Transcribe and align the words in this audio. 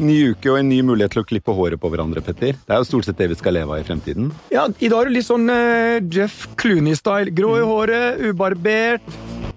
Ny 0.00 0.16
uke 0.32 0.48
og 0.48 0.60
en 0.62 0.70
ny 0.70 0.80
mulighet 0.86 1.12
til 1.12 1.22
å 1.22 1.26
klippe 1.28 1.52
håret 1.56 1.80
på 1.80 1.90
hverandre, 1.92 2.22
Petter. 2.24 2.56
Det 2.56 2.72
er 2.72 2.80
jo 2.80 2.88
stort 2.88 3.08
sett 3.08 3.18
det 3.20 3.28
vi 3.34 3.36
skal 3.36 3.58
leve 3.58 3.76
av 3.76 3.82
i 3.82 3.86
fremtiden. 3.86 4.30
Ja, 4.54 4.64
I 4.80 4.88
dag 4.88 5.04
er 5.04 5.10
det 5.10 5.18
litt 5.18 5.28
sånn 5.28 5.44
uh, 5.52 6.00
Jeff 6.08 6.46
Clooney-style. 6.60 7.34
Grå 7.36 7.58
i 7.60 7.66
håret, 7.68 8.22
ubarbert. 8.30 9.04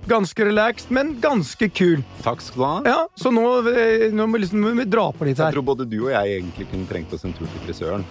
Ganske 0.09 0.45
relaxed, 0.45 0.91
men 0.91 1.13
ganske 1.23 1.69
kul. 1.71 2.01
Takk 2.25 2.41
skal 2.43 2.59
du 2.59 2.65
ha. 2.65 2.81
Ja, 2.85 3.07
Så 3.15 3.31
nå, 3.31 3.43
eh, 3.71 4.09
nå 4.11 4.25
må, 4.27 4.37
liksom, 4.41 4.65
vi 4.77 4.83
dra 4.85 5.05
på 5.15 5.23
litt 5.25 5.37
her. 5.39 5.51
Jeg 5.51 5.55
tror 5.57 5.65
både 5.69 5.85
du 5.89 5.97
og 6.05 6.11
jeg 6.11 6.39
egentlig 6.41 6.67
kunne 6.71 6.87
trengt 6.89 7.13
oss 7.15 7.23
en 7.23 7.33
tur 7.37 7.47
til 7.47 7.61
frisøren. 7.67 8.03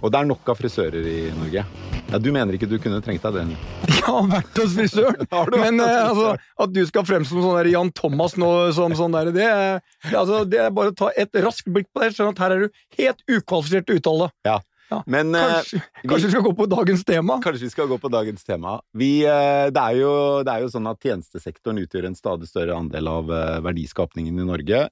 Og 0.00 0.12
det 0.12 0.20
er 0.20 0.28
nok 0.30 0.48
av 0.52 0.60
frisører 0.60 1.02
i 1.10 1.16
Norge. 1.36 1.64
Ja, 2.10 2.18
Du 2.18 2.30
mener 2.34 2.54
ikke 2.54 2.66
du 2.70 2.78
kunne 2.82 3.00
trengt 3.02 3.22
deg 3.22 3.34
det? 3.34 3.44
Jeg 4.00 4.06
har 4.06 4.30
vært 4.30 4.56
hos 4.62 4.72
frisøren, 4.74 5.26
men 5.64 5.80
eh, 5.84 5.98
altså, 6.08 6.30
at 6.64 6.72
du 6.74 6.80
skal 6.88 7.04
fremstå 7.06 7.34
som 7.36 7.42
sånn 7.44 7.58
der 7.60 7.68
Jan 7.74 7.90
Thomas 7.94 8.34
nå, 8.40 8.48
som 8.74 8.94
sånn 8.98 9.12
der, 9.14 9.30
det, 9.34 9.44
er- 9.46 9.82
altså, 10.16 10.44
det 10.48 10.58
er 10.64 10.70
bare 10.74 10.90
å 10.94 10.96
ta 10.96 11.10
et 11.18 11.34
raskt 11.44 11.68
blikk 11.70 11.90
på 11.94 12.02
det, 12.02 12.14
sånn 12.16 12.32
at 12.32 12.38
her 12.42 12.54
er 12.56 12.64
du 12.64 12.80
helt 12.98 13.22
ukvalifisert 13.28 13.90
uttale. 13.94 14.30
Ja. 14.48 14.58
Ja. 14.90 15.02
Men 15.06 15.34
eh, 15.38 15.40
Kanskje, 15.60 15.80
kanskje 16.08 16.26
vi 16.26 16.32
skal 16.34 16.42
gå 16.48 16.52
på 16.58 16.66
dagens 16.72 17.04
tema? 17.06 17.36
Kanskje 17.44 17.68
vi 17.68 17.70
skal 17.70 17.86
gå 17.90 17.98
på 18.02 18.10
dagens 18.10 18.44
tema. 18.44 18.76
Vi, 18.98 19.10
eh, 19.24 19.66
det, 19.70 19.82
er 19.84 19.98
jo, 20.00 20.14
det 20.46 20.54
er 20.56 20.64
jo 20.64 20.70
sånn 20.72 20.88
at 20.90 20.98
tjenestesektoren 21.06 21.78
utgjør 21.84 22.08
en 22.10 22.16
stadig 22.18 22.48
større 22.50 22.74
andel 22.78 23.08
av 23.12 23.30
eh, 23.30 23.60
verdiskapningen 23.68 24.40
i 24.42 24.48
Norge. 24.48 24.88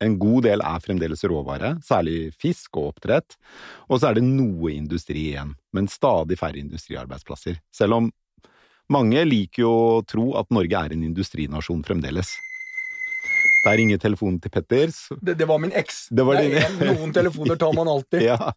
En 0.00 0.14
god 0.22 0.44
del 0.46 0.62
er 0.62 0.80
fremdeles 0.80 1.24
råvare, 1.26 1.74
særlig 1.82 2.30
fisk 2.38 2.76
og 2.78 2.92
oppdrett. 2.94 3.34
Og 3.90 3.98
så 3.98 4.12
er 4.12 4.20
det 4.20 4.24
noe 4.24 4.70
industri 4.72 5.32
igjen, 5.32 5.56
men 5.74 5.88
stadig 5.90 6.38
færre 6.38 6.60
industriarbeidsplasser. 6.62 7.58
Selv 7.74 7.98
om 7.98 8.10
mange 8.94 9.24
liker 9.26 9.64
jo 9.66 9.72
å 9.98 10.04
tro 10.08 10.30
at 10.38 10.48
Norge 10.54 10.84
er 10.86 10.94
en 10.94 11.02
industrinasjon 11.10 11.82
fremdeles. 11.84 12.30
Der 13.64 13.74
ringer 13.76 13.98
telefonen 14.00 14.38
til 14.40 14.52
Petters. 14.54 15.00
Det, 15.20 15.34
det 15.36 15.48
var 15.50 15.58
min 15.60 15.74
eks. 15.76 16.06
Det 16.14 16.24
var 16.24 16.38
din- 16.40 16.54
er 16.56 16.68
en- 16.70 16.78
Noen 16.94 17.12
telefoner 17.12 17.58
tar 17.58 17.74
man 17.76 17.90
alltid. 17.90 18.22
Ja. 18.30 18.52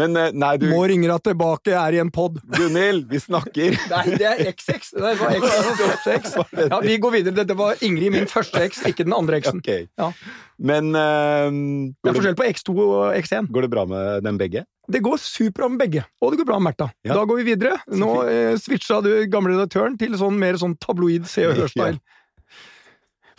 Men 0.00 0.16
eh, 0.16 0.32
nei, 0.36 0.54
du 0.60 0.66
Må 0.72 0.82
ringer 0.88 1.12
deg 1.14 1.24
tilbake, 1.30 1.74
er 1.76 1.96
i 1.96 2.00
en 2.02 2.10
pod. 2.14 2.38
Gunhild, 2.56 3.06
vi 3.10 3.20
snakker! 3.20 3.76
Nei, 3.92 4.04
det 4.20 4.28
er 4.28 4.42
XX. 4.48 4.92
Det 4.96 5.14
var 5.20 5.36
X, 5.36 5.48
første 5.80 6.16
X. 6.16 6.36
Ja, 6.72 6.80
vi 6.84 6.96
går 7.02 7.16
videre. 7.18 7.36
Dette 7.42 7.56
var 7.58 7.80
Ingrid, 7.84 8.14
min 8.14 8.28
første 8.30 8.62
X, 8.66 8.82
ikke 8.88 9.06
den 9.08 9.16
andre 9.16 9.40
X-en. 9.42 9.60
Okay. 9.60 9.88
Ja. 10.00 10.10
Men 10.60 10.92
uh, 10.92 11.48
Det 11.48 12.12
er 12.12 12.16
forskjell 12.16 12.36
på 12.38 12.46
X2 12.50 12.76
og 12.84 13.16
X1. 13.16 13.48
går 13.52 13.66
det 13.66 13.72
bra 13.72 13.86
med 13.88 14.26
dem 14.26 14.40
begge? 14.40 14.64
Det 14.90 15.00
går 15.04 15.20
superbra 15.22 15.68
med 15.70 15.84
begge, 15.84 16.04
og 16.20 16.32
det 16.32 16.40
går 16.40 16.48
bra 16.48 16.58
med 16.58 16.72
Märtha. 16.72 16.90
Ja. 17.06 17.14
Da 17.14 17.26
går 17.28 17.40
vi 17.40 17.44
videre. 17.52 17.76
Nå 17.94 18.08
eh, 18.26 18.56
switcha 18.58 18.98
du 19.04 19.12
gamle 19.30 19.54
redaktøren 19.54 19.94
til 20.00 20.16
sånn 20.18 20.38
mer 20.40 20.58
sånn 20.58 20.74
tabloid 20.82 21.28
Se 21.30 21.46
og 21.46 21.54
Hør-style. 21.60 22.00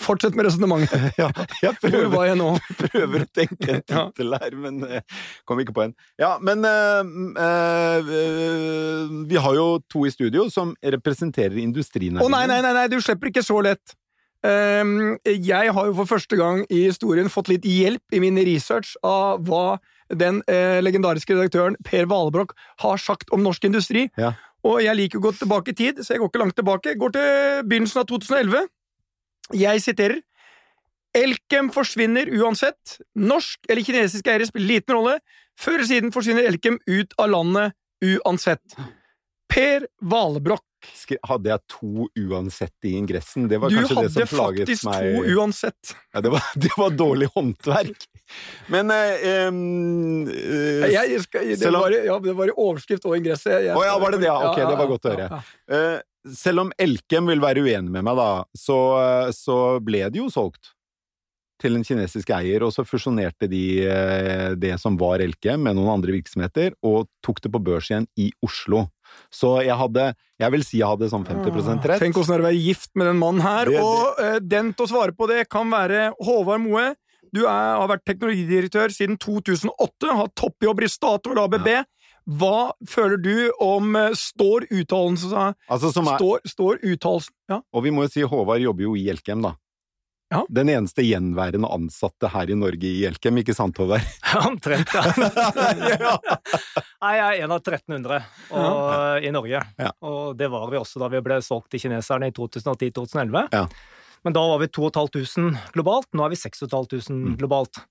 Fortsett 0.01 0.35
med 0.37 0.47
resonnementet. 0.47 1.11
Ja, 1.21 1.29
jeg 1.61 1.77
Hvor 1.81 2.09
var 2.15 2.27
jeg 2.29 2.39
nå? 2.39 2.49
prøver 2.81 3.25
å 3.25 3.29
tenke 3.35 3.77
en 3.77 3.85
tittel 3.85 4.35
her, 4.37 4.57
men 4.57 4.81
eh, 4.87 5.23
kom 5.47 5.61
ikke 5.61 5.75
på 5.75 5.85
en. 5.85 5.95
Ja, 6.21 6.35
men 6.41 6.65
eh, 6.67 7.01
eh, 7.45 9.15
vi 9.29 9.41
har 9.45 9.57
jo 9.57 9.67
to 9.91 10.05
i 10.07 10.13
studio 10.13 10.47
som 10.53 10.75
representerer 10.81 11.57
Å 11.61 12.25
oh, 12.25 12.29
nei, 12.31 12.45
nei, 12.49 12.61
nei, 12.63 12.73
nei, 12.75 12.87
du 12.91 12.99
slipper 13.03 13.31
ikke 13.31 13.45
så 13.45 13.59
lett. 13.65 13.95
Um, 14.41 15.19
jeg 15.27 15.69
har 15.69 15.85
jo 15.85 15.93
for 15.99 16.09
første 16.09 16.37
gang 16.37 16.63
i 16.73 16.87
historien 16.87 17.29
fått 17.29 17.51
litt 17.51 17.65
hjelp 17.67 18.15
i 18.15 18.21
min 18.23 18.39
research 18.41 18.95
av 19.05 19.43
hva 19.45 19.77
den 20.17 20.41
eh, 20.49 20.79
legendariske 20.81 21.35
redaktøren 21.35 21.77
Per 21.87 22.07
Valebrokk 22.09 22.55
har 22.83 22.97
sagt 22.99 23.29
om 23.31 23.43
norsk 23.45 23.69
industri. 23.69 24.07
Ja. 24.19 24.33
Og 24.67 24.81
jeg 24.83 24.97
liker 24.97 25.21
å 25.21 25.25
gå 25.27 25.31
tilbake 25.37 25.73
i 25.73 25.77
tid, 25.77 26.01
så 26.01 26.13
jeg 26.13 26.21
går 26.21 26.31
ikke 26.31 26.41
langt 26.41 26.57
tilbake. 26.57 26.95
Går 26.99 27.13
til 27.15 27.29
begynnelsen 27.69 28.03
av 28.03 28.09
2011. 28.11 28.67
Jeg 29.55 29.83
siterer. 29.83 30.21
Elkem 31.17 31.69
forsvinner 31.75 32.29
uansett. 32.39 32.97
Norsk 33.19 33.67
eller 33.69 33.83
kinesisk 33.83 34.27
eier 34.31 34.47
spiller 34.47 34.77
liten 34.77 34.95
rolle. 34.95 35.19
Før 35.59 35.81
eller 35.81 35.89
siden 35.89 36.15
forsvinner 36.15 36.47
Elkem 36.47 36.79
ut 36.87 37.15
av 37.19 37.31
landet 37.33 37.77
uansett. 38.01 38.63
Per 39.51 39.87
Valebrokk. 39.99 40.63
Hadde 41.27 41.51
jeg 41.51 41.61
to 41.69 42.07
uansett 42.17 42.87
i 42.87 42.95
ingressen? 42.97 43.45
Det 43.51 43.59
var 43.61 43.69
Du 43.69 43.75
kanskje 43.75 43.91
det 43.91 43.99
hadde 43.99 44.13
som 44.13 44.29
plaget 44.31 44.69
faktisk 44.71 44.87
to 44.87 45.35
uansett. 45.35 45.91
Ja, 46.13 46.21
det, 46.23 46.31
var, 46.33 46.47
det 46.63 46.71
var 46.77 46.95
dårlig 46.95 47.27
håndverk. 47.35 48.07
Men 48.71 48.93
eh, 48.95 49.27
eh, 49.27 50.87
Jeg, 50.87 50.93
jeg 50.95 51.27
jeg, 51.35 51.59
det, 51.59 51.73
var, 51.75 51.93
ja, 51.93 52.15
det 52.23 52.33
var 52.39 52.49
i 52.49 52.55
overskrift 52.55 53.05
og 53.05 53.19
ingress. 53.19 53.43
Å 53.45 53.75
oh, 53.75 53.83
ja, 53.85 53.97
var 54.01 54.15
det 54.15 54.23
det? 54.23 54.31
Ja, 54.31 54.39
ok, 54.53 54.63
det 54.63 54.79
var 54.79 54.89
godt 54.95 55.05
å 55.05 55.13
høre. 55.13 55.27
ja. 55.27 55.43
Eh, 55.75 55.99
selv 56.27 56.65
om 56.67 56.71
Elkem 56.81 57.27
vil 57.31 57.41
være 57.41 57.63
uenig 57.65 57.89
med 57.91 58.03
meg, 58.05 58.15
da, 58.19 58.43
så, 58.57 58.77
så 59.33 59.79
ble 59.83 60.05
det 60.11 60.21
jo 60.21 60.29
solgt 60.29 60.73
til 61.61 61.75
en 61.77 61.83
kinesisk 61.85 62.31
eier, 62.33 62.63
og 62.65 62.71
så 62.73 62.81
fusjonerte 62.81 63.45
de 63.49 63.85
eh, 63.85 64.55
det 64.57 64.73
som 64.81 64.95
var 64.97 65.21
Elkem 65.21 65.61
med 65.61 65.75
noen 65.77 65.91
andre 65.93 66.15
virksomheter, 66.15 66.73
og 66.81 67.05
tok 67.21 67.41
det 67.43 67.51
på 67.53 67.61
børs 67.61 67.91
igjen 67.91 68.07
i 68.17 68.31
Oslo. 68.41 68.87
Så 69.29 69.57
jeg 69.61 69.75
hadde 69.75 70.07
Jeg 70.41 70.51
vil 70.55 70.63
si 70.65 70.79
jeg 70.79 70.87
hadde 70.89 71.09
sånn 71.11 71.25
50 71.27 71.85
rett. 71.85 71.99
Tenk 72.01 72.17
åssen 72.17 72.31
det 72.33 72.39
er 72.39 72.45
å 72.45 72.47
være 72.47 72.63
gift 72.63 72.89
med 72.97 73.11
den 73.11 73.19
mannen 73.21 73.43
her. 73.45 73.65
Det- 73.69 73.75
det- 73.75 73.83
Og 73.83 74.19
eh, 74.25 74.39
den 74.39 74.73
til 74.73 74.85
å 74.87 74.89
svare 74.89 75.13
på 75.13 75.27
det 75.29 75.49
kan 75.49 75.69
være 75.69 76.13
Håvard 76.17 76.61
Moe. 76.63 76.95
Du 77.31 77.43
er, 77.45 77.77
har 77.77 77.87
vært 77.87 78.05
teknologidirektør 78.09 78.89
siden 78.91 79.17
2008, 79.21 80.15
har 80.17 80.27
toppjobb 80.35 80.81
i 80.81 80.87
Statoil 80.89 81.37
ABB. 81.45 81.69
Hva 82.37 82.71
føler 82.87 83.17
du 83.19 83.33
om 83.59 83.95
eh, 83.99 84.11
Står 84.15 84.67
uttalelsen 84.71 85.33
Altså, 85.67 85.89
som 85.91 86.07
er, 86.07 86.17
Står, 86.21 86.45
står 86.47 86.79
uttalelsen 86.93 87.33
Ja. 87.51 87.57
og 87.73 87.83
vi 87.83 87.91
må 87.91 88.05
jo 88.05 88.11
si 88.13 88.21
Håvard 88.23 88.61
jobber 88.63 88.85
jo 88.87 88.95
i 88.95 89.07
Elkem, 89.11 89.41
da. 89.43 89.55
Ja. 90.31 90.45
Den 90.47 90.69
eneste 90.71 91.03
gjenværende 91.03 91.67
ansatte 91.75 92.29
her 92.31 92.47
i 92.47 92.55
Norge 92.55 92.87
i 92.87 93.01
Elkem, 93.09 93.41
ikke 93.41 93.51
sant, 93.57 93.75
Håvard? 93.81 94.05
Omtrent, 94.47 94.93
ja. 94.95 96.13
Nei, 97.01 97.13
jeg 97.17 97.25
er 97.25 97.41
en 97.43 97.51
av 97.51 97.59
1300 97.59 98.21
og, 98.55 99.25
i 99.27 99.31
Norge. 99.35 99.59
Ja. 99.81 99.91
Og 100.07 100.37
det 100.39 100.47
var 100.53 100.69
vi 100.71 100.79
også 100.79 101.01
da 101.03 101.09
vi 101.11 101.19
ble 101.25 101.41
solgt 101.43 101.67
til 101.73 101.83
kineserne 101.83 102.29
i 102.31 102.35
2010-2011. 102.37 103.49
Ja. 103.51 103.65
Men 104.23 104.35
da 104.37 104.43
var 104.53 104.61
vi 104.61 104.69
2500 104.69 105.73
globalt, 105.75 106.07
nå 106.15 106.23
er 106.27 106.31
vi 106.35 106.39
6500 106.39 107.09
Mm. 107.11 107.35
globalt. 107.41 107.81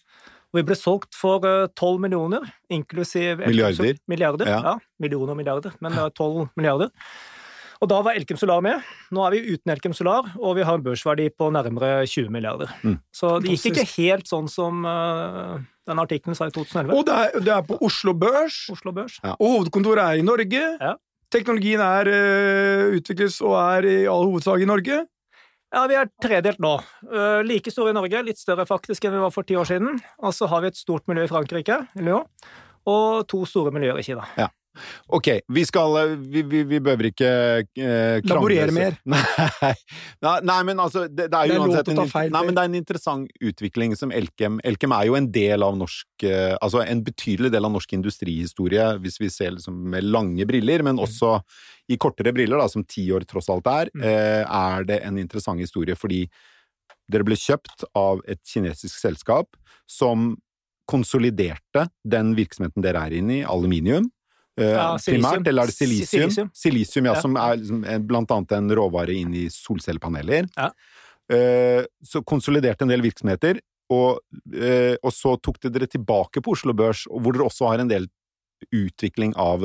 Og 0.50 0.58
vi 0.58 0.66
ble 0.66 0.74
solgt 0.74 1.14
for 1.14 1.44
tolv 1.44 1.74
12 1.78 2.00
millioner, 2.02 2.46
inklusiv 2.72 3.38
Milliarder. 3.44 3.98
Milliarder, 4.10 4.48
Ja. 4.50 4.62
ja. 4.64 4.78
Millioner 4.98 5.30
og 5.30 5.36
milliarder, 5.38 5.76
men 5.80 5.92
det 5.94 6.02
er 6.02 6.10
12 6.10 6.48
milliarder. 6.56 6.90
Og 7.80 7.88
da 7.88 8.00
var 8.04 8.16
Elkem 8.18 8.36
Solar 8.36 8.60
med. 8.60 8.82
Nå 9.14 9.22
er 9.24 9.30
vi 9.36 9.54
uten 9.54 9.72
Elkem 9.72 9.94
Solar, 9.96 10.26
og 10.36 10.56
vi 10.58 10.64
har 10.68 10.76
en 10.76 10.82
børsverdi 10.84 11.30
på 11.32 11.48
nærmere 11.54 12.04
20 12.04 12.28
milliarder. 12.34 12.68
Mm. 12.84 12.98
Så 13.14 13.38
det 13.40 13.54
gikk 13.54 13.70
ikke 13.70 13.86
helt 13.94 14.28
sånn 14.28 14.50
som 14.52 14.82
uh, 14.84 15.56
den 15.88 16.02
artikkelen 16.02 16.36
sa 16.36 16.50
i 16.50 16.52
2011. 16.52 16.92
Og 16.98 17.06
det 17.08 17.14
er, 17.14 17.38
det 17.46 17.54
er 17.54 17.62
på 17.64 17.78
Oslo 17.86 18.12
Børs, 18.12 18.66
Oslo 18.74 18.92
Børs. 18.92 19.16
og 19.24 19.40
hovedkontoret 19.40 20.02
er 20.02 20.20
i 20.20 20.26
Norge. 20.26 20.60
Ja. 20.76 20.92
Teknologien 21.32 21.80
er 21.80 22.10
uh, 22.10 22.98
utvikles 22.98 23.40
og 23.40 23.56
er 23.62 23.88
i 23.88 23.96
all 24.10 24.28
hovedsak 24.28 24.60
i 24.60 24.68
Norge. 24.68 25.00
Ja, 25.70 25.84
vi 25.86 25.94
er 25.94 26.08
tredelt 26.22 26.58
nå. 26.62 26.72
Eh, 27.06 27.40
like 27.46 27.70
store 27.70 27.92
i 27.92 27.94
Norge, 27.94 28.24
litt 28.26 28.40
større 28.40 28.66
faktisk 28.66 29.04
enn 29.06 29.14
vi 29.14 29.22
var 29.22 29.30
for 29.34 29.46
ti 29.46 29.54
år 29.58 29.68
siden. 29.70 30.00
Og 30.18 30.34
så 30.34 30.48
har 30.50 30.64
vi 30.64 30.72
et 30.72 30.78
stort 30.80 31.06
miljø 31.10 31.28
i 31.28 31.30
Frankrike, 31.30 31.76
Lyon, 32.02 32.26
og 32.90 33.28
to 33.30 33.44
store 33.46 33.70
miljøer 33.74 34.00
i 34.02 34.06
Kina. 34.08 34.26
Ok, 35.10 35.26
vi 35.50 35.62
skal 35.66 35.96
eh, 35.98 36.12
Vi, 36.30 36.42
vi, 36.46 36.60
vi 36.68 36.78
behøver 36.78 37.08
ikke 37.08 37.30
eh, 37.74 38.20
Laborere 38.30 38.70
mer. 38.74 38.94
Nei, 40.24 40.34
nei, 40.46 40.58
men 40.68 40.78
altså 40.82 41.06
Det, 41.10 41.26
det 41.32 41.38
er 41.40 41.50
jo 41.50 41.64
uansett 41.64 41.90
en, 41.90 42.02
feil, 42.10 42.30
nei, 42.30 42.42
men 42.46 42.54
det 42.54 42.62
er 42.62 42.70
en 42.70 42.76
interessant 42.78 43.42
utvikling 43.50 43.96
som 43.98 44.14
Elkem 44.14 44.60
Elkem 44.66 44.94
er 44.94 45.08
jo 45.08 45.16
en 45.18 45.26
del 45.34 45.66
av 45.66 45.74
norsk 45.80 46.26
eh, 46.28 46.54
Altså 46.60 46.84
en 46.84 47.02
betydelig 47.06 47.50
del 47.54 47.66
av 47.66 47.74
norsk 47.74 47.96
industrihistorie, 47.98 48.86
hvis 49.02 49.18
vi 49.22 49.30
ser 49.32 49.56
liksom 49.56 49.80
med 49.90 50.06
lange 50.06 50.46
briller, 50.48 50.84
men 50.86 51.02
også 51.02 51.38
i 51.90 51.98
kortere 51.98 52.30
briller, 52.36 52.60
da, 52.60 52.68
som 52.70 52.84
ti 52.86 53.08
år 53.10 53.26
tross 53.26 53.50
alt 53.50 53.66
er, 53.66 53.90
Mm. 53.90 54.04
eh, 54.06 54.44
er 54.46 54.84
det 54.86 55.00
en 55.02 55.18
interessant 55.18 55.58
historie 55.58 55.96
fordi 55.98 56.20
dere 57.10 57.26
ble 57.26 57.34
kjøpt 57.34 57.82
av 57.98 58.20
et 58.30 58.38
kinesisk 58.46 58.94
selskap 59.00 59.56
som 59.90 60.36
konsoliderte 60.90 61.88
den 62.06 62.34
virksomheten 62.38 62.84
dere 62.84 63.02
er 63.08 63.18
inne 63.18 63.40
i, 63.40 63.44
aluminium. 63.46 64.06
Eh, 64.60 64.70
Ja, 64.76 64.96
primært, 64.96 65.46
eller 65.48 65.62
er 65.62 65.66
det 65.72 65.74
silisium? 65.76 66.30
Silisium. 66.30 66.50
Silisium, 66.54 67.04
ja, 67.10 67.14
Ja. 67.14 67.20
som 67.20 67.36
er 67.36 67.56
liksom, 67.56 68.06
blant 68.06 68.30
annet 68.30 68.52
en 68.58 68.70
råvare 68.70 69.14
inn 69.16 69.34
i 69.34 69.46
solcellepaneler. 69.48 70.48
Ja. 70.56 70.70
Eh, 71.30 71.84
så 72.04 72.22
konsoliderte 72.26 72.82
en 72.82 72.88
del 72.88 73.02
virksomheter, 73.02 73.60
og, 73.90 74.20
eh, 74.54 74.96
og 75.02 75.12
så 75.12 75.36
tok 75.42 75.60
det 75.60 75.72
dere 75.74 75.86
tilbake 75.90 76.42
på 76.42 76.52
Oslo 76.56 76.72
Børs, 76.72 77.06
hvor 77.10 77.32
dere 77.32 77.46
også 77.48 77.68
har 77.68 77.78
en 77.80 77.88
del 77.88 78.08
utvikling 78.76 79.32
av 79.40 79.62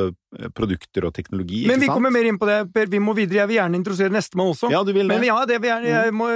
produkter 0.56 1.04
og 1.04 1.14
teknologi, 1.14 1.66
Men 1.68 1.82
vi 1.82 1.86
sant? 1.90 1.98
kommer 1.98 2.14
mer 2.16 2.24
inn 2.30 2.38
på 2.40 2.48
det, 2.48 2.72
Per. 2.74 2.86
Vi 2.88 3.00
må 3.04 3.14
videre. 3.14 3.42
Jeg 3.44 3.48
vil 3.50 3.58
gjerne 3.58 3.76
introdusere 3.76 4.10
nestemann 4.14 4.54
også. 4.54 4.70
Ja, 4.72 4.84
du 4.88 4.94
vil 4.94 5.08
det? 5.10 5.18
Men 5.20 5.26
ja, 5.28 5.36
det 5.46 5.58
vil 5.60 5.70
gjerne, 5.70 5.90
jeg 6.06 6.14
må, 6.16 6.30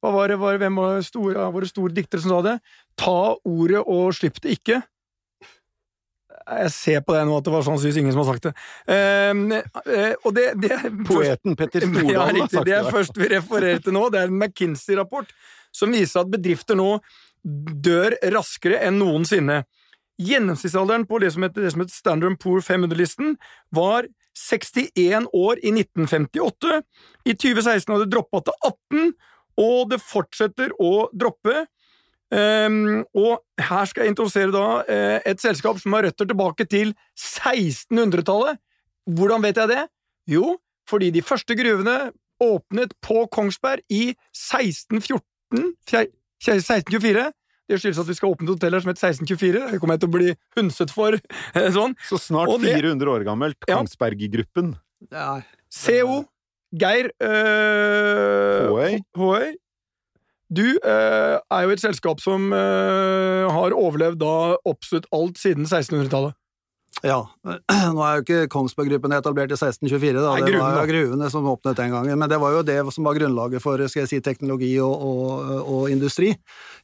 hva 0.00 0.12
var 0.14 0.28
det, 0.32 0.38
var, 0.40 0.56
hvem 0.62 0.76
var 0.80 1.02
store, 1.04 1.36
av 1.44 1.52
våre 1.52 1.68
store 1.68 1.92
diktere 1.92 2.22
som 2.24 2.30
sa 2.32 2.40
det? 2.46 2.54
Ta 2.96 3.36
ordet 3.44 3.82
og 3.84 4.14
slipp 4.16 4.40
det 4.40 4.56
ikke. 4.58 4.80
Jeg 6.46 6.70
ser 6.74 7.02
på 7.06 7.14
deg 7.14 7.26
nå 7.28 7.38
at 7.38 7.46
det 7.46 7.52
var 7.54 7.64
sannsynligvis 7.66 8.00
ingen 8.00 8.14
som 8.14 8.22
har 8.24 8.30
sagt 8.32 8.46
det. 8.48 8.52
Eh, 8.90 10.14
og 10.24 10.34
det, 10.36 10.46
det 10.62 10.78
Poeten 11.08 11.56
Petter 11.58 11.84
Stordalen 11.84 12.14
ja, 12.14 12.26
har 12.26 12.38
sagt 12.48 12.54
Det 12.58 12.64
det. 12.70 12.78
er 12.78 12.94
først 12.94 13.18
vi 13.20 13.28
refererer 13.34 13.82
til 13.84 13.96
nå. 13.96 14.06
Det 14.12 14.22
er 14.22 14.30
en 14.32 14.38
McKinsey-rapport 14.40 15.34
som 15.74 15.92
viser 15.94 16.24
at 16.24 16.32
bedrifter 16.32 16.78
nå 16.78 16.96
dør 17.44 18.16
raskere 18.34 18.80
enn 18.86 18.98
noensinne. 19.00 19.62
Gjennomsnittsalderen 20.20 21.06
på 21.08 21.20
det 21.22 21.30
som 21.32 21.46
heter, 21.46 21.64
det 21.64 21.72
som 21.72 21.84
heter 21.84 21.96
Standard 21.96 22.36
Poor 22.42 22.60
500-listen, 22.64 23.36
var 23.72 24.08
61 24.36 25.30
år 25.36 25.60
i 25.64 25.72
1958. 25.72 26.80
I 27.24 27.36
2016 27.36 27.94
hadde 27.94 28.04
det 28.04 28.12
droppa 28.14 28.42
til 28.44 28.56
18, 28.68 29.12
og 29.60 29.78
det 29.92 30.00
fortsetter 30.04 30.74
å 30.80 31.08
droppe. 31.16 31.64
Um, 32.30 33.02
og 33.18 33.40
her 33.58 33.88
skal 33.90 34.04
jeg 34.04 34.12
introdusere 34.12 34.52
da 34.54 34.66
uh, 34.86 35.16
et 35.26 35.40
selskap 35.42 35.80
som 35.82 35.96
har 35.96 36.06
røtter 36.06 36.28
tilbake 36.30 36.66
til 36.70 36.92
1600-tallet. 37.18 38.60
Hvordan 39.10 39.42
vet 39.42 39.58
jeg 39.58 39.72
det? 39.72 39.84
Jo, 40.30 40.54
fordi 40.90 41.10
de 41.10 41.24
første 41.26 41.56
gruvene 41.58 42.12
åpnet 42.40 42.94
på 43.02 43.26
Kongsberg 43.34 43.82
i 43.90 44.14
1614 44.30 45.20
1624. 46.40 47.30
Det 47.70 47.78
skyldes 47.78 48.00
at 48.02 48.08
vi 48.08 48.16
skal 48.18 48.32
åpne 48.32 48.48
et 48.48 48.54
hotell 48.56 48.74
her 48.74 48.82
som 48.82 48.90
heter 48.90 49.12
1624. 49.12 49.64
Det 49.72 49.80
kommer 49.80 49.96
jeg 49.96 50.02
til 50.02 50.10
å 50.10 50.14
bli 50.16 50.32
hundset 50.58 50.94
for. 50.94 51.16
sånn. 51.76 51.94
Så 52.08 52.18
snart 52.18 52.50
det, 52.62 52.74
400 52.80 53.12
år 53.12 53.26
gammelt. 53.28 53.58
Kongsberg-gruppen. 53.68 54.72
Ja. 55.10 55.40
CO. 55.70 56.22
Geir 56.70 57.10
øh, 57.26 58.70
Håøy. 59.18 59.54
Du 60.50 60.66
eh, 60.66 61.36
er 61.38 61.64
jo 61.64 61.70
et 61.70 61.82
selskap 61.82 62.20
som 62.22 62.50
eh, 62.52 63.46
har 63.54 63.76
overlevd 63.76 64.18
da 64.22 64.36
absolutt 64.66 65.06
alt 65.14 65.38
siden 65.38 65.68
1600-tallet. 65.68 66.34
Ja. 67.06 67.20
Nå 67.94 68.02
er 68.04 68.18
jo 68.18 68.24
ikke 68.24 68.48
Kongsberg 68.52 68.90
Gruppen 68.90 69.14
etablert 69.14 69.52
i 69.52 69.56
1624, 69.56 70.18
da. 70.18 70.34
Nei, 70.34 70.48
det 70.50 70.58
var 70.58 70.74
var 70.76 70.90
gruvene 70.90 71.30
som 71.32 71.46
åpnet 71.48 71.78
den 71.78 71.94
gangen. 71.94 72.18
Men 72.18 72.32
det 72.32 72.40
var 72.42 72.56
jo 72.56 72.64
det 72.66 72.78
som 72.96 73.06
var 73.06 73.16
grunnlaget 73.16 73.62
for 73.64 73.80
skal 73.86 74.04
jeg 74.04 74.10
si, 74.10 74.20
teknologi 74.24 74.72
og, 74.82 75.06
og, 75.06 75.52
og 75.60 75.86
industri 75.92 76.32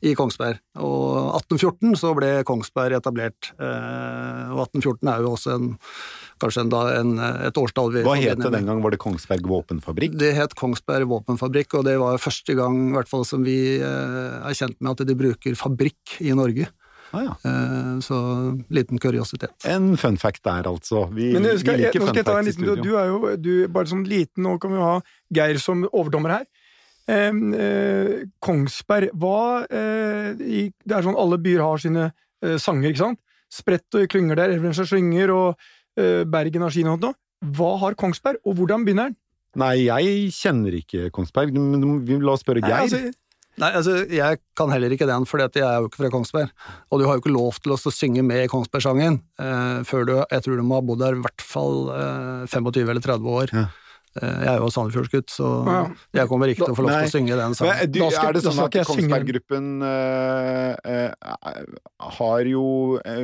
i 0.06 0.14
Kongsberg. 0.16 0.62
Og 0.78 1.34
1814 1.42 1.98
så 2.00 2.14
ble 2.16 2.30
Kongsberg 2.48 2.96
etablert. 3.00 3.50
Eh, 3.58 4.54
og 4.54 4.62
1814 4.70 5.12
er 5.12 5.26
jo 5.26 5.34
også 5.34 5.58
en 5.58 5.68
kanskje 6.42 6.64
en, 6.66 6.72
en, 7.00 7.12
et 7.48 7.60
årstall 7.60 7.92
vi 7.94 8.04
Hva 8.06 8.16
het 8.20 8.40
det 8.42 8.52
den 8.54 8.68
gang? 8.68 8.80
Var 8.84 8.94
det 8.94 9.00
Kongsberg 9.02 9.46
våpenfabrikk? 9.50 10.16
Det 10.20 10.32
het 10.36 10.56
Kongsberg 10.58 11.08
våpenfabrikk, 11.10 11.78
og 11.78 11.86
det 11.88 11.98
var 12.02 12.18
første 12.22 12.56
gang 12.58 12.90
i 12.90 12.96
hvert 12.96 13.10
fall 13.10 13.24
som 13.28 13.46
vi 13.46 13.58
eh, 13.78 14.40
er 14.40 14.58
kjent 14.58 14.78
med 14.80 14.94
at 14.94 15.06
de 15.08 15.16
bruker 15.18 15.56
fabrikk 15.58 16.18
i 16.24 16.34
Norge. 16.36 16.68
Ah, 17.14 17.22
ja. 17.22 17.36
Eh, 17.50 17.98
så 18.00 18.18
liten 18.68 18.98
kuriositet. 18.98 19.54
En 19.64 19.96
fun 19.96 20.16
fact 20.16 20.42
der, 20.44 20.66
altså. 20.68 21.06
Vi, 21.14 21.32
Men 21.32 21.46
skal, 21.58 21.78
vi 21.78 21.86
liker 21.86 22.06
fun 22.06 22.22
facts 22.22 22.50
i 22.50 22.56
studio. 22.56 22.76
Du 22.82 22.96
er 22.98 23.10
jo 23.10 23.36
du, 23.40 23.52
bare 23.72 23.90
sånn 23.90 24.04
liten, 24.08 24.44
nå 24.46 24.56
kan 24.62 24.74
vi 24.74 24.82
ha 24.82 24.94
Geir 25.34 25.60
som 25.62 25.86
overdommer 25.92 26.38
her. 26.38 26.46
Eh, 27.06 27.30
eh, 27.62 28.26
Kongsberg 28.42 29.12
hva 29.14 29.62
eh, 29.70 30.32
Det 30.34 30.90
er 30.90 31.04
sånn 31.06 31.14
alle 31.14 31.38
byer 31.38 31.62
har 31.62 31.82
sine 31.82 32.08
eh, 32.10 32.56
sanger, 32.58 32.90
ikke 32.90 33.04
sant? 33.04 33.22
Spredt 33.52 33.94
og 33.94 34.08
klynger 34.10 34.40
der, 34.40 34.56
Evenskjær 34.56 34.90
synger, 34.90 35.30
og 35.30 35.48
eh, 35.54 35.75
Bergen 35.96 36.66
har 36.66 36.74
sine 36.74 36.96
nå. 37.00 37.12
Hva 37.56 37.70
har 37.82 37.96
Kongsberg, 37.98 38.40
og 38.44 38.58
hvordan 38.58 38.84
begynner 38.86 39.10
den? 39.10 39.20
Nei, 39.56 39.86
jeg 39.86 40.32
kjenner 40.36 40.74
ikke 40.76 41.10
Kongsberg, 41.14 41.54
men 41.56 42.24
la 42.24 42.34
oss 42.34 42.44
spørre 42.44 42.60
Geir. 42.64 42.76
Nei, 42.76 42.82
altså, 42.84 43.14
Nei, 43.56 43.70
altså, 43.72 43.94
jeg 44.12 44.40
kan 44.58 44.72
heller 44.72 44.92
ikke 44.92 45.08
den, 45.08 45.24
for 45.28 45.40
jeg 45.40 45.62
er 45.64 45.78
jo 45.80 45.88
ikke 45.88 46.02
fra 46.02 46.10
Kongsberg. 46.12 46.50
Og 46.92 47.00
du 47.00 47.06
har 47.08 47.16
jo 47.16 47.22
ikke 47.22 47.32
lov 47.32 47.56
til 47.64 47.72
å 47.72 47.78
synge 47.80 48.24
med 48.26 48.42
i 48.44 48.50
Kongsbergsangen 48.52 49.16
eh, 49.40 49.78
før 49.88 50.04
du 50.04 50.12
Jeg 50.18 50.44
tror 50.44 50.60
du 50.60 50.64
må 50.66 50.76
ha 50.76 50.84
bodd 50.84 51.00
der 51.00 51.16
i 51.16 51.22
hvert 51.24 51.44
fall 51.44 51.88
eh, 51.94 52.44
25 52.52 52.82
eller 52.84 53.00
30 53.00 53.32
år. 53.40 53.54
Ja. 53.56 53.64
Eh, 54.16 54.38
jeg 54.46 54.50
er 54.52 54.62
jo 54.62 54.70
Sandefjordsgutt, 54.72 55.28
så 55.32 55.50
ja. 55.66 55.82
jeg 56.20 56.30
kommer 56.30 56.52
ikke 56.52 56.64
til 56.64 56.74
å 56.74 56.78
få 56.78 56.86
lov 56.86 56.94
til 56.94 57.08
å 57.08 57.12
synge 57.12 57.38
den 57.40 57.56
sangen. 57.58 57.82
Men, 57.82 57.92
du, 57.92 58.00
er 58.06 58.36
det 58.36 58.42
sånn 58.46 58.62
at 58.64 58.78
Kongsberg-gruppen 58.88 59.68
uh, 59.84 60.72
har 62.16 62.50
jo 62.50 62.66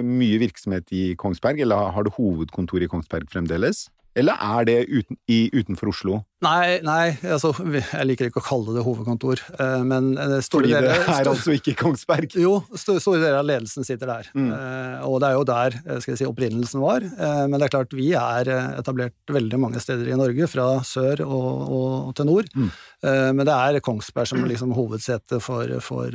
mye 0.04 0.42
virksomhet 0.42 0.92
i 0.92 1.04
Kongsberg, 1.20 1.64
eller 1.64 1.92
har 1.96 2.08
det 2.08 2.14
hovedkontor 2.18 2.84
i 2.84 2.90
Kongsberg 2.92 3.30
fremdeles? 3.32 3.86
Eller 4.18 4.36
er 4.36 4.68
det 4.68 4.78
uten, 4.90 5.16
i, 5.30 5.46
utenfor 5.54 5.92
Oslo? 5.92 6.20
Nei, 6.42 6.80
nei 6.82 7.14
altså, 7.22 7.52
jeg 7.78 8.06
liker 8.08 8.28
ikke 8.28 8.40
å 8.42 8.44
kalle 8.44 8.74
det 8.74 8.82
hovedkontor, 8.84 9.40
eh, 9.62 9.82
men 9.86 10.12
eh, 10.18 10.34
store 10.42 10.66
Fordi 10.66 10.72
det 10.74 10.96
er 10.98 11.30
altså 11.30 11.54
ikke 11.54 11.76
Kongsberg? 11.78 12.34
Jo, 12.40 12.56
store 12.74 13.20
deler 13.20 13.38
av 13.38 13.46
ledelsen 13.46 13.86
sitter 13.86 14.10
der. 14.10 14.30
Mm. 14.34 14.50
Eh, 14.56 15.06
og 15.06 15.20
det 15.22 15.30
er 15.30 15.38
jo 15.38 15.46
der 15.48 15.78
skal 16.02 16.12
jeg 16.12 16.22
si, 16.22 16.28
opprinnelsen 16.28 16.82
var. 16.82 17.06
Men 17.12 17.56
det 17.56 17.66
er 17.66 17.74
klart, 17.76 17.94
vi 17.96 18.10
er 18.18 18.48
etablert 18.78 19.32
veldig 19.32 19.60
mange 19.62 19.80
steder 19.82 20.10
i 20.10 20.18
Norge, 20.18 20.48
fra 20.50 20.66
sør 20.86 21.22
og, 21.24 21.72
og 21.72 22.12
til 22.18 22.28
nord. 22.28 22.50
Mm. 22.56 22.70
Men 23.02 23.42
det 23.46 23.54
er 23.54 23.80
Kongsberg 23.82 24.30
som 24.30 24.44
liksom 24.46 24.74
hovedsete 24.76 25.40
for, 25.42 25.70
for, 25.82 26.14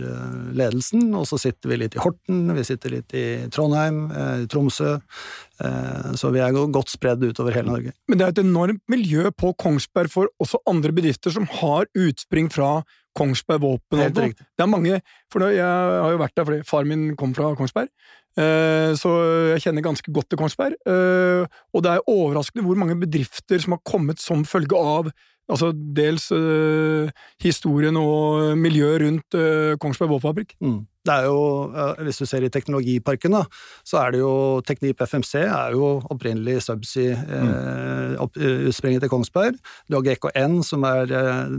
ledelsen, 0.58 1.10
og 1.18 1.26
så 1.28 1.40
sitter 1.42 1.72
vi 1.72 1.80
litt 1.82 1.98
i 1.98 2.02
Horten, 2.04 2.46
vi 2.56 2.64
sitter 2.68 2.94
litt 2.96 3.16
i 3.18 3.26
Trondheim, 3.54 4.06
Tromsø. 4.52 4.96
Så 5.58 6.30
vi 6.30 6.42
er 6.44 6.54
godt 6.54 6.92
spredd 6.94 7.24
utover 7.26 7.56
hele 7.56 7.72
Norge. 7.72 7.92
Men 8.06 8.20
det 8.20 8.26
er 8.26 8.34
et 8.36 8.42
enormt 8.44 8.84
miljø 8.92 9.32
på 9.34 9.56
Kongsberg 9.58 10.12
for 10.14 10.30
også 10.44 10.60
andre 10.70 10.92
bedrifter 10.94 11.34
som 11.34 11.48
har 11.60 11.88
utspring 11.98 12.52
fra 12.54 12.84
Kongsberg 13.18 13.64
Våpen. 13.64 14.02
Helt 14.02 14.20
riktig. 14.22 14.46
Det 14.58 14.64
er 14.64 14.70
mange, 14.70 15.00
for 15.34 15.48
jeg 15.50 15.66
har 15.66 16.14
jo 16.14 16.22
vært 16.22 16.36
der 16.38 16.48
fordi 16.50 16.66
far 16.68 16.88
min 16.88 17.10
kom 17.20 17.34
fra 17.38 17.54
Kongsberg, 17.58 17.90
eh, 18.38 18.92
så 19.00 19.14
jeg 19.54 19.64
kjenner 19.66 19.86
ganske 19.86 20.14
godt 20.14 20.30
til 20.32 20.42
Kongsberg. 20.42 20.78
Eh, 20.86 21.58
og 21.74 21.86
det 21.86 21.96
er 21.96 22.06
overraskende 22.12 22.66
hvor 22.68 22.80
mange 22.80 23.00
bedrifter 23.00 23.62
som 23.64 23.78
har 23.78 23.84
kommet 23.88 24.22
som 24.24 24.46
følge 24.48 24.78
av 24.78 25.12
Altså 25.48 25.72
dels 25.72 26.32
øh, 26.36 27.10
historien 27.44 27.98
og 27.98 28.58
miljøet 28.58 29.02
rundt 29.02 29.40
øh, 29.40 29.78
Kongsberg 29.78 30.10
våpenfabrikk. 30.10 30.56
Mm. 30.62 30.86
Det 31.08 31.14
er 31.14 31.24
jo, 31.24 31.72
Hvis 32.04 32.18
du 32.20 32.26
ser 32.28 32.44
i 32.44 32.50
Teknologiparken, 32.52 33.32
da, 33.38 33.44
så 33.88 34.02
er 34.02 34.12
det 34.12 34.20
jo 34.20 34.60
Teknip 34.68 35.00
FMC 35.08 35.36
er 35.46 35.72
jo 35.72 36.02
opprinnelig 36.12 36.62
Subsea 36.66 37.16
mm. 37.16 37.52
eh, 38.20 38.68
utspringet 38.68 39.02
til 39.02 39.10
Kongsberg. 39.10 39.56
Du 39.88 39.96
har 39.96 40.04
GKN, 40.04 40.60
som 40.68 40.84
er 40.84 41.06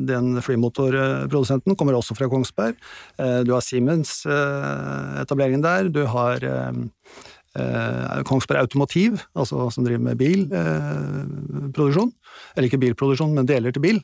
den 0.08 0.42
flymotorprodusenten, 0.44 1.76
kommer 1.76 1.96
også 1.96 2.14
fra 2.18 2.28
Kongsberg. 2.28 2.74
Eh, 3.18 3.40
du 3.48 3.54
har 3.56 3.64
Siemens 3.64 4.26
eh, 4.26 5.22
etableringen 5.22 5.64
der. 5.64 5.88
Du 5.88 6.04
har 6.04 6.44
eh, 6.44 8.22
Kongsberg 8.24 8.58
Automotiv, 8.60 9.18
altså 9.34 9.70
som 9.70 9.84
driver 9.84 10.02
med 10.10 10.16
bilproduksjon, 10.20 12.12
eh, 12.12 12.17
eller 12.58 12.68
ikke 12.68 12.80
bilproduksjon, 12.82 13.34
men 13.36 13.46
deler 13.46 13.74
til 13.74 13.84
bil, 13.84 13.98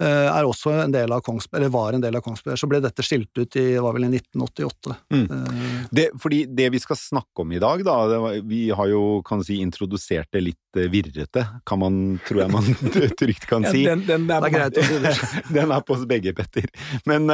eh, 0.00 0.28
er 0.30 0.48
også 0.48 0.72
en 0.84 0.94
del 0.94 1.12
av 1.12 1.20
Kongsberg, 1.26 1.60
eller 1.60 1.72
var 1.74 1.96
en 1.96 2.04
del 2.04 2.16
av 2.16 2.24
Kongsberg. 2.24 2.56
Så 2.56 2.68
ble 2.70 2.80
dette 2.84 3.04
stilt 3.04 3.36
ut 3.36 3.58
i 3.60 3.66
var 3.76 3.96
vel 3.96 4.08
i 4.08 4.12
1988. 4.16 4.96
Mm. 5.12 5.26
Eh, 5.26 5.82
det, 5.92 6.06
fordi 6.22 6.44
det 6.48 6.70
vi 6.72 6.80
skal 6.82 6.98
snakke 7.00 7.44
om 7.44 7.52
i 7.52 7.60
dag, 7.62 7.84
da, 7.86 7.98
var, 8.24 8.38
vi 8.48 8.62
har 8.72 8.88
jo 8.88 9.20
kan 9.28 9.44
si, 9.44 9.60
introdusert 9.64 10.32
det 10.32 10.44
litt 10.46 10.80
eh, 10.80 10.88
virrete, 10.92 11.44
kan 11.68 11.82
man, 11.84 12.00
tror 12.28 12.46
jeg 12.46 12.54
man 12.56 12.72
trygt 13.20 13.46
kan 13.50 13.68
si. 13.68 13.84
Ja, 13.84 13.98
den, 13.98 14.08
den, 14.08 14.26
er, 14.32 14.48
er 14.48 14.56
greit 14.56 14.80
å 14.80 14.88
si 14.88 14.98
den 15.58 15.76
er 15.76 15.84
på 15.84 15.98
oss 15.98 16.08
begge, 16.08 16.34
Petter. 16.36 16.72
Men 17.08 17.28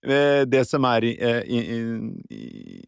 det 0.00 0.62
som 0.64 0.84
er 0.88 1.04
eh, 1.04 1.42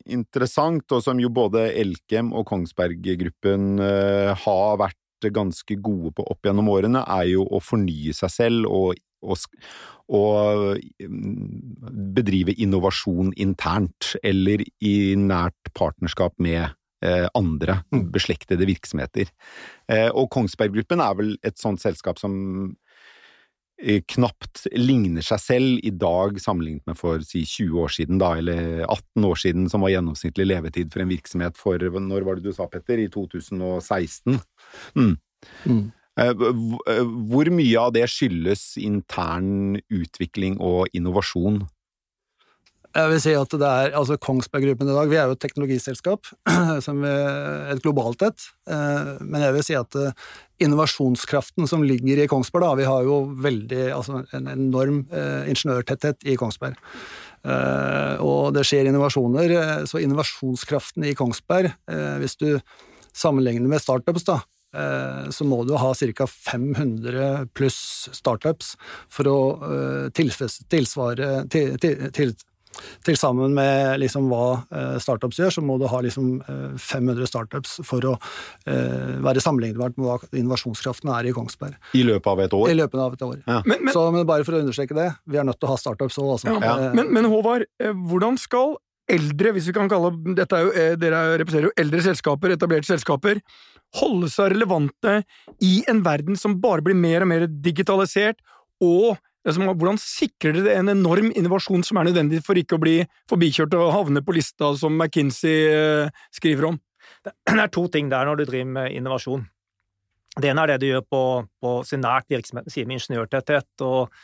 interessant, 0.09 0.87
og 0.97 1.03
som 1.05 1.19
jo 1.21 1.29
både 1.29 1.67
Elkem 1.77 2.31
og 2.33 2.47
Kongsberg-gruppen 2.49 3.83
eh, 3.85 4.33
har 4.47 4.79
vært 4.81 5.02
ganske 5.31 5.77
gode 5.79 6.15
på 6.17 6.27
opp 6.27 6.49
gjennom 6.49 6.71
årene, 6.73 7.05
er 7.07 7.31
jo 7.35 7.47
å 7.47 7.61
fornye 7.63 8.15
seg 8.17 8.33
selv 8.33 8.69
og, 8.73 8.99
og, 9.23 9.47
og 10.11 10.81
mm, 10.99 12.05
bedrive 12.17 12.57
innovasjon 12.59 13.35
internt, 13.41 14.17
eller 14.25 14.65
i 14.83 14.95
nært 15.21 15.75
partnerskap 15.79 16.39
med 16.43 16.73
andre 17.35 17.81
mm. 17.91 18.05
beslektede 18.15 18.63
virksomheter. 18.63 19.27
Og 20.15 20.29
Kongsberg 20.31 20.71
Gruppen 20.77 21.01
er 21.03 21.17
vel 21.19 21.33
et 21.43 21.59
sånt 21.59 21.83
selskap 21.83 22.21
som 22.23 22.37
Eh, 22.39 22.82
knapt 23.83 24.67
ligner 24.79 25.25
seg 25.27 25.41
selv 25.43 25.81
i 25.83 25.91
dag 25.91 26.37
sammenlignet 26.41 26.87
med 26.87 26.99
for 26.99 27.23
si 27.27 27.43
20 27.49 27.81
år 27.83 27.91
siden, 27.93 28.21
da, 28.23 28.35
eller 28.39 28.85
18 28.87 29.27
år 29.27 29.41
siden, 29.43 29.65
som 29.73 29.83
var 29.83 29.95
gjennomsnittlig 29.95 30.47
levetid 30.47 30.93
for 30.93 31.03
en 31.03 31.11
virksomhet 31.11 31.59
for 31.59 31.83
Når 31.83 32.27
var 32.27 32.39
det 32.39 32.47
du 32.47 32.55
sa, 32.55 32.69
Petter? 32.71 33.03
I 33.03 33.11
2016? 33.11 34.39
Mm. 34.95 35.17
Mm. 35.67 35.85
Eh, 36.21 36.33
eh, 36.93 37.05
hvor 37.33 37.49
mye 37.55 37.81
av 37.81 37.93
det 37.97 38.05
skyldes 38.11 38.77
intern 38.81 39.81
utvikling 39.89 40.59
og 40.61 40.93
innovasjon? 40.93 41.63
Jeg 42.93 43.09
vil 43.09 43.21
si 43.25 43.33
at 43.33 43.55
det 43.57 43.69
er, 43.69 43.95
altså 43.97 44.19
Kongsberg 44.21 44.67
Gruppen 44.67 44.91
i 44.91 44.95
dag, 44.95 45.09
vi 45.09 45.17
er 45.17 45.31
jo 45.31 45.37
et 45.37 45.41
teknologiselskap, 45.41 46.29
som 46.87 47.01
et 47.07 47.81
globalt 47.85 48.25
et, 48.27 48.45
eh, 48.69 49.13
men 49.25 49.45
jeg 49.47 49.57
vil 49.57 49.65
si 49.65 49.77
at 49.79 49.97
eh, 49.97 50.13
innovasjonskraften 50.67 51.71
som 51.71 51.87
ligger 51.89 52.21
i 52.21 52.29
Kongsberg, 52.29 52.67
da, 52.67 52.75
vi 52.83 52.89
har 52.91 53.09
jo 53.09 53.23
veldig, 53.47 53.83
altså 53.97 54.21
en 54.37 54.53
enorm 54.53 55.03
eh, 55.09 55.49
ingeniørtetthet 55.55 56.29
i 56.29 56.37
Kongsberg. 56.41 56.77
Og 57.43 58.53
det 58.55 58.63
skjer 58.69 58.87
innovasjoner, 58.87 59.51
så 59.91 59.99
innovasjonskraften 59.99 61.03
i 61.09 61.15
Kongsberg, 61.19 61.73
hvis 62.23 62.37
du 62.39 62.47
sammenligner 63.19 63.67
med 63.67 63.83
startups, 63.83 64.23
da, 64.29 64.37
så 65.35 65.47
må 65.51 65.65
du 65.67 65.73
ha 65.75 65.91
ca. 65.91 66.29
500 66.31 67.49
pluss 67.51 67.81
startups 68.15 68.77
for 69.11 69.27
å 69.27 69.41
tilsvare 70.15 71.33
til, 71.51 71.75
til, 71.83 72.07
til, 72.15 72.37
til 73.05 73.17
sammen 73.21 73.55
med 73.57 74.01
liksom 74.03 74.29
hva 74.31 74.45
eh, 74.73 74.97
startups 75.03 75.39
gjør, 75.41 75.53
så 75.59 75.65
må 75.65 75.79
du 75.81 75.87
ha 75.91 76.01
liksom 76.05 76.31
eh, 76.43 76.77
500 76.81 77.27
startups 77.31 77.79
for 77.87 78.05
å 78.09 78.15
eh, 78.67 79.19
være 79.25 79.43
sammenlignbart 79.45 79.99
med 79.99 80.09
hva 80.09 80.19
innovasjonskraften 80.33 81.11
er 81.15 81.29
i 81.31 81.35
Kongsberg 81.37 81.77
I 81.99 82.05
løpet 82.09 82.31
av 82.33 82.41
et 82.47 82.57
år. 82.59 82.71
i 82.73 82.79
løpet 82.79 83.01
av 83.01 83.17
et 83.19 83.27
år. 83.27 83.37
Ja. 83.47 83.59
Men, 83.67 83.85
men, 83.85 83.93
Så 83.95 84.07
men 84.15 84.27
bare 84.29 84.47
for 84.47 84.57
å 84.59 84.63
understreke 84.65 84.97
det, 84.97 85.11
vi 85.29 85.41
er 85.41 85.45
nødt 85.49 85.61
til 85.61 85.69
å 85.69 85.75
ha 85.75 85.81
startups 85.81 86.19
òg, 86.23 86.31
altså. 86.39 86.53
Ja, 86.55 86.61
Ja. 86.63 86.93
men, 86.97 87.13
men 87.13 87.29
Håvard, 87.33 87.67
eh, 87.83 87.93
hvordan 87.93 88.39
skal 88.41 88.77
eldre, 89.13 89.51
hvis 89.57 89.67
vi 89.69 89.75
kan 89.77 89.91
kalle 89.91 90.13
dette 90.39 90.57
er 90.57 90.65
jo, 90.65 90.73
eh, 90.79 90.95
Dere 90.97 91.23
representerer 91.41 91.69
jo 91.71 91.77
eldre 91.83 92.01
selskaper, 92.07 92.55
etablerte 92.55 92.89
selskaper, 92.89 93.41
holde 93.99 94.31
seg 94.33 94.55
relevante 94.55 95.19
i 95.61 95.83
en 95.91 96.01
verden 96.07 96.39
som 96.39 96.55
bare 96.63 96.81
blir 96.87 96.97
mer 96.97 97.27
og 97.27 97.29
mer 97.29 97.45
digitalisert, 97.51 98.39
og 98.81 99.19
hvordan 99.43 99.99
sikrer 99.99 100.55
dere 100.59 100.79
en 100.79 100.93
enorm 100.93 101.33
innovasjon 101.35 101.83
som 101.83 101.99
er 101.99 102.11
nødvendig 102.11 102.43
for 102.47 102.59
ikke 102.59 102.79
å 102.79 102.83
bli 102.83 103.01
forbikjørt 103.31 103.75
og 103.75 103.93
havne 103.93 104.23
på 104.23 104.37
lista 104.37 104.71
som 104.79 104.95
McKinsey 104.95 105.67
eh, 105.71 106.23
skriver 106.35 106.71
om? 106.71 106.79
Det 107.25 107.35
er 107.65 107.73
to 107.73 107.89
ting 107.89 108.11
der 108.13 108.27
når 108.27 108.43
du 108.43 108.47
driver 108.47 108.71
med 108.79 108.95
innovasjon. 108.95 109.45
Det 110.33 110.49
ene 110.49 110.63
er 110.65 110.71
det 110.71 110.79
du 110.81 110.87
gjør 110.89 111.03
på, 111.13 111.23
på 111.61 111.71
nært 112.01 112.31
virksomhet, 112.33 112.71
sier 112.73 112.87
med 112.89 112.97
ingeniørtetthet, 112.97 113.69
og, 113.85 114.15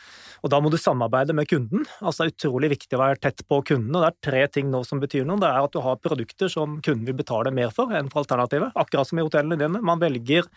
og 0.41 0.49
da 0.49 0.57
må 0.57 0.71
du 0.73 0.77
samarbeide 0.81 1.35
med 1.37 1.45
kunden. 1.51 1.83
Altså 2.01 2.23
Det 2.23 2.31
er 2.31 2.33
utrolig 2.33 2.71
viktig 2.71 2.97
å 2.97 3.01
være 3.03 3.19
tett 3.21 3.43
på 3.45 3.59
kunden, 3.61 3.93
og 3.93 4.01
det 4.01 4.09
er 4.09 4.17
tre 4.25 4.41
ting 4.55 4.71
nå 4.73 4.81
som 4.87 5.03
betyr 5.03 5.27
noe. 5.29 5.37
Det 5.37 5.51
er 5.51 5.67
at 5.67 5.75
du 5.75 5.83
har 5.85 6.01
produkter 6.01 6.49
som 6.49 6.79
kunden 6.81 7.05
vil 7.05 7.19
betale 7.19 7.53
mer 7.53 7.69
for 7.75 7.93
enn 7.93 8.09
for 8.09 8.23
alternativet, 8.23 8.73
akkurat 8.73 9.11
som 9.11 9.21
i 9.21 9.27
hotellene 9.27 9.59
dine. 9.61 9.83
Man 9.85 10.01
velger 10.01 10.49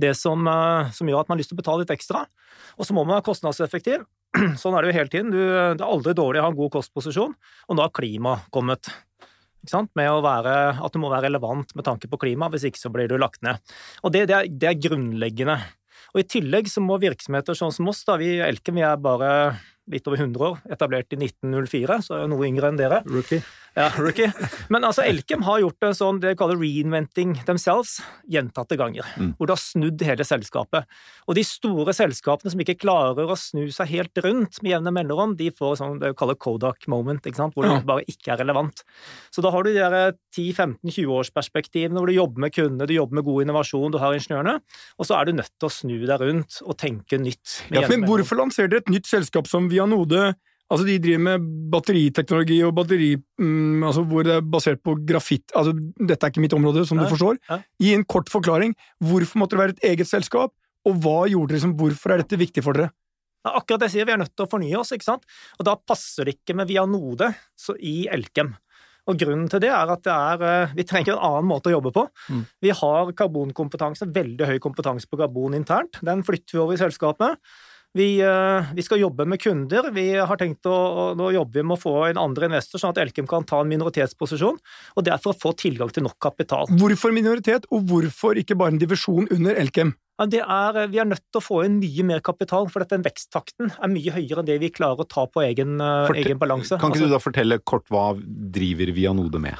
det 0.00 0.12
som, 0.18 0.46
eh, 0.48 0.90
som 0.94 1.08
gjør 1.08 1.22
at 1.22 1.30
man 1.30 1.36
har 1.36 1.42
lyst 1.42 1.52
til 1.52 1.58
å 1.58 1.62
betale 1.62 1.84
litt 1.84 1.94
ekstra. 1.94 2.24
Og 2.78 2.86
så 2.86 2.96
må 2.96 3.04
man 3.04 3.16
være 3.18 3.28
kostnadseffektiv. 3.30 4.04
Sånn 4.60 4.74
er 4.74 4.82
det 4.82 4.92
jo 4.92 4.98
hele 4.98 5.12
tiden. 5.12 5.32
Du, 5.34 5.40
det 5.40 5.80
er 5.80 5.88
aldri 5.88 6.16
dårlig 6.16 6.42
å 6.42 6.48
ha 6.48 6.52
en 6.52 6.58
god 6.58 6.74
kostposisjon, 6.74 7.34
og 7.68 7.76
nå 7.76 7.84
har 7.84 7.94
klima 7.94 8.38
kommet. 8.54 8.90
Med 9.96 10.10
å 10.10 10.20
være, 10.20 10.54
at 10.84 10.92
du 10.92 11.00
må 11.00 11.08
være 11.08 11.30
relevant 11.30 11.70
med 11.72 11.86
tanke 11.86 12.10
på 12.10 12.18
klima, 12.20 12.50
hvis 12.52 12.66
ikke 12.68 12.82
så 12.82 12.90
blir 12.92 13.08
du 13.08 13.16
lagt 13.16 13.40
ned. 13.46 13.62
Og 14.04 14.12
det, 14.12 14.26
det, 14.28 14.36
er, 14.36 14.50
det 14.50 14.68
er 14.68 14.82
grunnleggende. 14.90 15.56
Og 16.12 16.20
I 16.20 16.26
tillegg 16.28 16.68
så 16.68 16.82
må 16.84 16.98
virksomheter 17.00 17.56
sånn 17.56 17.72
som 17.72 17.88
oss, 17.88 18.02
da 18.04 18.18
vi 18.20 18.34
i 18.34 18.42
Elkem 18.44 18.76
vi 18.76 18.84
er 18.84 19.00
bare 19.00 19.30
litt 19.90 20.06
over 20.08 20.20
100 20.20 20.44
år, 20.46 20.60
etablert 20.72 21.16
i 21.16 21.18
1904, 21.18 21.96
så 22.04 22.16
er 22.16 22.22
jeg 22.24 22.32
noe 22.34 22.46
yngre 22.48 22.70
enn 22.70 22.80
dere. 22.80 23.00
Rookie. 23.08 23.40
Ja, 23.74 23.88
rookie. 23.98 24.30
Men 24.70 24.86
altså, 24.86 25.02
Elkem 25.02 25.42
har 25.46 25.60
gjort 25.62 25.86
en 25.86 25.96
sånn 25.98 26.20
det 26.22 26.32
de 26.32 26.38
kaller 26.38 26.58
reinventing 26.60 27.34
themselves 27.48 27.96
gjentatte 28.30 28.78
ganger. 28.78 29.06
Mm. 29.18 29.32
Hvor 29.38 29.50
det 29.50 29.56
har 29.56 29.62
snudd 29.62 30.04
hele 30.06 30.26
selskapet. 30.26 30.86
Og 31.26 31.38
de 31.38 31.44
store 31.46 31.94
selskapene 31.96 32.52
som 32.52 32.62
ikke 32.62 32.78
klarer 32.84 33.30
å 33.30 33.38
snu 33.38 33.66
seg 33.74 33.90
helt 33.90 34.22
rundt 34.24 34.60
med 34.62 34.76
jevne 34.76 34.94
mellomrom, 34.94 35.34
de 35.38 35.50
får 35.54 35.80
sånn 35.82 35.98
det 36.02 36.12
vi 36.12 36.18
kaller 36.22 36.38
Kodak 36.38 36.86
moment, 36.90 37.26
ikke 37.26 37.40
sant? 37.42 37.54
hvor 37.54 37.66
det 37.66 37.80
bare 37.88 38.06
ikke 38.10 38.34
er 38.34 38.42
relevant. 38.44 38.84
Så 39.34 39.42
da 39.44 39.52
har 39.54 39.66
du 39.66 39.74
de 39.74 39.82
10-15-20-årsperspektivene 40.36 41.98
hvor 41.98 42.10
du 42.10 42.16
jobber 42.16 42.46
med 42.46 42.54
kundene, 42.54 42.88
du 42.88 42.96
jobber 42.96 43.20
med 43.20 43.26
god 43.26 43.46
innovasjon, 43.46 43.92
du 43.94 44.00
har 44.02 44.16
ingeniørene, 44.16 44.56
og 44.98 45.08
så 45.08 45.18
er 45.18 45.28
du 45.28 45.38
nødt 45.40 45.52
til 45.58 45.68
å 45.68 45.74
snu 45.74 45.94
deg 46.06 46.22
rundt 46.22 46.60
og 46.64 46.78
tenke 46.80 47.18
nytt. 47.20 47.60
med 47.68 47.82
Ja, 47.82 47.88
men 47.90 48.06
hvorfor 48.08 48.38
lanserer 48.38 48.70
dere 48.70 48.84
et 48.84 48.92
nytt 48.94 49.10
selskap 49.10 49.50
som 49.50 49.70
Vianode? 49.72 50.34
Altså, 50.72 50.86
de 50.88 50.96
driver 50.98 51.22
med 51.26 51.46
batteriteknologi 51.70 52.56
og 52.64 52.72
batteri 52.78 53.10
um, 53.42 53.84
altså 53.84 54.02
hvor 54.08 54.24
det 54.24 54.38
er 54.38 54.46
basert 54.48 54.80
på 54.80 54.94
grafitt 55.06 55.52
Altså, 55.52 55.74
dette 55.76 56.24
er 56.24 56.32
ikke 56.32 56.42
mitt 56.42 56.56
område, 56.56 56.86
som 56.88 56.98
Nei, 56.98 57.04
du 57.04 57.12
forstår. 57.12 57.38
Gi 57.82 57.92
en 57.94 58.06
kort 58.08 58.32
forklaring. 58.32 58.72
Hvorfor 59.04 59.42
måtte 59.42 59.58
det 59.58 59.62
være 59.62 59.76
et 59.76 59.88
eget 59.92 60.08
selskap, 60.08 60.54
og 60.88 61.00
hva 61.04 61.24
gjorde 61.30 61.52
dere 61.52 61.64
som 61.66 61.76
Hvorfor 61.78 62.14
er 62.14 62.24
dette 62.24 62.40
viktig 62.40 62.64
for 62.64 62.76
dere? 62.76 62.94
Det 63.44 63.52
er 63.52 63.60
akkurat 63.60 63.82
det 63.82 63.88
jeg 63.90 63.98
sier, 63.98 64.08
vi 64.08 64.14
er 64.14 64.20
nødt 64.22 64.32
til 64.32 64.46
å 64.46 64.48
fornye 64.48 64.76
oss, 64.80 64.94
ikke 64.96 65.04
sant? 65.04 65.24
Og 65.60 65.66
da 65.68 65.74
passer 65.76 66.24
det 66.24 66.38
ikke 66.38 66.56
med 66.56 66.70
Vianode 66.70 67.28
så 67.60 67.76
i 67.76 68.06
Elkem. 68.08 68.54
Og 69.04 69.18
grunnen 69.20 69.50
til 69.52 69.60
det 69.60 69.68
er 69.68 69.90
at 69.92 70.00
det 70.06 70.14
er, 70.14 70.44
eh, 70.48 70.72
vi 70.78 70.86
trenger 70.88 71.12
en 71.12 71.26
annen 71.28 71.50
måte 71.50 71.68
å 71.68 71.74
jobbe 71.74 71.92
på. 71.92 72.06
Mm. 72.32 72.40
Vi 72.64 72.72
har 72.72 73.12
karbonkompetanse, 73.12 74.08
veldig 74.08 74.48
høy 74.48 74.56
kompetanse 74.64 75.04
på 75.10 75.20
karbon 75.20 75.56
internt. 75.58 76.00
Den 76.00 76.24
flytter 76.24 76.56
vi 76.56 76.62
over 76.62 76.72
i 76.72 76.80
selskapet. 76.80 77.36
Vi, 77.94 78.18
eh, 78.26 78.72
vi 78.74 78.82
skal 78.82 78.98
jobbe 78.98 79.22
med 79.30 79.38
kunder. 79.38 79.86
Vi 79.94 80.08
har 80.18 80.36
tenkt 80.40 80.66
å, 80.66 80.74
å- 80.74 81.16
Nå 81.18 81.28
jobber 81.32 81.60
vi 81.60 81.62
med 81.62 81.76
å 81.78 81.82
få 81.82 81.92
en 82.10 82.18
andre 82.18 82.48
investor, 82.50 82.80
sånn 82.82 82.90
at 82.90 82.98
Elkem 82.98 83.28
kan 83.30 83.44
ta 83.46 83.60
en 83.62 83.68
minoritetsposisjon. 83.70 84.56
Og 84.96 85.04
det 85.06 85.12
er 85.14 85.18
for 85.22 85.32
å 85.32 85.38
få 85.38 85.52
tilgang 85.56 85.92
til 85.94 86.02
nok 86.02 86.16
kapital. 86.18 86.66
Hvorfor 86.74 87.14
minoritet, 87.14 87.68
og 87.70 87.86
hvorfor 87.86 88.34
ikke 88.40 88.56
bare 88.58 88.74
en 88.74 88.80
divisjon 88.82 89.28
under 89.30 89.54
Elkem? 89.54 89.94
Det 90.30 90.40
er, 90.42 90.80
vi 90.90 90.98
er 91.02 91.06
nødt 91.10 91.22
til 91.30 91.40
å 91.40 91.42
få 91.42 91.60
inn 91.66 91.78
mye 91.80 92.04
mer 92.06 92.20
kapital, 92.22 92.66
for 92.70 92.82
at 92.82 92.90
den 92.90 93.02
veksttakten 93.02 93.70
er 93.82 93.90
mye 93.90 94.12
høyere 94.14 94.42
enn 94.42 94.46
det 94.50 94.58
vi 94.62 94.70
klarer 94.70 95.02
å 95.02 95.08
ta 95.10 95.24
på 95.26 95.42
egen, 95.46 95.78
Forte 95.78 96.18
egen 96.22 96.38
balanse. 96.38 96.78
Kan 96.78 96.90
ikke 96.94 97.02
Altså, 97.02 97.08
du 97.10 97.14
da 97.14 97.22
fortelle 97.22 97.58
kort 97.66 97.86
hva 97.90 98.12
driver 98.54 98.92
Vianode 98.94 99.40
med? 99.42 99.58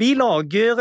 Vi 0.00 0.14
lager 0.16 0.80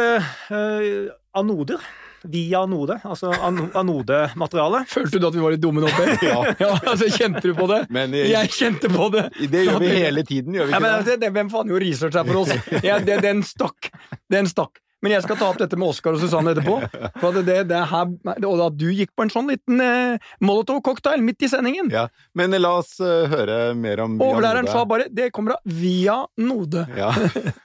øh, 0.51 1.09
anoder 1.35 1.79
via 2.23 2.63
anode, 2.65 2.97
altså 3.03 3.31
an 3.31 3.69
anodemateriale. 3.77 4.83
Følte 4.91 5.21
du 5.21 5.27
at 5.29 5.37
vi 5.37 5.43
var 5.43 5.55
litt 5.55 5.63
dumme 5.63 5.83
nå, 5.83 5.91
Per? 5.95 6.11
Ja. 6.25 6.41
ja, 6.63 6.71
altså, 6.83 7.07
kjente 7.13 7.43
du 7.47 7.53
på 7.57 7.69
det? 7.71 7.83
Men 7.93 8.13
eh, 8.17 8.27
Jeg 8.33 8.51
kjente 8.55 8.91
på 8.91 9.09
det! 9.13 9.29
det 9.51 9.65
gjør 9.67 9.79
vi 9.83 9.93
hele 9.95 10.23
tiden, 10.27 10.57
gjør 10.57 10.69
vi 10.69 10.75
Ja, 10.75 10.81
men 10.83 10.89
ikke 10.89 10.91
det? 10.91 10.99
altså, 10.99 11.17
det, 11.23 11.31
Hvem 11.37 11.49
faen 11.53 11.73
gjorde 11.73 11.85
research 11.87 12.19
her 12.19 12.27
for 12.27 12.41
oss? 12.43 12.53
Ja, 12.89 12.99
det, 13.03 13.21
den 13.23 13.43
stakk. 13.47 13.91
Den 14.31 14.49
stakk. 14.51 14.81
Men 15.03 15.11
jeg 15.15 15.23
skal 15.23 15.37
ta 15.39 15.45
opp 15.47 15.59
dette 15.61 15.77
med 15.79 15.87
Oskar 15.93 16.13
og 16.17 16.21
Susanne 16.21 16.51
etterpå. 16.51 16.75
For 17.21 17.27
at 17.31 17.45
det, 17.47 17.57
det 17.69 17.77
er 17.77 17.87
her, 17.87 18.05
og 18.49 18.61
at 18.65 18.75
du 18.79 18.89
gikk 18.91 19.11
på 19.15 19.23
en 19.25 19.31
sånn 19.31 19.47
liten 19.51 19.79
eh, 19.83 20.17
Molotov-cocktail 20.43 21.21
midt 21.23 21.43
i 21.47 21.49
sendingen. 21.51 21.87
Ja. 21.93 22.07
Men 22.37 22.47
la 22.59 22.71
oss 22.81 22.91
uh, 22.99 23.27
høre 23.31 23.73
mer 23.79 23.97
om 24.03 24.17
Via 24.19 24.25
Overlæreren 24.27 24.65
Vianode. 24.67 24.75
sa 24.75 24.89
bare 24.89 25.05
'det 25.09 25.31
kommer 25.35 25.51
av 25.55 25.61
via 25.63 26.27
Node'. 26.41 26.85
Ja. 26.97 27.09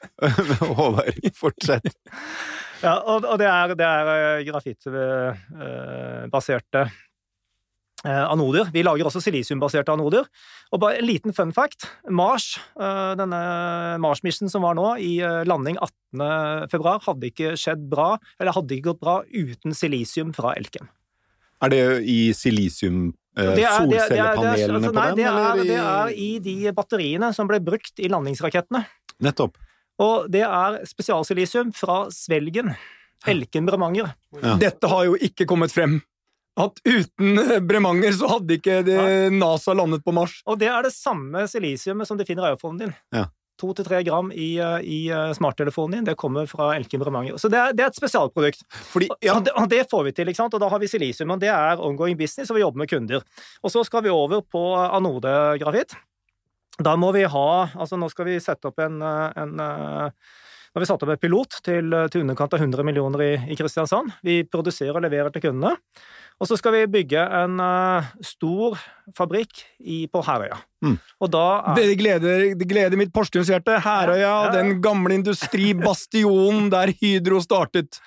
Håvard, 0.78 1.14
fortsett. 1.34 1.94
Ja, 2.84 3.00
og, 3.00 3.24
og 3.24 3.38
det 3.40 3.48
er, 3.48 3.74
det 3.78 3.86
er 3.88 4.44
grafittbaserte 4.50 6.80
eh, 6.84 6.90
anoder. 8.10 8.68
Vi 8.74 8.82
lager 8.84 9.06
også 9.08 9.22
silisiumbaserte 9.24 9.92
anoder. 9.94 10.26
Og 10.72 10.80
bare 10.82 10.98
en 11.00 11.06
liten 11.08 11.32
fun 11.32 11.52
fact. 11.56 11.86
Mars, 12.10 12.58
eh, 12.80 13.14
denne 13.16 13.38
Mars-mission 14.02 14.50
som 14.52 14.62
var 14.66 14.74
nå, 14.76 14.90
i 15.00 15.18
eh, 15.24 15.42
landing 15.48 15.78
18. 15.80 16.68
februar, 16.72 17.00
hadde 17.06 17.30
ikke 17.30 17.54
skjedd 17.60 17.88
bra, 17.88 18.18
eller 18.40 18.52
hadde 18.56 18.76
ikke 18.76 18.90
gått 18.92 19.00
bra 19.00 19.16
uten 19.32 19.74
silisium 19.76 20.32
fra 20.36 20.54
Elkem. 20.58 20.88
Er 21.64 21.70
det 21.72 21.82
i 22.10 22.32
silisium 22.36 23.14
eh, 23.38 23.54
Det 23.54 23.64
er- 23.64 23.86
det 23.86 23.90
det 23.90 24.08
det 24.08 24.08
solcellepanelene 24.08 24.78
altså, 24.78 24.90
på 24.90 24.98
nei, 24.98 25.06
den? 25.08 25.16
det 25.16 25.26
er, 25.26 25.62
det 25.64 25.78
er 25.80 26.08
i 26.26 26.30
de 26.44 26.72
batteriene 26.76 27.32
som 27.34 27.48
ble 27.48 27.60
brukt 27.64 27.98
i 28.04 28.08
landingsrakettene. 28.12 28.84
Nettopp. 29.22 29.56
Og 30.02 30.26
det 30.30 30.42
er 30.42 30.80
spesialsilisium 30.84 31.72
fra 31.72 32.08
Svelgen. 32.10 32.74
Elkem 33.26 33.64
Bremanger. 33.64 34.10
Ja. 34.42 34.56
Dette 34.60 34.88
har 34.90 35.04
jo 35.06 35.14
ikke 35.16 35.46
kommet 35.48 35.72
frem. 35.72 36.02
At 36.60 36.78
uten 36.86 37.38
eh, 37.42 37.60
Bremanger 37.66 38.14
så 38.14 38.28
hadde 38.36 38.58
ikke 38.58 38.82
det 38.86 38.98
NASA 39.34 39.74
landet 39.74 40.04
på 40.04 40.14
Mars. 40.14 40.36
Og 40.46 40.60
det 40.60 40.68
er 40.70 40.86
det 40.86 40.92
samme 40.94 41.48
silisiumet 41.50 42.06
som 42.06 42.20
de 42.20 42.26
finner 42.28 42.46
i 42.46 42.54
iPhonen 42.54 42.84
din. 42.84 42.94
Ja. 43.14 43.26
To 43.62 43.70
til 43.74 43.86
tre 43.86 44.00
gram 44.06 44.32
i, 44.34 44.56
eh, 44.62 44.78
i 44.82 45.00
eh, 45.14 45.32
smarttelefonen 45.34 45.98
din. 45.98 46.06
Det 46.08 46.16
kommer 46.18 46.46
fra 46.50 46.72
Elkin 46.76 47.02
Bremanger. 47.02 47.36
Så 47.38 47.50
det 47.50 47.58
er, 47.58 47.74
det 47.74 47.84
er 47.84 47.90
et 47.92 47.98
spesialprodukt. 47.98 48.64
Fordi, 48.90 49.10
ja, 49.22 49.36
Og, 49.36 49.44
det, 49.46 49.54
og 49.58 49.68
det 49.70 49.84
får 49.90 50.08
vi 50.08 50.14
til, 50.14 50.30
ikke 50.30 50.42
sant? 50.42 50.54
og 50.54 50.62
da 50.62 50.70
har 50.70 50.82
vi 50.82 50.90
silisium. 50.90 51.34
Og 51.34 51.42
det 51.42 51.50
er 51.54 51.82
ongoing 51.82 52.18
business, 52.18 52.50
og 52.50 52.58
vi 52.58 52.64
jobber 52.64 52.82
med 52.82 52.90
kunder. 52.90 53.22
Og 53.62 53.74
så 53.74 53.84
skal 53.86 54.06
vi 54.06 54.14
over 54.14 54.42
på 54.42 54.64
anodegrafitt. 54.78 55.94
Da 56.82 56.96
må 56.98 57.12
vi 57.14 57.22
ha 57.30 57.48
Altså, 57.78 57.94
nå 57.94 58.08
skal 58.10 58.26
vi 58.26 58.40
sette 58.42 58.66
opp 58.66 58.82
en, 58.82 58.98
eh, 59.02 59.42
en 59.42 59.60
eh, 60.74 60.78
har 60.78 60.82
vi 60.82 60.90
satt 60.90 61.02
opp 61.06 61.14
et 61.14 61.22
pilot 61.22 61.60
til, 61.62 61.94
til 62.10 62.24
underkant 62.24 62.54
av 62.56 62.60
100 62.60 62.84
millioner 62.86 63.22
i, 63.22 63.32
i 63.54 63.56
Kristiansand. 63.58 64.10
Vi 64.26 64.42
produserer 64.50 64.98
og 64.98 65.04
leverer 65.06 65.30
til 65.30 65.46
kundene. 65.46 65.76
Og 66.42 66.48
så 66.50 66.56
skal 66.58 66.74
vi 66.74 66.80
bygge 66.90 67.20
en 67.38 67.60
uh, 67.62 68.08
stor 68.26 68.74
fabrikk 69.14 69.60
i, 69.78 70.00
på 70.10 70.22
Herøya. 70.26 70.58
Mm. 70.82 70.96
Og 71.22 71.30
da 71.30 71.44
er, 71.70 71.78
Det 71.78 71.98
gleder, 72.00 72.44
det 72.58 72.66
gleder 72.68 72.98
mitt 72.98 73.12
Porsgrunns-hjerte. 73.14 73.78
Herøya, 73.84 74.18
Ja, 74.18 74.26
ja, 74.26 74.34
ja. 74.48 74.52
den 74.56 74.80
gamle 74.82 75.14
industribastionen 75.14 76.72
der 76.74 76.90
Hydro 76.98 77.38
startet. 77.44 78.00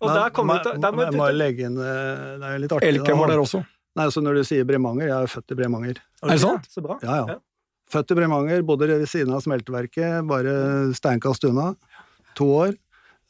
og 0.00 0.10
der 0.14 0.32
kommer 0.32 0.62
til 0.64 0.80
der 0.80 0.92
må 0.92 1.04
jeg 1.04 1.16
må 1.16 1.28
legge 1.32 1.68
inn 1.68 1.76
eh, 1.76 2.38
Det 2.40 2.48
er 2.48 2.58
litt 2.62 2.72
artig. 2.72 2.88
Elkem 2.88 3.20
var 3.20 3.32
der 3.32 3.40
også. 3.44 3.60
Nei, 3.94 4.08
så 4.10 4.20
Når 4.24 4.40
du 4.40 4.44
sier 4.48 4.64
Bremanger, 4.64 5.06
jeg 5.06 5.16
er 5.22 5.30
født 5.30 5.52
i 5.52 5.58
Bremanger. 5.60 6.00
Er 6.24 6.32
det 6.32 6.40
sant? 6.42 6.66
Så 6.72 6.82
bra. 6.82 6.96
Ja, 7.04 7.20
ja. 7.20 7.34
Ja. 7.36 7.38
Født 7.92 8.10
i 8.10 8.16
Bremanger, 8.16 8.62
bodde 8.66 8.88
ved 8.88 9.04
siden 9.06 9.34
av 9.36 9.44
smelteverket, 9.44 10.24
bare 10.26 10.54
steinkast 10.96 11.44
unna. 11.46 11.74
To 12.40 12.48
år. 12.62 12.74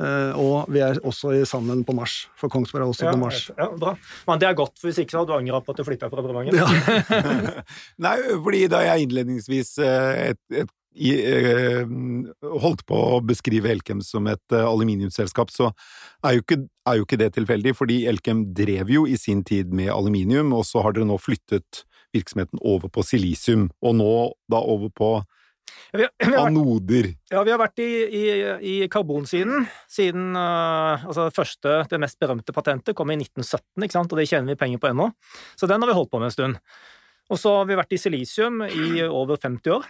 Uh, 0.02 0.34
og 0.34 0.70
vi 0.74 0.80
er 0.82 0.98
også 1.06 1.36
sammen 1.46 1.84
på 1.86 1.94
Mars, 1.94 2.24
for 2.34 2.50
Kongsberg 2.50 2.82
er 2.82 2.90
også 2.90 3.04
Ja, 3.06 3.12
på 3.14 3.20
Mars. 3.20 3.44
ja, 3.54 3.68
bra. 3.78 3.92
Men 4.26 4.40
det 4.42 4.48
er 4.48 4.56
godt, 4.58 4.74
for 4.80 4.90
hvis 4.90 4.98
ikke 4.98 5.14
så 5.14 5.20
hadde 5.22 5.30
du 5.30 5.36
angra 5.38 5.60
på 5.62 5.70
at 5.70 5.78
du 5.78 5.84
flytta 5.86 6.08
fra 6.10 6.24
Bremanger. 6.24 6.56
Ja. 6.58 7.62
Nei, 8.08 8.16
fordi 8.42 8.64
da 8.72 8.82
jeg 8.82 9.06
innledningsvis 9.06 9.76
et, 9.78 10.34
et, 10.34 10.64
et 10.64 10.74
i, 10.94 11.10
eh, 11.18 11.86
holdt 12.62 12.84
på 12.86 12.98
å 13.16 13.20
beskrive 13.26 13.70
Elkem 13.72 14.02
som 14.04 14.28
et 14.30 14.54
eh, 14.54 14.62
aluminiumsselskap, 14.62 15.50
så 15.50 15.72
er 16.24 16.36
jo, 16.36 16.44
ikke, 16.44 16.60
er 16.88 16.98
jo 17.00 17.06
ikke 17.06 17.20
det 17.20 17.30
tilfeldig, 17.34 17.74
fordi 17.76 18.02
Elkem 18.10 18.44
drev 18.54 18.92
jo 18.94 19.06
i 19.10 19.18
sin 19.18 19.42
tid 19.46 19.74
med 19.74 19.90
aluminium, 19.94 20.52
og 20.54 20.66
så 20.68 20.84
har 20.84 20.94
dere 20.94 21.08
nå 21.08 21.18
flyttet 21.18 21.84
virksomheten 22.14 22.62
over 22.62 22.90
på 22.94 23.02
silisium, 23.02 23.68
og 23.82 23.96
nå 23.98 24.12
da 24.50 24.62
over 24.62 24.92
på 24.94 25.10
Ja, 25.94 26.08
anoder. 26.42 27.12
ja, 27.30 27.42
vi 27.46 27.52
har 27.52 27.60
vært 27.60 27.82
i, 27.82 27.90
i, 28.06 28.22
i 28.58 28.74
karbonsiden 28.90 29.68
siden 29.90 30.34
uh, 30.34 31.04
altså 31.06 31.28
det 31.28 31.36
første, 31.36 31.76
det 31.90 32.00
mest 32.02 32.18
berømte 32.22 32.54
patentet 32.56 32.96
kom 32.98 33.12
i 33.14 33.18
1917, 33.20 33.86
ikke 33.86 33.96
sant? 33.96 34.12
og 34.12 34.20
det 34.20 34.26
tjener 34.30 34.52
vi 34.52 34.60
penger 34.60 34.82
på 34.82 34.90
ennå. 34.90 35.10
Så 35.54 35.70
den 35.70 35.82
har 35.82 35.90
vi 35.90 35.96
holdt 35.96 36.10
på 36.10 36.22
med 36.22 36.32
en 36.32 36.34
stund. 36.34 36.58
Og 37.32 37.40
så 37.40 37.54
har 37.60 37.68
vi 37.70 37.78
vært 37.78 37.94
i 37.94 38.00
silisium 38.00 38.64
i 38.66 39.04
over 39.06 39.38
50 39.40 39.78
år. 39.78 39.86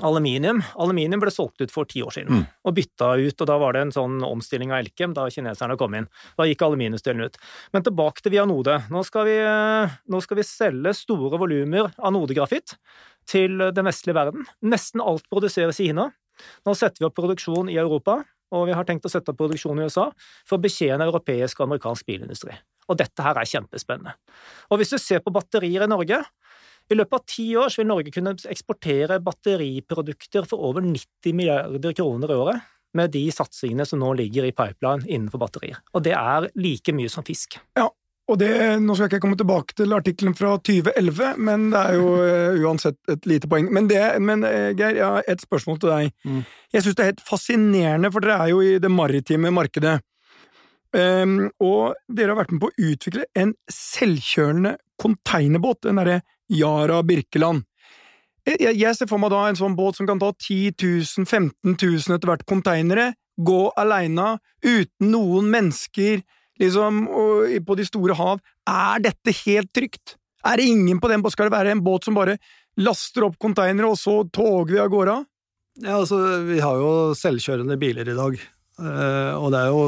Aluminium 0.00 0.62
Aluminium 0.80 1.20
ble 1.20 1.30
solgt 1.30 1.60
ut 1.60 1.70
for 1.70 1.84
ti 1.84 2.00
år 2.02 2.14
siden, 2.14 2.32
Mm. 2.32 2.46
og 2.64 2.74
bytta 2.74 3.10
ut, 3.20 3.40
og 3.40 3.46
da 3.46 3.58
var 3.58 3.72
det 3.74 3.82
en 3.82 3.92
sånn 3.92 4.22
omstilling 4.24 4.72
av 4.72 4.80
Elkem 4.80 5.12
da 5.14 5.26
kineserne 5.28 5.76
kom 5.76 5.94
inn. 5.94 6.08
Da 6.38 6.44
gikk 6.44 6.62
aluminiumsdelen 6.64 7.24
ut. 7.26 7.36
Men 7.72 7.82
tilbake 7.82 8.22
til 8.22 8.32
Vianode. 8.32 8.88
Nå 8.90 9.04
skal 9.04 9.24
vi, 9.26 9.36
nå 10.08 10.22
skal 10.22 10.36
vi 10.36 10.42
selge 10.42 10.94
store 10.96 11.38
volumer 11.38 11.92
anodegrafitt 11.98 12.76
til 13.26 13.58
den 13.58 13.84
vestlige 13.84 14.14
verden. 14.16 14.46
Nesten 14.64 15.00
alt 15.04 15.28
produseres 15.30 15.78
i 15.80 15.88
Kina. 15.90 16.10
Nå 16.66 16.74
setter 16.74 17.00
vi 17.00 17.06
opp 17.06 17.14
produksjon 17.14 17.68
i 17.70 17.76
Europa, 17.76 18.24
og 18.52 18.66
vi 18.66 18.72
har 18.72 18.84
tenkt 18.84 19.04
å 19.04 19.10
sette 19.12 19.28
opp 19.32 19.38
produksjon 19.38 19.78
i 19.78 19.84
USA 19.84 20.10
for 20.46 20.58
å 20.58 20.62
betjene 20.62 21.04
europeisk 21.04 21.60
og 21.60 21.68
amerikansk 21.68 22.06
bilindustri. 22.06 22.56
Og 22.88 22.98
dette 22.98 23.22
her 23.22 23.36
er 23.38 23.46
kjempespennende. 23.46 24.14
Og 24.70 24.78
hvis 24.80 24.90
du 24.90 24.98
ser 24.98 25.20
på 25.20 25.32
batterier 25.32 25.84
i 25.84 25.86
Norge, 25.86 26.18
i 26.90 26.98
løpet 26.98 27.18
av 27.18 27.24
ti 27.28 27.46
år 27.58 27.72
så 27.72 27.82
vil 27.82 27.90
Norge 27.90 28.12
kunne 28.14 28.34
eksportere 28.50 29.20
batteriprodukter 29.24 30.46
for 30.48 30.68
over 30.70 30.84
90 30.84 31.36
milliarder 31.38 31.96
kroner 31.96 32.32
i 32.32 32.38
året, 32.44 32.68
med 32.92 33.12
de 33.14 33.24
satsingene 33.32 33.86
som 33.88 34.02
nå 34.02 34.12
ligger 34.18 34.44
i 34.44 34.52
pipeline 34.52 35.06
innenfor 35.08 35.40
batterier. 35.40 35.80
Og 35.96 36.04
det 36.04 36.12
er 36.18 36.50
like 36.60 36.92
mye 36.96 37.12
som 37.12 37.24
fisk. 37.24 37.56
Ja, 37.78 37.88
Og 38.30 38.38
det, 38.38 38.52
Nå 38.80 38.94
skal 38.94 39.08
jeg 39.08 39.10
ikke 39.10 39.24
komme 39.24 39.36
tilbake 39.36 39.74
til 39.76 39.92
artikkelen 39.92 40.36
fra 40.38 40.52
2011, 40.62 41.40
men 41.42 41.64
det 41.72 41.80
er 41.80 41.96
jo 41.98 42.12
eh, 42.22 42.60
uansett 42.62 42.96
et 43.10 43.26
lite 43.26 43.48
poeng. 43.50 43.66
Men, 43.74 43.88
det, 43.90 43.98
men 44.22 44.44
eh, 44.46 44.70
Geir, 44.78 44.94
jeg 44.94 45.04
har 45.04 45.26
et 45.28 45.42
spørsmål 45.42 45.80
til 45.82 45.90
deg. 45.90 46.12
Mm. 46.22 46.44
Jeg 46.72 46.84
syns 46.84 46.96
det 46.96 47.02
er 47.02 47.10
helt 47.10 47.24
fascinerende, 47.26 48.12
for 48.14 48.24
dere 48.24 48.38
er 48.44 48.52
jo 48.52 48.62
i 48.62 48.78
det 48.80 48.92
maritime 48.94 49.50
markedet. 49.52 49.98
Um, 50.92 51.48
og 51.64 51.96
dere 52.12 52.34
har 52.34 52.42
vært 52.42 52.52
med 52.52 52.62
på 52.62 52.68
å 52.68 52.88
utvikle 52.92 53.24
en 53.40 53.54
selvkjølende 53.72 54.76
containerbåt, 55.00 55.82
den 55.86 55.98
derre 55.98 56.20
Yara 56.50 57.02
Birkeland. 57.06 57.64
Jeg, 58.42 58.94
ser 58.98 59.06
for 59.06 59.22
meg 59.22 59.30
da 59.30 59.44
en 59.46 59.58
sånn 59.58 59.76
båt 59.78 60.00
som 60.00 60.06
kan 60.08 60.18
ta 60.18 60.32
10 60.34 60.74
000, 60.74 61.26
15 61.28 61.76
000 61.76 62.16
etter 62.16 62.30
hvert 62.30 62.46
konteinere, 62.48 63.12
gå 63.38 63.60
aleine, 63.78 64.34
uten 64.66 65.12
noen 65.12 65.46
mennesker, 65.52 66.24
liksom, 66.60 67.04
på 67.66 67.76
de 67.78 67.86
store 67.86 68.16
hav. 68.18 68.42
Er 68.68 69.04
dette 69.06 69.34
helt 69.44 69.70
trygt? 69.74 70.16
Er 70.42 70.58
det 70.58 70.66
ingen 70.72 70.98
på 70.98 71.10
den 71.10 71.22
båten? 71.22 71.36
Skal 71.36 71.48
det 71.48 71.54
være 71.54 71.76
en 71.76 71.84
båt 71.86 72.08
som 72.08 72.18
bare 72.18 72.36
laster 72.82 73.28
opp 73.28 73.38
konteinere, 73.42 73.92
og 73.94 74.00
så 74.00 74.22
toger 74.34 74.74
vi 74.74 74.82
av 74.82 74.90
gårde? 74.90 75.16
Ja, 75.80 76.00
altså, 76.02 76.18
vi 76.44 76.58
har 76.60 76.82
jo 76.82 76.92
selvkjørende 77.16 77.78
biler 77.80 78.10
i 78.10 78.16
dag, 78.18 78.38
eh, 78.82 79.32
og 79.38 79.52
det 79.54 79.62
er 79.62 79.70
jo 79.70 79.86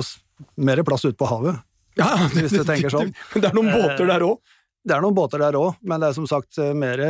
mer 0.62 0.82
plass 0.86 1.04
ute 1.04 1.18
på 1.18 1.28
havet. 1.28 1.58
Ja, 1.98 2.08
Hvis 2.34 2.54
du 2.54 2.62
tenker 2.66 2.92
sånn. 2.92 3.12
Det, 3.34 3.42
det 3.42 3.50
er 3.50 3.56
noen 3.58 3.70
Eh, 3.70 3.82
båter 3.82 4.08
der 4.08 4.24
òg. 4.26 4.38
Det 4.84 4.92
er 4.92 5.00
noen 5.00 5.14
båter 5.16 5.40
der 5.40 5.56
òg, 5.56 5.78
men 5.88 6.02
det 6.02 6.10
er 6.10 6.16
som 6.18 6.26
sagt 6.28 6.58
eh, 6.60 6.74
mer 6.76 7.00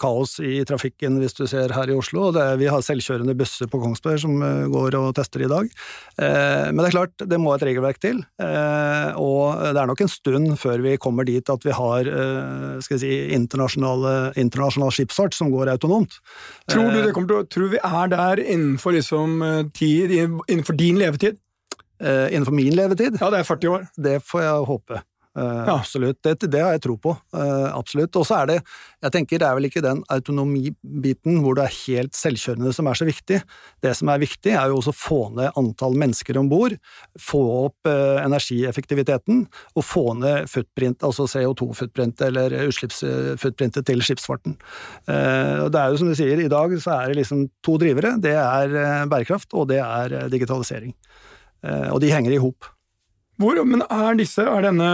kaos 0.00 0.38
i 0.40 0.62
trafikken 0.64 1.18
hvis 1.20 1.34
du 1.36 1.42
ser 1.50 1.68
her 1.76 1.90
i 1.92 1.96
Oslo. 1.96 2.30
er, 2.32 2.56
vi 2.56 2.64
har 2.72 2.80
selvkjørende 2.80 3.34
busser 3.36 3.68
på 3.68 3.80
Kongsberg 3.82 4.22
som 4.22 4.38
eh, 4.40 4.62
går 4.72 4.96
og 4.96 5.10
tester 5.18 5.44
i 5.44 5.50
dag. 5.50 5.68
Eh, 6.16 6.70
Men 6.72 6.80
det 6.80 6.86
er 6.88 6.96
klart, 6.96 7.26
det 7.28 7.38
må 7.42 7.52
et 7.54 7.66
regelverk 7.68 8.00
til. 8.00 8.22
eh, 8.40 9.12
Og 9.20 9.52
det 9.60 9.82
er 9.82 9.90
nok 9.90 10.00
en 10.00 10.08
stund 10.08 10.56
før 10.62 10.80
vi 10.80 10.96
kommer 10.96 11.28
dit 11.28 11.44
at 11.52 11.66
vi 11.68 11.76
har 11.76 12.08
eh, 12.08 12.80
skal 12.80 12.96
jeg 12.96 13.04
si, 13.04 13.12
internasjonal 13.36 14.90
skipsfart 14.96 15.36
som 15.36 15.52
går 15.52 15.74
autonomt. 15.76 16.16
Tror 16.72 16.88
du 16.90 16.98
Eh, 17.00 17.06
det 17.06 17.12
kommer 17.14 17.28
til 17.28 17.42
å 17.42 17.46
Tror 17.50 17.70
vi 17.76 17.78
er 17.84 18.08
der 18.16 18.40
innenfor 18.44 18.96
liksom 18.96 19.38
tid, 19.76 20.10
innenfor 20.48 20.76
din 20.78 20.96
levetid? 21.00 21.36
eh, 22.00 22.32
Innenfor 22.32 22.54
min 22.56 22.72
levetid? 22.74 23.20
Ja, 23.20 23.28
det 23.30 23.40
er 23.42 23.44
40 23.44 23.68
år. 23.76 23.88
Det 23.96 24.18
får 24.24 24.40
jeg 24.46 24.68
håpe. 24.72 25.02
Eh, 25.38 25.64
Ja. 25.66 25.76
Absolutt. 25.78 26.18
Det, 26.22 26.50
det 26.50 26.60
har 26.60 26.72
jeg 26.74 26.82
tro 26.82 26.96
på. 26.98 27.12
Eh, 27.34 27.66
absolutt. 27.70 28.16
Og 28.18 28.26
så 28.26 28.40
er 28.40 28.46
det 28.50 28.56
Jeg 29.00 29.12
tenker 29.14 29.38
det 29.40 29.46
er 29.46 29.54
vel 29.56 29.68
ikke 29.68 29.82
den 29.84 30.02
autonomibiten 30.12 31.38
hvor 31.40 31.54
det 31.56 31.64
er 31.64 31.76
helt 31.86 32.16
selvkjørende 32.18 32.72
som 32.74 32.88
er 32.90 32.98
så 32.98 33.06
viktig. 33.08 33.38
Det 33.80 33.92
som 33.96 34.10
er 34.12 34.20
viktig, 34.20 34.52
er 34.52 34.68
jo 34.68 34.80
også 34.80 34.92
å 34.92 34.98
få 34.98 35.20
ned 35.38 35.54
antall 35.56 35.94
mennesker 35.96 36.36
om 36.36 36.50
bord, 36.50 36.74
få 37.16 37.40
opp 37.70 37.88
eh, 37.88 38.18
energieffektiviteten 38.26 39.46
og 39.76 39.86
få 39.86 40.04
ned 40.18 40.50
footprint, 40.50 41.00
altså 41.06 41.24
CO2-footprintet 41.30 42.26
eller 42.28 42.56
utslippsfootprintet 42.66 43.86
til 43.88 44.02
skipsfarten. 44.04 44.58
Og 45.08 45.70
det 45.72 45.80
er 45.80 45.92
jo 45.92 46.00
som 46.00 46.10
du 46.10 46.16
sier, 46.18 46.40
i 46.40 46.50
dag 46.50 46.74
så 46.82 46.98
er 46.98 47.10
det 47.10 47.20
liksom 47.22 47.46
to 47.64 47.76
drivere. 47.80 48.16
Det 48.20 48.34
er 48.36 49.06
bærekraft, 49.10 49.54
og 49.54 49.70
det 49.70 49.80
er 49.80 50.28
digitalisering. 50.32 50.92
Og 51.94 52.00
de 52.02 52.12
henger 52.12 52.36
i 52.36 52.42
hop. 52.42 52.68
Hvor, 53.40 53.56
men 53.64 53.82
er 53.88 54.18
disse, 54.18 54.44
er 54.44 54.66
denne 54.66 54.90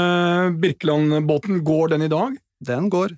Birkeland-båten, 0.63 1.65
går 1.67 1.97
den 1.97 2.07
i 2.07 2.13
dag? 2.13 2.37
Den 2.63 2.89
går. 2.93 3.17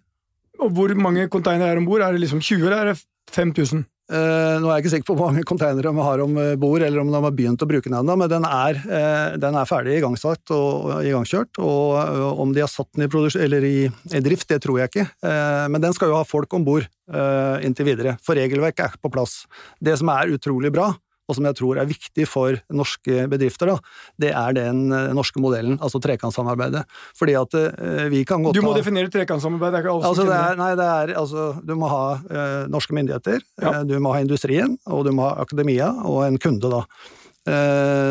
Og 0.58 0.72
hvor 0.74 0.94
mange 0.98 1.28
containere 1.30 1.74
er 1.74 1.80
om 1.80 1.86
bord? 1.86 2.02
Er 2.02 2.16
det 2.16 2.22
liksom 2.24 2.40
20, 2.40 2.64
eller 2.64 2.78
er 2.80 2.92
det 2.94 3.00
5000? 3.34 3.84
Uh, 4.08 4.56
nå 4.56 4.70
er 4.70 4.78
jeg 4.78 4.86
ikke 4.86 4.92
sikker 4.94 5.06
på 5.10 5.14
hvor 5.18 5.28
mange 5.28 5.44
containere 5.44 5.90
de 5.92 6.04
har 6.06 6.22
om 6.24 6.38
bord, 6.56 6.80
eller 6.80 7.02
om 7.02 7.10
de 7.12 7.20
har 7.20 7.34
begynt 7.36 7.60
å 7.60 7.68
bruke 7.68 7.90
den 7.90 7.98
ennå, 7.98 8.14
men 8.16 8.30
den 8.32 8.46
er, 8.48 8.78
uh, 8.88 9.36
den 9.36 9.58
er 9.60 9.68
ferdig 9.68 9.98
igangsatt 9.98 10.54
og 10.56 10.78
og 10.88 11.04
igangkjørt. 11.04 11.60
Og 11.60 11.98
uh, 11.98 12.40
om 12.40 12.54
de 12.56 12.64
har 12.64 12.72
satt 12.72 12.88
den 12.96 13.04
i, 13.04 13.32
eller 13.44 13.66
i, 13.68 13.76
i 13.88 14.22
drift, 14.24 14.48
det 14.48 14.62
tror 14.64 14.80
jeg 14.80 14.92
ikke. 14.92 15.06
Eh, 15.28 15.66
men 15.68 15.82
den 15.82 15.94
skal 15.96 16.12
jo 16.12 16.18
ha 16.18 16.24
folk 16.26 16.54
om 16.56 16.64
bord 16.66 16.86
eh, 16.86 17.66
inntil 17.66 17.88
videre, 17.88 18.16
for 18.24 18.38
regelverket 18.38 18.84
er 18.86 18.96
på 19.02 19.10
plass. 19.12 19.42
Det 19.80 19.96
som 20.00 20.10
er 20.12 20.32
utrolig 20.34 20.72
bra, 20.74 20.90
og 21.28 21.36
som 21.36 21.44
jeg 21.44 21.56
tror 21.58 21.78
er 21.82 21.88
viktig 21.90 22.24
for 22.28 22.56
norske 22.72 23.26
bedrifter, 23.28 23.68
da, 23.74 23.76
det 24.24 24.30
er 24.32 24.54
den 24.56 24.86
eh, 24.96 25.10
norske 25.16 25.40
modellen, 25.44 25.76
altså 25.84 26.00
trekantsamarbeidet. 26.00 26.86
Fordi 27.18 27.34
at 27.36 27.54
eh, 27.60 28.06
vi 28.12 28.22
kan 28.28 28.42
godt 28.46 28.56
Du 28.56 28.62
må 28.64 28.72
ha 28.72 28.78
definere 28.80 29.12
trekantsamarbeid. 29.12 29.74
Det 29.74 29.78
er 29.78 29.84
ikke 29.84 29.92
alle 29.92 30.02
som 30.06 30.10
Altså, 30.14 30.24
det 30.24 30.38
kjenner 30.38 30.56
det. 30.56 30.62
nei, 30.62 30.70
det 30.80 30.88
er, 30.94 31.12
altså, 31.20 31.46
du 31.68 31.74
må 31.76 31.90
ha 31.92 32.02
eh, 32.16 32.66
norske 32.72 32.96
myndigheter, 32.96 33.44
Ja. 33.60 33.72
du 33.84 33.94
må 34.00 34.14
ha 34.16 34.22
industrien, 34.24 34.78
og 34.88 35.04
du 35.04 35.12
må 35.12 35.28
ha 35.28 35.34
akademia 35.44 35.90
og 36.08 36.22
en 36.26 36.38
kunde, 36.40 36.70
da. 36.72 36.84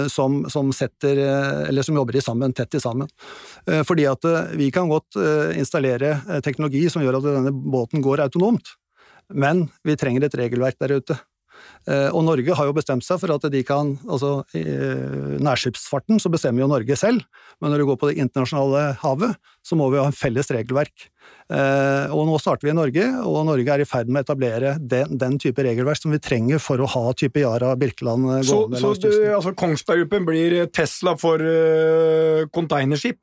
som, 0.10 0.50
som 0.50 0.72
setter 0.74 1.20
Eller 1.68 1.86
som 1.86 1.96
jobber 1.96 2.16
i 2.18 2.22
sammen, 2.26 2.54
tett 2.58 2.74
i 2.74 2.80
sammen. 2.82 3.08
Fordi 3.86 4.06
at 4.10 4.26
vi 4.58 4.72
kan 4.74 4.90
godt 4.90 5.18
installere 5.58 6.42
teknologi 6.42 6.88
som 6.90 7.04
gjør 7.06 7.20
at 7.20 7.28
denne 7.28 7.52
båten 7.54 8.02
går 8.02 8.24
autonomt, 8.26 8.72
men 9.34 9.68
vi 9.86 9.96
trenger 10.00 10.26
et 10.26 10.38
regelverk 10.40 10.80
der 10.82 10.96
ute. 10.98 11.20
Eh, 11.88 12.10
Og 12.12 12.24
Norge 12.28 12.56
har 12.56 12.66
jo 12.68 12.74
bestemt 12.76 13.06
seg 13.06 13.20
for 13.22 13.32
at 13.32 13.46
de 13.52 13.62
kan 13.64 13.94
altså 14.08 14.44
I 14.58 14.62
eh, 14.64 15.38
nærskipsfarten 15.40 16.20
så 16.20 16.32
bestemmer 16.34 16.66
jo 16.66 16.68
Norge 16.72 16.98
selv, 17.00 17.24
men 17.62 17.72
når 17.72 17.78
det 17.84 17.88
går 17.88 18.00
på 18.02 18.10
det 18.12 18.18
internasjonale 18.22 18.98
havet, 19.04 19.38
så 19.64 19.78
må 19.80 19.88
vi 19.94 20.00
ha 20.02 20.08
en 20.10 20.16
felles 20.16 20.52
regelverk. 20.52 21.08
Eh, 21.52 22.12
Og 22.12 22.26
nå 22.28 22.36
starter 22.44 22.68
vi 22.68 22.74
i 22.74 22.78
Norge, 22.78 23.06
og 23.24 23.46
Norge 23.48 23.72
er 23.78 23.84
i 23.84 23.88
ferd 23.88 24.12
med 24.12 24.24
å 24.24 24.28
etablere 24.28 24.76
den, 24.80 25.16
den 25.18 25.38
type 25.40 25.64
regelverk 25.64 26.02
som 26.02 26.12
vi 26.12 26.20
trenger 26.20 26.60
for 26.60 26.84
å 26.84 26.90
ha 26.92 27.06
type 27.16 27.40
Yara 27.40 27.72
Birkeland 27.80 28.44
Så, 28.44 28.66
gående 28.68 28.82
så 28.82 28.92
langs 28.92 29.00
kysten. 29.06 29.32
altså, 29.38 29.56
Kongsberg 29.64 30.04
Gruppen 30.04 30.28
blir 30.28 30.58
Tesla 30.76 31.16
for 31.20 31.40
uh, 31.40 32.44
containerskip? 32.52 33.20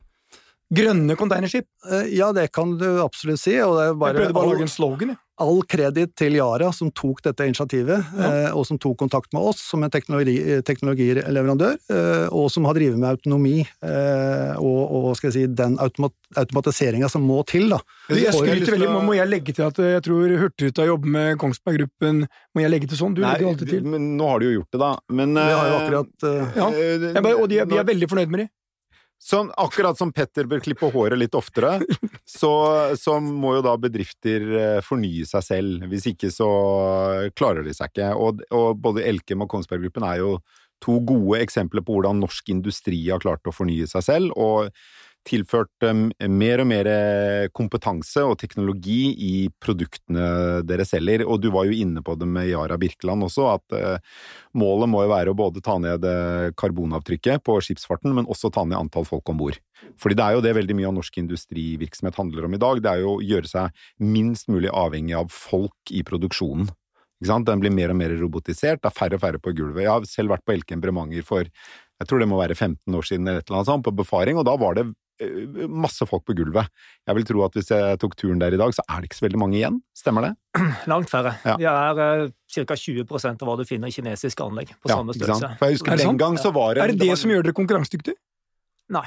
Grønne 0.74 1.14
containerskip? 1.20 1.66
Ja, 2.10 2.32
det 2.32 2.48
kan 2.56 2.72
du 2.80 2.86
absolutt 3.04 3.38
si, 3.42 3.52
og 3.60 3.76
det 3.76 3.82
er 3.84 3.90
Jeg 3.92 3.98
bare, 4.00 4.16
prøvde 4.16 4.34
bare 4.34 4.48
å 4.48 4.54
lage 4.54 4.64
en 4.66 4.72
slogan, 4.72 5.12
jeg. 5.12 5.20
All 5.42 5.62
kreditt 5.66 6.12
til 6.18 6.36
Yara 6.38 6.68
som 6.74 6.90
tok 6.94 7.22
dette 7.24 7.46
initiativet, 7.48 8.04
Ja. 8.14 8.28
eh, 8.46 8.50
og 8.54 8.66
som 8.68 8.78
tok 8.78 8.96
kontakt 8.98 9.32
med 9.34 9.42
oss 9.42 9.58
som 9.70 9.82
en 9.82 9.90
teknologi, 9.90 10.36
teknologileverandør, 10.62 11.74
eh, 11.90 12.28
og 12.30 12.50
som 12.50 12.64
har 12.68 12.74
drevet 12.74 12.98
med 12.98 13.08
autonomi 13.10 13.66
eh, 13.82 14.54
og, 14.58 14.82
og 14.94 15.16
skal 15.18 15.30
jeg 15.32 15.34
si, 15.34 15.46
den 15.58 15.78
automat, 15.82 16.12
automatiseringa 16.36 17.08
som 17.10 17.22
må 17.26 17.42
til. 17.46 17.68
da. 17.68 17.80
Jeg 18.10 18.32
skryter 18.32 18.76
veldig, 18.76 18.90
Må 19.04 19.14
jeg 19.16 19.28
legge 19.28 19.52
til 19.52 19.66
at 19.66 19.76
jeg 19.76 20.02
tror 20.06 20.36
Hurtigruta 20.38 20.86
jobber 20.86 21.08
med 21.08 21.38
Kongsberg 21.38 21.78
Gruppen? 21.82 22.24
Må 22.54 22.62
jeg 22.62 22.70
legge 22.70 22.88
til 22.90 23.00
sånn? 23.00 23.14
Du 23.16 23.22
Nei, 23.22 23.34
legger 23.34 23.50
alltid 23.52 23.68
til. 23.74 23.86
men 23.90 24.14
nå 24.18 24.28
har 24.30 24.38
de 24.42 24.50
jo 24.52 24.58
gjort 24.60 24.70
det, 24.70 24.80
da. 24.80 24.92
Men, 25.10 25.34
Vi 25.34 25.40
har 25.50 25.66
jo 25.66 25.74
eh, 25.74 25.80
akkurat 25.82 26.28
uh, 26.28 26.58
Ja, 26.58 26.68
eh, 26.70 27.20
bare, 27.20 27.38
og 27.40 27.48
de, 27.50 27.64
vi 27.66 27.80
er 27.80 27.88
veldig 27.90 28.08
fornøyd 28.10 28.30
med 28.30 28.44
de. 28.44 28.48
Sånn, 29.22 29.48
akkurat 29.56 29.96
som 29.96 30.10
Petter 30.12 30.44
bør 30.50 30.60
klippe 30.60 30.90
håret 30.92 31.16
litt 31.16 31.36
oftere, 31.38 31.78
så, 32.28 32.50
så 32.98 33.16
må 33.24 33.54
jo 33.56 33.62
da 33.64 33.76
bedrifter 33.80 34.44
eh, 34.58 34.80
fornye 34.84 35.24
seg 35.28 35.46
selv. 35.46 35.86
Hvis 35.88 36.10
ikke 36.12 36.28
så 36.34 36.50
klarer 37.38 37.64
de 37.64 37.72
seg 37.76 37.92
ikke. 37.94 38.10
Og, 38.20 38.44
og 38.52 38.82
både 38.84 39.06
Elkem 39.08 39.46
og 39.46 39.50
Kongsberg 39.52 39.86
Gruppen 39.86 40.06
er 40.08 40.20
jo 40.20 40.36
to 40.84 40.98
gode 41.06 41.40
eksempler 41.40 41.84
på 41.84 41.96
hvordan 41.96 42.20
norsk 42.20 42.50
industri 42.52 42.98
har 43.06 43.22
klart 43.22 43.48
å 43.48 43.54
fornye 43.54 43.88
seg 43.88 44.04
selv. 44.04 44.36
Og 44.36 44.68
tilført 45.26 45.86
um, 45.88 46.06
mer 46.30 46.62
og 46.62 46.68
mer 46.70 46.88
eh, 46.90 47.46
kompetanse 47.54 48.22
og 48.24 48.36
teknologi 48.40 49.12
i 49.12 49.32
produktene 49.62 50.62
dere 50.66 50.86
selger, 50.88 51.24
og 51.26 51.40
du 51.42 51.50
var 51.54 51.68
jo 51.68 51.76
inne 51.76 52.02
på 52.04 52.16
det 52.20 52.28
med 52.28 52.50
Yara 52.50 52.78
Birkeland 52.80 53.26
også, 53.26 53.48
at 53.56 53.76
uh, 53.76 54.20
målet 54.58 54.90
må 54.92 55.04
jo 55.04 55.12
være 55.14 55.32
å 55.32 55.38
både 55.38 55.64
ta 55.64 55.76
ned 55.82 56.06
karbonavtrykket 56.60 57.44
på 57.44 57.58
skipsfarten, 57.64 58.14
men 58.16 58.28
også 58.30 58.52
ta 58.54 58.64
ned 58.68 58.78
antall 58.78 59.08
folk 59.08 59.28
om 59.32 59.40
bord. 59.40 59.58
Fordi 60.00 60.16
det 60.18 60.24
er 60.24 60.36
jo 60.36 60.44
det 60.44 60.54
veldig 60.56 60.78
mye 60.78 60.90
av 60.90 60.96
norsk 60.98 61.18
industrivirksomhet 61.24 62.20
handler 62.20 62.46
om 62.46 62.56
i 62.56 62.62
dag, 62.62 62.80
det 62.84 62.92
er 62.92 63.04
jo 63.04 63.16
å 63.16 63.24
gjøre 63.24 63.50
seg 63.50 63.84
minst 64.04 64.50
mulig 64.52 64.72
avhengig 64.72 65.16
av 65.18 65.32
folk 65.32 65.94
i 65.94 66.04
produksjonen. 66.06 66.70
Den 67.24 67.60
blir 67.62 67.72
mer 67.72 67.92
og 67.94 67.96
mer 67.96 68.12
robotisert, 68.20 68.82
det 68.82 68.90
er 68.90 68.96
færre 68.96 69.16
og 69.16 69.22
færre 69.22 69.40
på 69.40 69.54
gulvet. 69.56 69.84
Jeg 69.86 69.92
har 69.92 70.06
selv 70.10 70.34
vært 70.34 70.44
på 70.44 70.52
Elkem 70.52 70.82
Bremanger 70.82 71.24
for 71.24 71.48
jeg 72.00 72.10
tror 72.10 72.20
det 72.20 72.28
må 72.28 72.40
være 72.40 72.56
15 72.56 72.96
år 72.98 73.06
siden 73.06 73.28
eller 73.28 73.40
et 73.40 73.48
eller 73.48 73.60
annet 73.60 73.70
sånt, 73.70 73.86
på 73.86 73.94
befaring, 73.94 74.38
og 74.40 74.46
da 74.48 74.56
var 74.60 74.76
det 74.78 74.84
eh, 74.88 74.94
masse 75.70 76.06
folk 76.08 76.24
på 76.26 76.34
gulvet. 76.36 76.70
Jeg 77.06 77.18
vil 77.18 77.26
tro 77.28 77.44
at 77.46 77.54
hvis 77.54 77.70
jeg 77.70 77.98
tok 78.02 78.16
turen 78.18 78.40
der 78.42 78.54
i 78.54 78.58
dag, 78.60 78.74
så 78.74 78.82
er 78.88 79.00
det 79.00 79.10
ikke 79.10 79.18
så 79.20 79.26
veldig 79.26 79.40
mange 79.40 79.58
igjen. 79.60 79.80
Stemmer 79.96 80.26
det? 80.26 80.32
Langt 80.90 81.12
færre. 81.12 81.36
Ja. 81.46 81.56
Det 81.60 81.68
er 81.70 82.24
uh, 82.26 82.32
ca. 82.56 82.78
20% 82.78 83.44
av 83.44 83.50
hva 83.50 83.56
du 83.60 83.64
finner 83.68 83.92
i 83.92 83.94
kinesiske 83.94 84.44
anlegg 84.44 84.74
på 84.74 84.90
ja, 84.90 84.98
samme 84.98 85.16
størrelse. 85.16 85.52
For 85.60 85.70
jeg 85.70 85.78
husker 85.78 86.02
den 86.02 86.20
gang 86.20 86.38
så 86.40 86.54
var 86.54 86.74
det 86.74 86.82
Er 86.84 86.92
det 86.92 86.98
det, 86.98 87.06
det 87.06 87.12
var... 87.14 87.20
som 87.22 87.34
gjør 87.34 87.46
dere 87.46 87.58
konkurransedyktige? 87.60 88.18
Nei. 88.94 89.06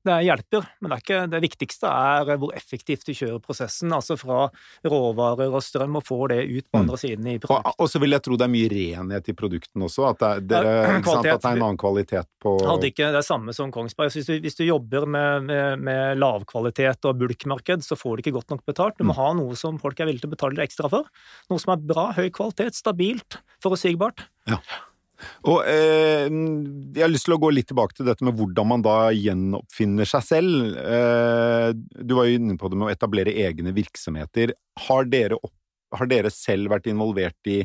Det 0.00 0.16
hjelper, 0.24 0.64
men 0.80 0.92
det, 0.92 0.98
ikke, 1.02 1.16
det, 1.28 1.40
viktigste 1.44 1.88
er 1.90 2.38
hvor 2.40 2.54
effektivt 2.56 3.04
du 3.04 3.12
kjører 3.12 3.40
prosessen. 3.44 3.92
Altså 3.92 4.16
fra 4.16 4.46
råvarer 4.86 5.52
og 5.52 5.60
strøm, 5.64 5.98
og 6.00 6.06
får 6.06 6.22
det 6.32 6.38
ut 6.46 6.66
på 6.66 6.78
mm. 6.78 6.80
andre 6.80 6.98
siden 7.02 7.28
i 7.28 7.34
produktet. 7.42 7.76
Og, 7.76 7.90
så 7.92 8.00
vil 8.00 8.16
jeg 8.16 8.24
tro 8.24 8.38
det 8.40 8.46
er 8.46 8.52
mye 8.54 8.70
renhet 8.72 9.28
i 9.28 9.36
produktene 9.36 9.88
også, 9.90 10.06
at 10.08 10.22
det, 10.22 10.48
dere, 10.54 10.74
ja, 10.78 10.96
sant, 11.04 11.28
at 11.28 11.44
det 11.44 11.50
er 11.50 11.58
en 11.58 11.66
annen 11.66 11.80
kvalitet 11.80 12.30
på 12.40 12.54
Hadde 12.64 12.90
ikke 12.92 13.10
det 13.12 13.24
samme 13.26 13.54
som 13.56 13.72
Kongsberg. 13.74 14.12
Hvis 14.14 14.30
du, 14.30 14.36
hvis 14.40 14.56
du 14.56 14.64
jobber 14.64 15.04
med, 15.04 15.48
med, 15.50 15.84
med 15.84 16.20
lavkvalitet 16.22 17.10
og 17.10 17.20
bulkmarked, 17.20 17.84
så 17.84 17.98
får 17.98 18.16
du 18.16 18.24
ikke 18.24 18.36
godt 18.40 18.54
nok 18.54 18.64
betalt. 18.68 18.96
Du 18.96 19.04
må 19.04 19.12
mm. 19.12 19.20
ha 19.20 19.32
noe 19.42 19.58
som 19.58 19.80
folk 19.82 20.00
er 20.00 20.08
villige 20.08 20.24
til 20.24 20.32
å 20.32 20.36
betale 20.38 20.64
ekstra 20.64 20.92
for. 20.92 21.12
Noe 21.52 21.60
som 21.60 21.74
er 21.76 21.88
bra, 21.92 22.10
høy 22.16 22.30
kvalitet, 22.32 22.78
stabilt, 22.78 23.42
forutsigbart. 23.64 24.24
Ja. 24.48 24.62
Og 25.50 25.64
eh, 25.68 26.26
Jeg 26.26 27.02
har 27.04 27.12
lyst 27.12 27.26
til 27.28 27.36
å 27.36 27.40
gå 27.42 27.50
litt 27.52 27.68
tilbake 27.70 27.96
til 27.96 28.08
dette 28.08 28.24
med 28.26 28.36
hvordan 28.38 28.70
man 28.72 28.84
da 28.84 28.96
gjenoppfinner 29.16 30.08
seg 30.08 30.26
selv. 30.26 30.78
Eh, 30.80 31.68
du 31.76 32.16
var 32.18 32.28
jo 32.28 32.40
inne 32.40 32.56
på 32.60 32.70
det 32.70 32.80
med 32.80 32.88
å 32.88 32.94
etablere 32.94 33.36
egne 33.44 33.74
virksomheter. 33.76 34.54
Har 34.86 35.08
dere, 35.12 35.38
opp, 35.40 35.54
har 35.96 36.10
dere 36.10 36.32
selv 36.34 36.72
vært 36.72 36.90
involvert 36.90 37.52
i 37.52 37.62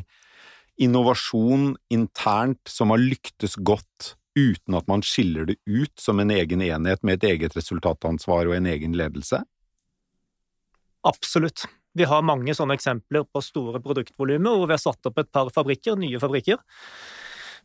innovasjon 0.82 1.72
internt 1.92 2.68
som 2.68 2.92
har 2.92 3.00
lyktes 3.00 3.56
godt 3.56 4.14
uten 4.36 4.76
at 4.76 4.88
man 4.90 5.00
skiller 5.04 5.48
det 5.48 5.56
ut 5.64 5.94
som 6.00 6.20
en 6.20 6.30
egen 6.34 6.60
enhet 6.60 7.02
med 7.06 7.18
et 7.18 7.30
eget 7.32 7.56
resultatansvar 7.56 8.50
og 8.50 8.58
en 8.58 8.68
egen 8.68 8.96
ledelse? 8.98 9.40
Absolutt. 11.06 11.64
Vi 11.96 12.04
har 12.04 12.24
mange 12.26 12.52
sånne 12.56 12.76
eksempler 12.76 13.24
på 13.32 13.40
store 13.44 13.80
produktvolumer 13.80 14.58
hvor 14.58 14.68
vi 14.68 14.76
har 14.76 14.82
satt 14.82 15.08
opp 15.08 15.22
et 15.22 15.30
par 15.32 15.48
fabrikker, 15.54 15.96
nye 15.96 16.20
fabrikker, 16.20 16.60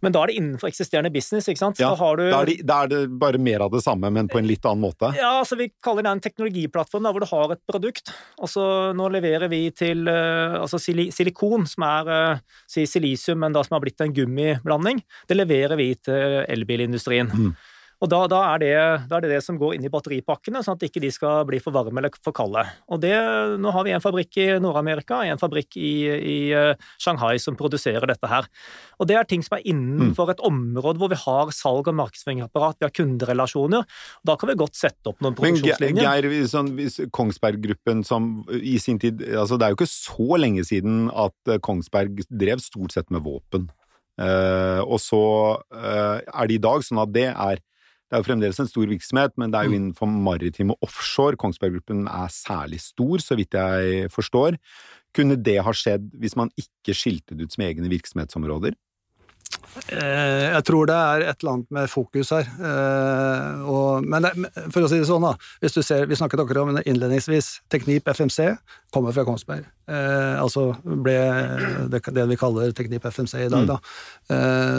men 0.01 0.13
da 0.13 0.23
er 0.23 0.31
det 0.31 0.37
innenfor 0.39 0.69
eksisterende 0.71 1.11
business, 1.13 1.47
ikke 1.51 1.61
sant? 1.61 1.81
Ja, 1.81 1.91
da, 1.97 2.09
du... 2.17 2.23
da, 2.25 2.41
er 2.41 2.49
det, 2.49 2.55
da, 2.67 2.77
er 2.85 2.91
det, 2.91 3.01
bare 3.21 3.41
mer 3.41 3.65
av 3.65 3.73
det 3.73 3.83
samme, 3.85 4.09
men 4.13 4.29
på 4.31 4.41
en 4.41 4.49
litt 4.49 4.65
annen 4.65 4.83
måte? 4.83 5.11
Ja, 5.17 5.35
altså 5.41 5.57
vi 5.59 5.69
kaller 5.83 6.07
det 6.07 6.15
en 6.15 6.23
teknologiplattform 6.25 7.05
da, 7.05 7.13
hvor 7.13 7.25
du 7.25 7.29
har 7.31 7.55
et 7.55 7.63
produkt. 7.69 8.13
Altså 8.41 8.63
nå 8.97 9.09
leverer 9.13 9.51
vi 9.51 9.63
til 9.75 10.07
uh, 10.09 10.61
altså 10.61 10.81
silikon, 10.81 11.67
som 11.69 11.85
er 11.87 12.11
uh, 12.11 12.63
si 12.69 12.87
silisium, 12.89 13.41
men 13.43 13.55
da 13.55 13.63
som 13.65 13.77
har 13.77 13.83
blitt 13.85 14.01
en 14.03 14.15
gummiblanding. 14.15 15.03
Det 15.29 15.37
leverer 15.37 15.77
vi 15.79 15.91
til 16.01 16.41
elbilindustrien. 16.47 17.31
Mm. 17.31 17.53
Og 18.01 18.09
da, 18.09 18.23
da, 18.25 18.39
er 18.55 18.61
det, 18.61 18.71
da, 19.11 19.17
er 19.19 19.25
det, 19.25 19.29
det 19.35 19.41
som 19.45 19.57
går 19.61 19.75
inn 19.75 19.83
i 19.85 19.91
batteripakkene, 19.93 20.63
sånn 20.65 20.79
at 20.79 20.85
ikke 20.87 21.03
de 21.03 21.11
skal 21.13 21.43
bli 21.45 21.59
for 21.61 21.75
varme 21.75 22.01
eller 22.01 22.15
for 22.25 22.33
kalde. 22.33 22.63
Og 22.89 23.01
det, 23.03 23.13
Nå 23.61 23.73
har 23.75 23.85
vi 23.85 23.93
en 23.93 24.01
fabrikk 24.01 24.39
i 24.41 24.47
Nord-Amerika 24.63 25.19
og 25.21 25.29
en 25.29 25.41
fabrikk 25.41 25.77
i, 25.77 25.93
i, 26.09 26.37
eh, 26.57 26.89
Shanghai 27.01 27.35
som 27.41 27.57
produserer 27.59 28.09
dette 28.09 28.31
her. 28.31 28.49
Og 28.97 29.09
Det 29.11 29.19
er 29.19 29.29
ting 29.29 29.45
som 29.45 29.59
er 29.59 29.67
innenfor 29.69 30.31
mm. 30.31 30.33
et 30.33 30.43
område 30.49 31.01
hvor 31.01 31.13
vi 31.13 31.21
har 31.21 31.53
salg- 31.53 31.91
og 31.91 31.97
markedsføringsapparat, 32.01 32.79
vi 32.81 32.89
har 32.89 32.95
kunderelasjoner. 32.97 33.85
Da 34.25 34.37
kan 34.39 34.49
vi 34.49 34.59
godt 34.63 34.81
sette 34.81 35.13
opp 35.13 35.21
noen 35.21 35.37
produksjonslinjer. 35.37 36.01
Men 36.01 36.31
Geir, 36.31 36.49
sånn, 36.49 36.73
Kongsberg-gruppen 37.13 38.01
som 38.07 38.31
i 38.49 38.79
sin 38.81 38.97
tid 39.01 39.21
altså 39.29 39.57
Det 39.59 39.67
er 39.67 39.73
jo 39.75 39.81
ikke 39.81 39.91
så 39.93 40.41
lenge 40.41 40.65
siden 40.65 41.05
at 41.13 41.57
Kongsberg 41.61 42.25
drev 42.29 42.65
stort 42.65 42.97
sett 42.97 43.13
med 43.13 43.21
våpen. 43.29 43.69
Uh, 44.21 44.81
og 44.83 44.99
så 45.01 45.25
uh, 45.73 46.17
er 46.19 46.49
det 46.49 46.57
i 46.57 46.61
dag 46.61 46.83
sånn 46.85 46.99
at 47.01 47.13
det 47.15 47.29
er 47.31 47.61
det 48.11 48.17
er 48.17 48.23
jo 48.25 48.27
fremdeles 48.27 48.57
en 48.59 48.67
stor 48.67 48.89
virksomhet, 48.91 49.31
men 49.39 49.53
det 49.53 49.55
er 49.55 49.67
jo 49.69 49.71
mm. 49.71 49.75
innenfor 49.77 50.09
maritim 50.11 50.73
og 50.73 50.81
offshore. 50.83 51.37
Kongsberg 51.39 51.77
Gruppen 51.77 52.01
er 52.11 52.33
særlig 52.35 52.81
stor, 52.83 53.23
så 53.23 53.37
vidt 53.39 53.55
jeg 53.55 54.09
forstår. 54.11 54.57
Kunne 55.15 55.37
det 55.39 55.61
ha 55.63 55.71
skjedd 55.71 56.09
hvis 56.19 56.35
man 56.35 56.51
ikke 56.59 56.91
skilte 56.91 57.37
det 57.39 57.47
ut 57.47 57.55
som 57.55 57.63
egne 57.63 57.87
virksomhetsområder? 57.87 58.75
Eh, 59.91 60.47
jeg 60.51 60.63
tror 60.67 60.85
det 60.89 60.97
er 60.97 61.19
et 61.29 61.37
eller 61.41 61.53
annet 61.55 61.69
med 61.77 61.85
fokus 61.91 62.29
her. 62.35 62.45
Eh, 62.47 63.51
og, 63.69 64.07
men 64.07 64.21
for 64.73 64.81
å 64.83 64.89
si 64.91 64.99
det 65.01 65.09
sånn, 65.09 65.25
da. 65.25 65.33
Hvis 65.63 65.75
du 65.77 65.81
ser, 65.85 66.07
vi 66.09 66.19
snakket 66.19 66.43
akkurat 66.43 66.63
om 66.65 66.71
innledningsvis. 66.81 67.47
Teknip 67.71 68.03
FMC 68.11 68.39
kommer 68.93 69.11
fra 69.15 69.25
Kongsberg. 69.27 69.63
Eh, 69.91 70.35
altså 70.39 70.61
ble 70.83 71.17
det, 71.91 71.99
det, 72.03 72.23
vi 72.29 72.39
kaller 72.39 72.71
Teknip 72.75 73.05
FMC 73.07 73.33
i 73.45 73.51
dag, 73.51 73.63
mm. 73.65 73.69
da. 73.71 73.77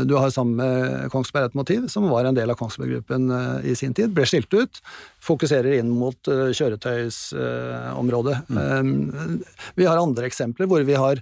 du 0.08 0.14
har 0.16 0.30
sammen 0.32 0.56
med 0.60 1.10
Kongsberg 1.12 1.44
et 1.50 1.58
motiv, 1.58 1.80
som 1.92 2.08
var 2.08 2.22
en 2.28 2.36
del 2.36 2.50
av 2.52 2.58
Kongsberg-gruppen 2.60 3.22
i 3.68 3.74
sin 3.78 3.94
tid. 3.96 4.08
Ble 4.16 4.24
skilt 4.28 4.52
ut. 4.54 4.74
Fokuserer 5.22 5.72
inn 5.78 5.90
mot 5.92 6.28
kjøretøysområdet. 6.28 8.36
Mm. 8.52 9.40
vi 9.78 9.84
har 9.88 9.98
andre 10.00 10.26
eksempler 10.28 10.66
hvor 10.70 10.82
vi 10.86 10.96
har 10.98 11.16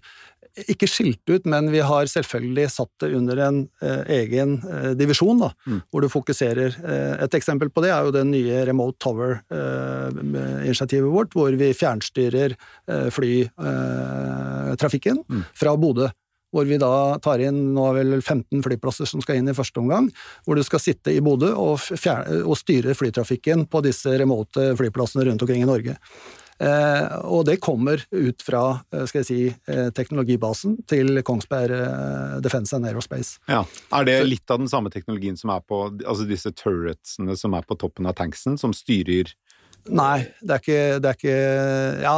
ikke 0.71 0.87
skilt 0.91 1.31
ut, 1.31 1.45
men 1.49 1.71
vi 1.73 1.81
har 1.85 2.07
selvfølgelig 2.11 2.71
satt 2.75 2.91
det 3.03 3.15
under 3.17 3.37
en 3.47 3.59
eh, 3.85 4.03
egen 4.21 4.51
eh, 4.67 4.91
divisjon, 4.99 5.39
da, 5.41 5.51
mm. 5.67 5.81
hvor 5.91 6.01
du 6.03 6.09
fokuserer. 6.13 6.71
Eh, 6.81 7.15
et 7.25 7.35
eksempel 7.39 7.69
på 7.73 7.81
det 7.85 7.91
er 7.95 8.01
jo 8.07 8.15
det 8.15 8.25
nye 8.29 8.67
Remote 8.69 8.99
Tower-initiativet 9.03 11.11
vårt, 11.13 11.33
hvor 11.37 11.51
vi 11.59 11.77
fjernstyrer 11.77 12.51
flytrafikken 13.15 15.17
mm. 15.23 15.43
fra 15.57 15.77
Bodø. 15.79 16.09
Hvor 16.51 16.65
vi 16.67 16.83
da 16.83 17.15
tar 17.23 17.39
inn 17.47 17.75
nå 17.77 17.83
er 17.87 17.95
vel 18.01 18.19
15 18.19 18.59
flyplasser 18.65 19.07
som 19.07 19.21
skal 19.23 19.37
inn 19.39 19.51
i 19.53 19.55
første 19.55 19.79
omgang, 19.79 20.11
hvor 20.43 20.59
du 20.59 20.63
skal 20.67 20.83
sitte 20.83 21.15
i 21.15 21.23
Bodø 21.23 21.55
og, 21.55 21.79
og 21.79 22.57
styre 22.59 22.91
flytrafikken 22.99 23.71
på 23.71 23.79
disse 23.87 24.11
remote 24.19 24.75
flyplassene 24.81 25.23
rundt 25.29 25.43
omkring 25.47 25.63
i 25.63 25.71
Norge. 25.71 25.95
Eh, 26.61 27.13
og 27.25 27.47
det 27.49 27.57
kommer 27.65 28.03
ut 28.13 28.43
fra 28.45 28.63
eh, 28.93 29.05
skal 29.09 29.23
jeg 29.23 29.29
si, 29.29 29.41
eh, 29.73 29.89
teknologibasen 29.97 30.77
til 30.91 31.23
Kongsberg 31.25 32.43
Defence 32.45 32.77
and 32.77 32.89
Aerospace. 32.89 33.39
Ja. 33.49 33.63
Er 33.97 34.09
det 34.09 34.19
litt 34.29 34.53
av 34.53 34.61
den 34.61 34.69
samme 34.69 34.93
teknologien 34.93 35.39
som 35.41 35.55
er 35.55 35.65
på 35.65 35.87
altså 36.05 36.29
disse 36.29 36.53
turretsene 36.53 37.37
som 37.41 37.57
er 37.57 37.65
på 37.65 37.79
toppen 37.81 38.09
av 38.11 38.19
tanksen, 38.21 38.59
som 38.61 38.77
styrer 38.77 39.33
Nei, 39.89 40.27
det 40.45 40.55
er, 40.55 40.61
ikke, 40.61 40.81
det 41.01 41.09
er 41.09 41.17
ikke, 41.17 41.37
Ja, 42.05 42.17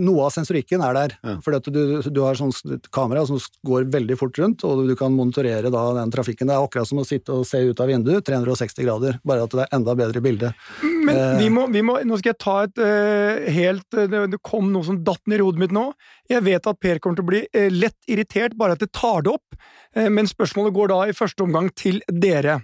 noe 0.00 0.24
av 0.24 0.32
sensorikken 0.32 0.82
er 0.84 0.96
der. 0.96 1.14
Ja. 1.20 1.34
For 1.44 1.56
du, 1.68 1.80
du, 2.08 2.20
har 2.24 2.38
et 2.38 2.88
kamera 2.94 3.24
som 3.28 3.40
går 3.66 3.88
veldig 3.92 4.16
fort 4.20 4.38
rundt, 4.40 4.64
og 4.64 4.86
du 4.88 4.94
kan 4.98 5.12
monitorere 5.14 5.72
da 5.72 5.82
den 5.98 6.12
trafikken. 6.14 6.48
Det 6.48 6.56
er 6.56 6.64
akkurat 6.64 6.88
som 6.88 7.02
å 7.02 7.06
sitte 7.06 7.36
og 7.36 7.46
se 7.48 7.60
ut 7.68 7.82
av 7.84 7.90
vinduet, 7.90 8.24
360 8.26 8.86
grader, 8.86 9.18
bare 9.28 9.44
at 9.44 9.54
det 9.54 9.66
er 9.66 9.76
enda 9.76 9.96
bedre 9.98 10.22
bilde. 10.24 10.52
Men 10.82 11.14
eh. 11.16 11.34
vi 11.42 11.50
må, 11.52 11.66
vi 11.74 11.84
må, 11.84 11.98
Nå 12.08 12.18
skal 12.20 12.32
jeg 12.32 12.40
ta 12.42 12.56
et 12.66 12.80
uh, 12.82 13.50
helt 13.54 13.96
uh, 13.96 14.24
Det 14.30 14.40
kom 14.44 14.70
noe 14.72 14.86
som 14.86 14.98
datt 15.04 15.22
ned 15.28 15.42
i 15.42 15.44
hodet 15.46 15.62
mitt 15.62 15.74
nå. 15.74 15.90
Jeg 16.30 16.44
vet 16.46 16.70
at 16.70 16.80
Per 16.80 17.02
kommer 17.02 17.20
til 17.20 17.26
å 17.26 17.30
bli 17.32 17.42
uh, 17.44 17.68
lett 17.74 17.98
irritert 18.10 18.56
bare 18.58 18.76
at 18.76 18.82
det 18.82 18.90
tar 18.96 19.26
det 19.26 19.34
opp, 19.36 19.60
men 19.98 20.28
spørsmålet 20.28 20.74
går 20.76 20.90
da 20.92 20.96
i 21.08 21.14
første 21.16 21.42
omgang 21.42 21.70
til 21.74 21.96
dere. 22.12 22.58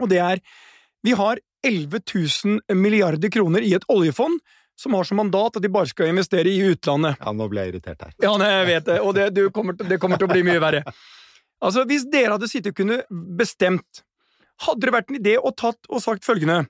Og 0.00 0.08
det 0.10 0.18
er 0.24 0.40
Vi 1.04 1.12
har 1.14 1.38
11 1.64 2.00
000 2.14 2.78
milliarder 2.78 3.32
kroner 3.32 3.64
i 3.64 3.74
et 3.76 3.86
oljefond 3.92 4.40
som 4.76 4.94
har 4.94 5.06
som 5.06 5.20
mandat 5.20 5.56
at 5.56 5.62
de 5.62 5.70
bare 5.70 5.86
skal 5.86 6.10
investere 6.10 6.50
i 6.50 6.58
utlandet. 6.72 7.20
Ja, 7.20 7.32
nå 7.32 7.46
ble 7.50 7.62
jeg 7.62 7.74
irritert 7.74 8.02
her. 8.02 8.14
Ja, 8.22 8.34
jeg 8.42 8.66
vet 8.70 8.88
det, 8.88 8.98
og 9.00 9.14
det, 9.14 9.28
det, 9.36 9.46
kommer, 9.54 9.76
det 9.78 10.00
kommer 10.02 10.20
til 10.20 10.28
å 10.28 10.34
bli 10.34 10.42
mye 10.46 10.62
verre. 10.62 10.82
Altså, 11.62 11.84
Hvis 11.88 12.08
dere 12.10 12.34
hadde 12.34 12.50
sittet 12.50 12.74
og 12.74 12.80
kunne 12.82 13.00
bestemt, 13.38 14.02
hadde 14.66 14.86
det 14.86 14.94
vært 14.94 15.12
en 15.12 15.20
idé 15.20 15.36
å 15.38 15.54
tatt 15.54 15.88
og 15.88 16.02
sagt 16.02 16.26
følgende 16.26 16.64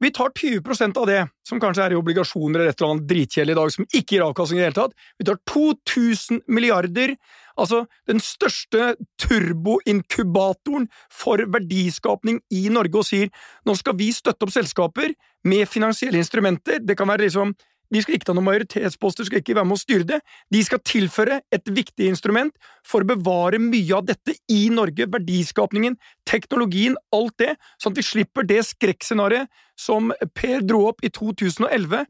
vi 0.00 0.10
tar 0.10 0.28
20% 0.28 0.98
av 1.00 1.06
det, 1.08 1.22
som 1.48 1.60
kanskje 1.60 1.86
er 1.86 1.94
i 1.94 1.98
obligasjoner 1.98 2.60
eller 2.60 2.74
et 2.74 2.80
eller 2.80 2.94
annet 2.94 3.08
dritkjedelig 3.08 3.54
i 3.54 3.58
dag, 3.58 3.72
som 3.72 3.86
ikke 3.88 4.16
gir 4.16 4.24
avkastning 4.26 4.58
i 4.58 4.62
det 4.62 4.68
hele 4.68 4.78
tatt. 4.78 4.96
Vi 5.16 5.28
tar 5.28 5.38
2000 5.52 6.42
milliarder, 6.52 7.14
altså 7.56 7.84
den 8.10 8.20
største 8.20 8.90
turboinkubatoren 9.22 10.90
for 11.08 11.40
verdiskapning 11.54 12.42
i 12.52 12.66
Norge, 12.72 13.00
og 13.00 13.08
sier 13.08 13.32
nå 13.64 13.76
skal 13.78 13.96
vi 13.96 14.10
støtte 14.12 14.44
opp 14.44 14.52
selskaper 14.52 15.16
med 15.48 15.64
finansielle 15.70 16.20
instrumenter. 16.20 16.82
Det 16.84 16.98
kan 16.98 17.08
være 17.08 17.28
liksom 17.28 17.56
De 17.92 18.02
skal 18.02 18.16
ikke 18.16 18.28
ta 18.28 18.34
noen 18.36 18.48
majoritetsposter, 18.48 19.26
skal 19.28 19.42
ikke 19.42 19.56
være 19.56 19.68
med 19.68 19.78
å 19.78 19.82
styre 19.82 20.06
det. 20.08 20.20
De 20.52 20.62
skal 20.66 20.82
tilføre 20.86 21.40
et 21.54 21.70
viktig 21.70 22.08
instrument 22.10 22.54
for 22.86 23.04
å 23.04 23.10
bevare 23.12 23.60
mye 23.62 23.98
av 23.98 24.08
dette 24.08 24.36
i 24.52 24.66
Norge. 24.74 25.08
Verdiskapningen, 25.12 25.98
teknologien, 26.28 26.98
alt 27.14 27.36
det. 27.42 27.54
Sånn 27.82 27.94
at 27.94 28.00
vi 28.00 28.08
slipper 28.08 28.48
det 28.48 28.62
skrekkscenarioet 28.70 29.52
som 29.76 30.12
Per 30.36 30.62
dro 30.64 30.86
opp 30.88 31.04
i 31.04 31.12
2011 31.12 32.06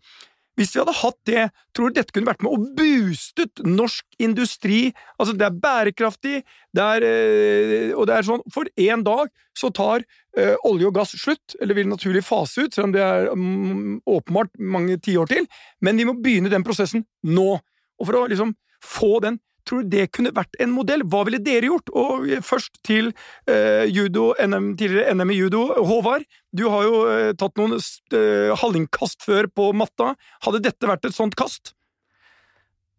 hvis 0.57 0.73
vi 0.73 0.81
hadde 0.81 0.95
hatt 0.97 1.19
det, 1.29 1.43
tror 1.77 1.91
du 1.91 1.99
dette 1.99 2.15
kunne 2.17 2.31
vært 2.31 2.45
med 2.45 2.55
og 2.55 2.69
boostet 2.79 3.61
norsk 3.65 4.07
industri? 4.23 4.81
Altså, 5.21 5.35
det 5.37 5.45
er 5.47 5.59
bærekraftig, 5.63 6.43
det 6.77 6.87
er, 6.97 7.07
øh, 7.07 7.91
og 7.97 8.07
det 8.09 8.17
er 8.17 8.29
sånn 8.29 8.45
For 8.53 8.69
en 8.87 9.05
dag 9.05 9.33
så 9.57 9.71
tar 9.77 10.05
øh, 10.39 10.55
olje 10.69 10.89
og 10.89 10.97
gass 10.97 11.13
slutt, 11.21 11.59
eller 11.61 11.77
vil 11.77 11.91
naturlig 11.91 12.25
fase 12.25 12.67
ut, 12.67 12.75
selv 12.75 12.89
om 12.89 12.97
det 12.97 13.05
er 13.05 13.29
mm, 13.33 14.01
åpenbart 14.09 14.57
mange 14.61 14.97
tiår 15.05 15.29
til, 15.33 15.49
men 15.85 16.01
vi 16.01 16.09
må 16.09 16.17
begynne 16.21 16.53
den 16.53 16.65
prosessen 16.65 17.05
nå. 17.29 17.51
Og 17.97 18.09
for 18.09 18.19
å 18.23 18.27
liksom 18.33 18.57
få 18.85 19.19
den 19.25 19.41
Tror 19.67 19.83
du 19.83 19.95
det 19.97 20.09
kunne 20.15 20.35
vært 20.35 20.57
en 20.63 20.73
modell? 20.75 21.03
Hva 21.11 21.25
ville 21.27 21.43
dere 21.43 21.71
gjort? 21.71 21.91
Og 21.99 22.29
først 22.47 22.79
til 22.87 23.11
eh, 23.51 23.87
judo, 23.91 24.31
NM, 24.39 24.75
tidligere 24.79 25.15
NM 25.17 25.33
i 25.35 25.39
judo. 25.41 25.65
Håvard, 25.89 26.27
du 26.55 26.67
har 26.73 26.87
jo 26.87 27.01
eh, 27.11 27.33
tatt 27.39 27.59
noen 27.59 27.75
eh, 27.77 28.53
hallingkast 28.63 29.27
før 29.27 29.51
på 29.51 29.73
matta. 29.77 30.15
Hadde 30.47 30.63
dette 30.69 30.91
vært 30.91 31.09
et 31.09 31.17
sånt 31.17 31.35
kast? 31.39 31.75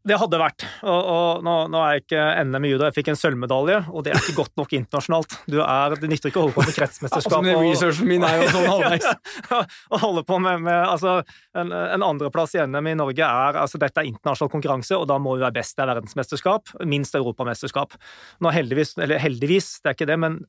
Det 0.08 0.18
hadde 0.20 0.40
vært. 0.40 0.64
Og, 0.88 1.10
og 1.14 1.44
nå, 1.46 1.54
nå, 1.74 1.80
er 1.84 1.96
jeg 1.98 2.04
ikke 2.06 2.26
NM 2.48 2.68
i 2.68 2.72
judo, 2.72 2.86
jeg 2.88 2.96
fikk 2.96 3.10
en 3.12 3.20
sølvmedalje, 3.20 3.80
og 3.92 4.06
det 4.06 4.14
er 4.14 4.22
ikke 4.22 4.38
godt 4.38 4.54
nok 4.60 4.76
internasjonalt. 4.78 5.38
Du 5.50 5.58
er, 5.64 5.96
Det 6.00 6.10
nytter 6.12 6.32
ikke 6.32 6.40
å 6.40 6.46
holde 6.46 6.56
på 6.56 6.66
med 6.68 6.78
kretsmesterskap. 6.78 7.40
Altså, 7.42 7.64
researchen 7.66 8.10
min 8.10 8.26
er 8.28 8.38
jo 8.42 8.50
sånn 8.54 8.70
halvveis. 8.72 9.08
Å 9.94 10.00
holde 10.02 10.24
på 10.28 10.38
med, 10.44 10.64
med 10.66 10.78
altså, 10.78 11.18
En, 11.58 11.72
en 11.74 12.06
andreplass 12.06 12.56
i 12.56 12.64
NM 12.64 12.92
i 12.92 12.96
Norge 13.00 13.28
er 13.28 13.60
altså 13.64 13.80
Dette 13.82 14.04
er 14.04 14.10
internasjonal 14.12 14.52
konkurranse, 14.54 14.96
og 14.98 15.08
da 15.10 15.18
må 15.22 15.36
vi 15.36 15.46
være 15.46 15.58
best. 15.60 15.76
Det 15.78 15.84
er 15.84 15.92
verdensmesterskap, 15.92 16.74
minst 16.88 17.18
europamesterskap. 17.18 17.98
Nå 18.44 18.54
heldigvis, 18.56 18.96
eller 19.02 19.22
heldigvis, 19.22 19.74
det 19.82 19.92
er 19.92 20.00
ikke 20.00 20.10
det, 20.10 20.20
men 20.24 20.40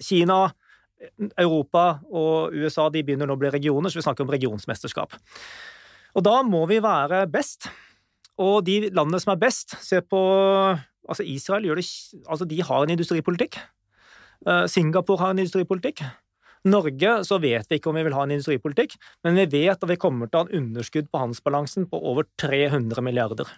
Kina 0.00 0.42
Europa 1.40 2.00
og 2.10 2.56
USA 2.56 2.88
de 2.92 3.02
begynner 3.04 3.28
nå 3.28 3.36
å 3.36 3.40
bli 3.40 3.52
regioner, 3.52 3.92
så 3.92 4.00
vi 4.00 4.04
snakker 4.04 4.26
om 4.26 4.32
regionsmesterskap. 4.32 5.14
Og 6.18 6.26
da 6.26 6.40
må 6.46 6.64
vi 6.70 6.80
være 6.82 7.24
best. 7.30 7.70
Og 8.40 8.64
de 8.64 8.88
landene 8.88 9.20
som 9.20 9.34
er 9.34 9.42
best, 9.42 9.76
se 9.84 10.02
på 10.04 10.22
Altså, 11.10 11.24
Israel 11.26 11.64
gjør 11.64 11.80
det 11.80 11.86
Altså, 12.28 12.46
de 12.46 12.60
har 12.62 12.84
en 12.84 12.92
industripolitikk. 12.92 13.56
Uh, 14.46 14.66
Singapore 14.70 15.18
har 15.18 15.32
en 15.32 15.40
industripolitikk. 15.42 16.04
Norge 16.68 17.14
så 17.24 17.38
vet 17.40 17.66
vi 17.70 17.78
ikke 17.80 17.88
om 17.90 17.96
vi 17.96 18.04
vil 18.04 18.14
ha 18.14 18.26
en 18.26 18.34
industripolitikk, 18.36 18.98
men 19.24 19.38
vi 19.38 19.46
vet 19.64 19.80
at 19.80 19.88
vi 19.88 19.96
kommer 20.00 20.28
til 20.28 20.36
å 20.36 20.42
ha 20.42 20.48
en 20.50 20.60
underskudd 20.60 21.08
på 21.08 21.22
handelsbalansen 21.22 21.88
på 21.88 22.00
over 22.12 22.28
300 22.40 23.00
milliarder. 23.04 23.48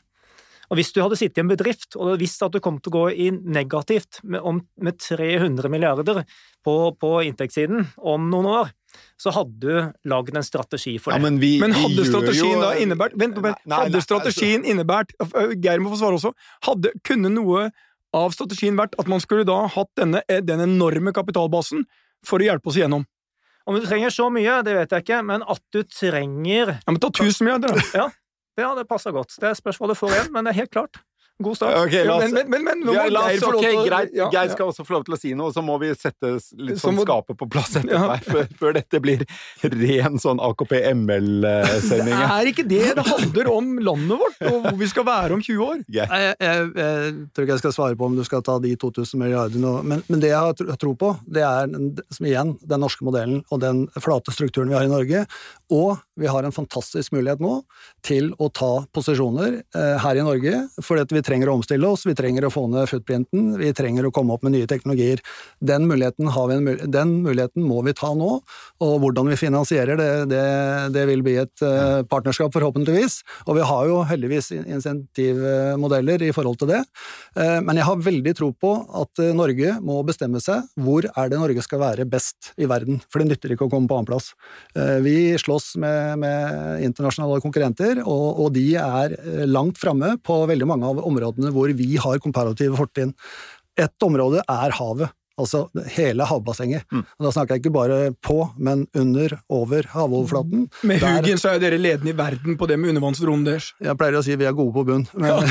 Og 0.70 0.78
Hvis 0.78 0.92
du 0.94 1.02
hadde 1.02 1.18
sittet 1.20 1.40
i 1.40 1.42
en 1.42 1.50
bedrift 1.50 1.98
og 2.00 2.14
visst 2.22 2.40
at 2.46 2.54
du 2.54 2.60
kom 2.62 2.78
til 2.80 2.92
å 2.92 3.00
gå 3.02 3.04
inn 3.26 3.42
negativt 3.52 4.22
med, 4.22 4.40
om, 4.40 4.62
med 4.80 4.96
300 5.02 5.68
milliarder 5.68 6.22
på, 6.64 6.76
på, 6.96 7.10
inntektssiden 7.26 7.90
om 7.98 8.30
noen 8.32 8.48
år, 8.48 8.70
så 9.20 9.32
hadde 9.34 9.60
du 9.62 10.10
lagd 10.10 10.36
en 10.36 10.46
strategi 10.46 10.96
for 10.98 11.12
det. 11.12 11.20
Ja, 11.20 11.24
men, 11.24 11.38
vi, 11.42 11.54
men, 11.62 11.74
hadde 11.76 12.04
strategien 12.08 12.56
jo... 12.56 12.60
da 12.62 12.74
innebært 12.80 13.16
Vent, 13.18 13.38
vent. 13.38 13.62
Nei, 13.64 13.78
hadde 13.84 13.98
nei, 13.98 14.04
strategien 14.04 14.60
altså... 14.60 14.74
innebært 14.74 15.16
Geir 15.62 15.82
må 15.84 15.92
få 15.92 16.00
svare 16.02 16.18
også. 16.20 16.32
Hadde, 16.68 16.94
kunne 17.06 17.32
noe 17.32 17.68
av 18.16 18.34
strategien 18.36 18.76
vært 18.78 18.96
at 19.00 19.08
man 19.08 19.22
skulle 19.24 19.46
da 19.48 19.62
hatt 19.72 19.90
denne, 19.98 20.22
eh, 20.28 20.42
den 20.44 20.62
enorme 20.64 21.14
kapitalbasen 21.16 21.86
for 22.26 22.42
å 22.42 22.48
hjelpe 22.48 22.70
oss 22.70 22.78
igjennom? 22.80 23.06
Om 23.68 23.78
du 23.78 23.86
trenger 23.86 24.10
så 24.10 24.26
mye, 24.34 24.58
det 24.66 24.74
vet 24.74 24.92
jeg 24.92 25.04
ikke, 25.04 25.22
men 25.26 25.44
at 25.46 25.62
du 25.74 25.82
trenger 25.86 26.74
Ja, 26.74 26.90
men 26.90 27.00
ta 27.02 27.12
tusen 27.14 27.46
milliarder, 27.46 27.76
da! 27.76 27.86
Ja, 28.02 28.08
ja, 28.60 28.74
det 28.76 28.84
passer 28.90 29.14
godt. 29.14 29.32
Det 29.40 29.48
er 29.48 29.56
spørsmålet 29.56 29.96
for 29.96 30.12
igjen, 30.12 30.28
men 30.34 30.44
det 30.44 30.52
er 30.52 30.64
helt 30.64 30.74
klart. 30.74 31.00
God 31.42 31.58
start. 31.58 31.76
Okay, 31.86 32.08
oss, 32.08 32.24
men, 32.32 32.48
men, 32.50 32.64
men, 32.66 32.82
nå 32.82 32.92
må 32.92 32.96
ja, 32.96 33.06
Geir 33.10 33.42
få 33.42 33.52
lov 33.54 33.64
til 33.64 33.78
Greit, 33.86 34.14
ja, 34.16 34.28
Geir 34.32 34.52
skal 34.52 34.70
også 34.70 34.86
få 34.86 34.96
lov 34.96 35.06
til 35.06 35.16
å 35.16 35.18
si 35.20 35.32
noe, 35.38 35.50
og 35.50 35.56
så 35.56 35.64
må 35.64 35.76
vi 35.82 35.90
sette 35.98 36.34
litt 36.58 36.80
sånn 36.82 37.00
skapet 37.02 37.38
på 37.38 37.48
plass 37.52 37.76
etter 37.80 37.94
ja. 37.96 38.18
før, 38.26 38.46
før, 38.60 38.76
dette 38.78 39.00
blir 39.02 39.24
ren 39.74 40.20
sånn 40.22 40.42
AKP-ML-sending. 40.42 42.12
Det 42.12 42.30
er 42.38 42.50
ikke 42.52 42.66
det 42.68 42.82
det 42.98 43.06
handler 43.08 43.50
om 43.52 43.72
landet 43.82 44.22
vårt, 44.22 44.38
og 44.50 44.68
hvor 44.68 44.78
vi 44.80 44.90
skal 44.90 45.06
være 45.08 45.38
om 45.38 45.42
20 45.44 45.64
år. 45.66 45.82
Yeah. 45.88 46.12
Jeg, 46.12 46.36
jeg, 46.38 46.68
jeg, 46.82 47.16
tror 47.32 47.46
ikke 47.46 47.56
jeg 47.56 47.64
skal 47.64 47.76
svare 47.78 47.98
på 47.98 48.08
om 48.10 48.18
du 48.18 48.24
skal 48.26 48.44
ta 48.46 48.58
de 48.62 48.74
2000 48.86 49.22
milliardene, 49.22 49.74
men, 49.82 50.04
men, 50.08 50.22
det 50.22 50.32
jeg 50.32 50.38
har 50.38 50.78
tro 50.80 50.94
på, 50.98 51.14
det 51.26 51.44
er 51.46 51.70
som 52.12 52.28
igjen 52.28 52.54
den 52.60 52.84
norske 52.84 53.06
modellen 53.06 53.42
og 53.50 53.62
den 53.62 53.84
flate 53.98 54.34
strukturen 54.34 54.70
vi 54.70 54.78
har 54.78 54.86
i 54.86 54.92
Norge, 54.92 55.24
og 55.72 55.96
vi 56.20 56.28
har 56.28 56.44
en 56.44 56.54
fantastisk 56.54 57.14
mulighet 57.14 57.40
nå 57.42 57.62
til 58.04 58.32
å 58.42 58.48
ta 58.52 58.84
posisjoner 58.94 59.62
eh, 59.62 59.96
her 60.02 60.18
i 60.18 60.24
Norge, 60.26 60.66
fordi 60.84 61.16
vi 61.16 61.22
trenger 61.24 61.31
å 61.32 61.56
omstille 61.56 61.88
oss, 61.88 62.04
vi 62.06 62.14
trenger 62.18 62.46
å 62.46 62.52
få 62.52 62.66
ned 62.70 62.90
footprinten, 62.90 63.54
vi 63.60 63.72
trenger 63.76 64.06
å 64.06 64.12
komme 64.14 64.34
opp 64.34 64.44
med 64.44 64.54
nye 64.56 64.68
teknologier. 64.68 65.22
Den 65.60 65.86
muligheten, 65.88 66.28
vi, 66.66 66.76
den 66.92 67.14
muligheten 67.24 67.64
må 67.64 67.80
vi 67.86 67.94
ta 67.96 68.12
nå, 68.14 68.30
og 68.82 68.94
hvordan 69.02 69.30
vi 69.30 69.38
finansierer 69.40 69.98
det, 69.98 70.10
det, 70.32 70.44
det 70.94 71.04
vil 71.08 71.24
bli 71.24 71.36
et 71.40 71.64
eh, 71.64 72.02
partnerskap, 72.10 72.52
forhåpentligvis. 72.54 73.20
Og 73.46 73.56
vi 73.58 73.66
har 73.66 73.88
jo 73.88 74.02
heldigvis 74.08 74.52
insentivmodeller 74.60 76.26
i 76.26 76.32
forhold 76.34 76.60
til 76.60 76.72
det. 76.74 76.82
Eh, 77.38 77.58
men 77.64 77.80
jeg 77.80 77.88
har 77.88 78.04
veldig 78.08 78.36
tro 78.38 78.50
på 78.52 78.74
at 79.02 79.22
eh, 79.22 79.32
Norge 79.36 79.76
må 79.84 80.00
bestemme 80.06 80.42
seg 80.42 80.68
hvor 80.82 81.06
er 81.08 81.32
det 81.32 81.40
Norge 81.40 81.64
skal 81.64 81.82
være 81.82 82.08
best 82.08 82.52
i 82.60 82.68
verden, 82.70 83.00
for 83.08 83.22
det 83.22 83.30
nytter 83.30 83.54
ikke 83.54 83.68
å 83.68 83.72
komme 83.72 83.88
på 83.90 83.98
annenplass. 83.98 84.32
Vi 85.04 85.32
slåss 85.40 85.74
med, 85.80 86.20
med 86.22 86.82
internasjonale 86.86 87.40
konkurrenter, 87.44 88.02
og, 88.02 88.40
og, 88.42 88.48
de 88.52 88.64
er 88.76 89.14
langt 89.48 89.78
framme 89.80 90.14
på 90.24 90.36
veldig 90.50 90.66
mange 90.68 90.88
av 90.88 91.00
områdene 91.00 91.21
hvor 91.54 91.72
vi 91.78 91.96
har 92.02 92.22
komparative 92.22 92.78
fortrinn. 92.78 93.14
Et 93.80 94.06
område 94.06 94.44
er 94.44 94.78
havet. 94.78 95.12
Altså 95.40 95.62
hele 95.94 96.26
havbassenget. 96.28 96.84
Mm. 96.92 97.04
Og 97.16 97.26
da 97.26 97.30
snakker 97.32 97.56
jeg 97.56 97.62
ikke 97.62 97.72
bare 97.74 97.98
på, 98.24 98.36
men 98.60 98.84
under, 98.98 99.32
over 99.52 99.86
havoverflaten. 99.94 100.66
Med 100.88 101.00
Hugin 101.00 101.40
så 101.40 101.54
er 101.54 101.62
dere 101.62 101.80
ledende 101.80 102.12
i 102.12 102.18
verden 102.18 102.58
på 102.60 102.68
det 102.68 102.76
med 102.78 102.92
undervannsdronen 102.92 103.46
deres. 103.48 103.70
Jeg 103.80 103.96
pleier 103.98 104.18
å 104.20 104.24
si 104.26 104.36
vi 104.36 104.48
er 104.48 104.56
gode 104.56 104.74
på 104.76 104.84
bunn. 104.90 105.06
Men, 105.16 105.48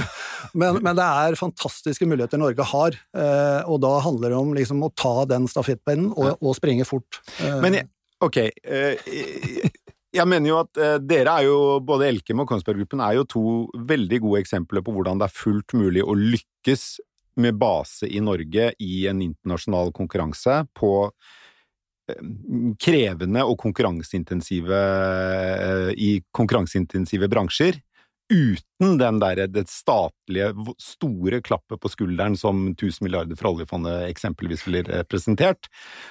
men, 0.60 0.82
men, 0.82 0.92
det 0.98 1.08
er 1.08 1.40
fantastiske 1.40 2.06
muligheter 2.08 2.40
Norge 2.42 2.68
har, 2.74 3.00
eh, 3.16 3.64
og 3.64 3.80
da 3.86 3.96
handler 4.04 4.34
det 4.34 4.42
om 4.42 4.52
liksom 4.58 4.84
å 4.84 4.92
ta 4.92 5.16
den 5.32 5.48
stafettpinnen 5.50 6.12
og, 6.12 6.36
og, 6.36 6.52
springe 6.58 6.86
fort. 6.88 7.22
Eh, 7.40 7.58
men 7.64 7.80
jeg, 7.80 7.88
Ok. 8.22 8.36
Eh, 10.12 10.18
jeg 10.18 10.28
mener 10.28 10.52
jo 10.52 10.60
at 10.60 10.80
eh, 10.80 10.98
dere 11.00 11.36
er 11.38 11.48
jo, 11.48 11.58
både 11.80 12.08
Elkem 12.08 12.42
og 12.42 12.48
Kongsberg 12.48 12.82
Gruppen 12.82 13.00
er 13.00 13.16
jo 13.16 13.24
to 13.28 13.44
veldig 13.76 14.20
gode 14.24 14.42
eksempler 14.42 14.84
på 14.84 14.92
hvordan 14.92 15.20
det 15.20 15.28
er 15.28 15.36
fullt 15.36 15.74
mulig 15.74 16.04
å 16.04 16.16
lykkes 16.16 17.00
med 17.40 17.56
base 17.56 18.06
i 18.06 18.20
Norge 18.20 18.72
i 18.84 19.06
en 19.08 19.22
internasjonal 19.24 19.92
konkurranse 19.96 20.66
på 20.76 20.92
eh, 22.10 22.26
krevende 22.82 23.46
og 23.46 23.56
konkurranseintensive 23.62 24.82
i 25.96 26.18
konkurranseintensive 26.36 27.30
bransjer. 27.32 27.80
Uten 28.32 28.96
den 29.00 29.18
der, 29.20 29.42
det 29.50 29.66
statlige, 29.68 30.52
store 30.80 31.42
klappet 31.44 31.80
på 31.82 31.90
skulderen 31.92 32.36
som 32.38 32.70
1000 32.70 33.04
milliarder 33.04 33.36
fra 33.36 33.50
oljefondet 33.52 34.06
eksempelvis 34.08 34.64
blir 34.68 34.88
representert. 34.88 35.68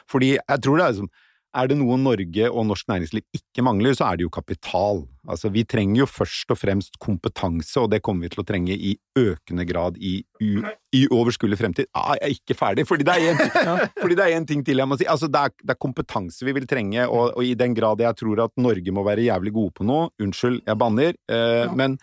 Fordi 0.09 0.35
jeg 0.35 0.61
tror 0.61 0.77
det 0.77 0.85
er 0.85 0.95
liksom 0.95 1.13
er 1.51 1.67
det 1.67 1.77
noe 1.79 1.97
Norge 1.99 2.47
og 2.49 2.67
norsk 2.69 2.87
næringsliv 2.87 3.23
ikke 3.35 3.63
mangler, 3.65 3.95
så 3.97 4.07
er 4.07 4.19
det 4.19 4.25
jo 4.25 4.31
kapital. 4.33 5.03
Altså, 5.29 5.51
vi 5.53 5.63
trenger 5.67 6.01
jo 6.01 6.07
først 6.09 6.53
og 6.53 6.57
fremst 6.57 6.95
kompetanse, 7.03 7.75
og 7.81 7.91
det 7.91 8.01
kommer 8.05 8.25
vi 8.25 8.31
til 8.33 8.43
å 8.43 8.47
trenge 8.47 8.73
i 8.73 8.93
økende 9.19 9.65
grad 9.69 9.99
i, 9.99 10.13
i 10.41 11.03
overskuelig 11.11 11.59
fremtid. 11.59 11.91
Ah, 11.93 12.15
jeg 12.17 12.23
er 12.23 12.37
ikke 12.37 12.57
ferdig, 12.57 12.87
fordi 12.89 13.05
det 13.07 14.25
er 14.25 14.37
en 14.37 14.47
ting 14.49 14.63
til 14.65 14.81
jeg 14.81 14.89
må 14.89 14.97
si. 14.99 15.07
Altså, 15.11 15.29
det 15.31 15.43
er, 15.43 15.55
det 15.61 15.75
er 15.75 15.83
kompetanse 15.83 16.47
vi 16.47 16.55
vil 16.57 16.67
trenge, 16.69 17.05
og, 17.07 17.35
og, 17.35 17.43
i 17.45 17.53
den 17.59 17.75
grad 17.77 18.01
jeg 18.01 18.19
tror 18.23 18.45
at 18.47 18.55
Norge 18.61 18.95
må 18.95 19.05
være 19.07 19.27
jævlig 19.27 19.55
gode 19.55 19.75
på 19.77 19.87
noe 19.87 20.09
Unnskyld, 20.21 20.61
jeg 20.67 20.79
banner, 20.79 21.15
eh, 21.31 21.63
ja. 21.65 21.71
men 21.75 21.99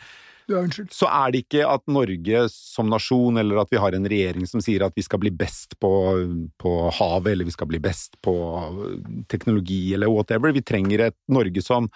ja, 0.49 0.63
så 0.95 1.09
er 1.13 1.33
det 1.33 1.43
ikke 1.45 1.65
at 1.69 1.85
Norge 1.93 2.45
som 2.53 2.89
nasjon, 2.89 3.37
eller 3.41 3.61
at 3.61 3.73
vi 3.73 3.81
har 3.81 3.95
en 3.97 4.09
regjering 4.09 4.49
som 4.49 4.63
sier 4.65 4.87
at 4.87 4.97
vi 4.97 5.05
skal 5.05 5.21
bli 5.21 5.33
best 5.35 5.77
på, 5.83 5.91
på 6.61 6.75
havet, 6.99 7.35
eller 7.35 7.49
vi 7.49 7.55
skal 7.55 7.69
bli 7.69 7.81
best 7.85 8.17
på 8.25 8.35
teknologi, 9.29 9.83
eller 9.95 10.09
whatever. 10.13 10.55
Vi 10.57 10.65
trenger 10.65 11.09
et 11.09 11.19
Norge 11.29 11.65
som 11.65 11.91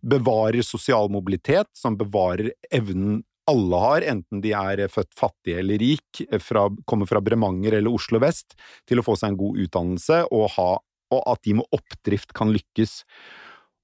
bevarer 0.00 0.64
sosial 0.64 1.12
mobilitet, 1.12 1.68
som 1.76 1.98
bevarer 2.00 2.54
evnen 2.72 3.20
alle 3.50 3.80
har, 3.82 4.06
enten 4.06 4.42
de 4.44 4.52
er 4.54 4.84
født 4.92 5.12
fattige 5.18 5.60
eller 5.60 5.80
rik, 5.82 6.22
fra, 6.44 6.68
kommer 6.88 7.08
fra 7.10 7.22
Bremanger 7.24 7.78
eller 7.78 7.92
Oslo 7.92 8.20
vest, 8.22 8.54
til 8.88 9.00
å 9.00 9.04
få 9.04 9.16
seg 9.18 9.32
en 9.32 9.40
god 9.40 9.60
utdannelse, 9.64 10.22
og, 10.30 10.46
ha, 10.56 10.70
og 11.10 11.22
at 11.32 11.42
de 11.44 11.56
med 11.58 11.76
oppdrift 11.76 12.34
kan 12.36 12.52
lykkes. 12.54 13.00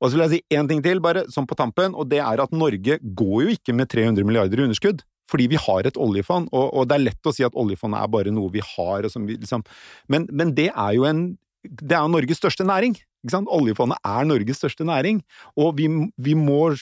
Og 0.01 0.11
så 0.11 0.17
vil 0.17 0.25
jeg 0.27 0.33
si 0.35 0.57
én 0.59 0.69
ting 0.69 0.83
til, 0.85 1.01
bare, 1.01 1.25
som 1.33 1.47
på 1.49 1.57
tampen, 1.57 1.95
og 1.97 2.11
det 2.11 2.21
er 2.21 2.43
at 2.43 2.53
Norge 2.53 2.99
går 3.01 3.37
jo 3.47 3.55
ikke 3.57 3.75
med 3.77 3.89
300 3.93 4.29
milliarder 4.29 4.61
i 4.61 4.67
underskudd. 4.69 5.05
Fordi 5.31 5.49
vi 5.51 5.59
har 5.59 5.89
et 5.89 5.97
oljefond, 5.99 6.53
og, 6.53 6.69
og, 6.71 6.87
det 6.87 6.95
er 6.95 7.07
lett 7.09 7.27
å 7.27 7.33
si 7.35 7.43
at 7.43 7.57
oljefondet 7.59 7.99
er 7.99 8.13
bare 8.13 8.31
noe 8.35 8.53
vi 8.55 8.63
har, 8.63 9.09
vi, 9.11 9.35
liksom. 9.41 9.65
men, 10.13 10.29
men, 10.31 10.55
det 10.55 10.69
er 10.71 10.95
jo 10.95 11.09
en 11.09 11.27
Det 11.67 11.97
er 11.99 12.07
Norges 12.07 12.39
største 12.39 12.63
næring. 12.63 12.95
Oljefondet 13.35 13.99
er 14.07 14.27
Norges 14.29 14.61
største 14.61 14.85
næring, 14.87 15.25
og 15.59 15.75
vi, 15.81 15.89
vi 16.15 16.35
må 16.39 16.77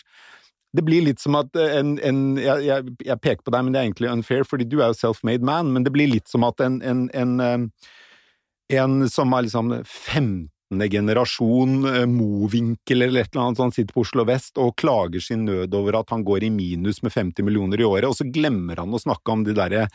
det 0.75 0.83
blir 0.85 1.05
litt 1.07 1.23
som 1.23 1.37
at 1.39 1.55
en, 1.57 1.95
en 2.03 2.37
jeg, 2.37 2.67
jeg, 2.67 2.95
jeg, 3.07 3.21
peker 3.23 3.45
på 3.47 3.53
deg, 3.55 3.63
men 3.65 3.73
det 3.73 3.81
er 3.81 3.87
egentlig 3.87 4.11
unfair, 4.11 4.45
fordi 4.45 4.67
du 4.67 4.81
er 4.81 4.91
jo 4.91 4.99
self-made 4.99 5.47
man, 5.47 5.71
men 5.73 5.87
det 5.87 5.93
blir 5.95 6.11
litt 6.11 6.29
som 6.29 6.45
at 6.45 6.61
en, 6.65 6.81
en, 6.83 7.05
en, 7.15 7.35
eh, 7.41 8.81
en 8.83 9.05
som 9.09 9.33
er 9.39 9.47
liksom 9.47 9.71
15. 9.85 10.51
generasjon 10.81 11.89
eh, 11.91 12.05
Mowinckel 12.11 13.07
eller 13.07 13.25
et 13.25 13.33
eller 13.33 13.49
annet 13.49 13.61
sånt, 13.63 13.77
sitter 13.77 13.95
på 13.95 14.05
Oslo 14.05 14.27
vest 14.29 14.61
og 14.61 14.75
klager 14.81 15.23
sin 15.23 15.45
nød 15.49 15.75
over 15.79 16.01
at 16.01 16.15
han 16.15 16.25
går 16.27 16.47
i 16.47 16.53
minus 16.55 17.03
med 17.05 17.15
50 17.15 17.47
millioner 17.47 17.81
i 17.81 17.87
året, 17.89 18.09
og 18.09 18.19
så 18.19 18.27
glemmer 18.29 18.83
han 18.83 18.95
å 18.95 19.03
snakke 19.03 19.35
om 19.35 19.45
de 19.47 19.57
derre 19.57 19.87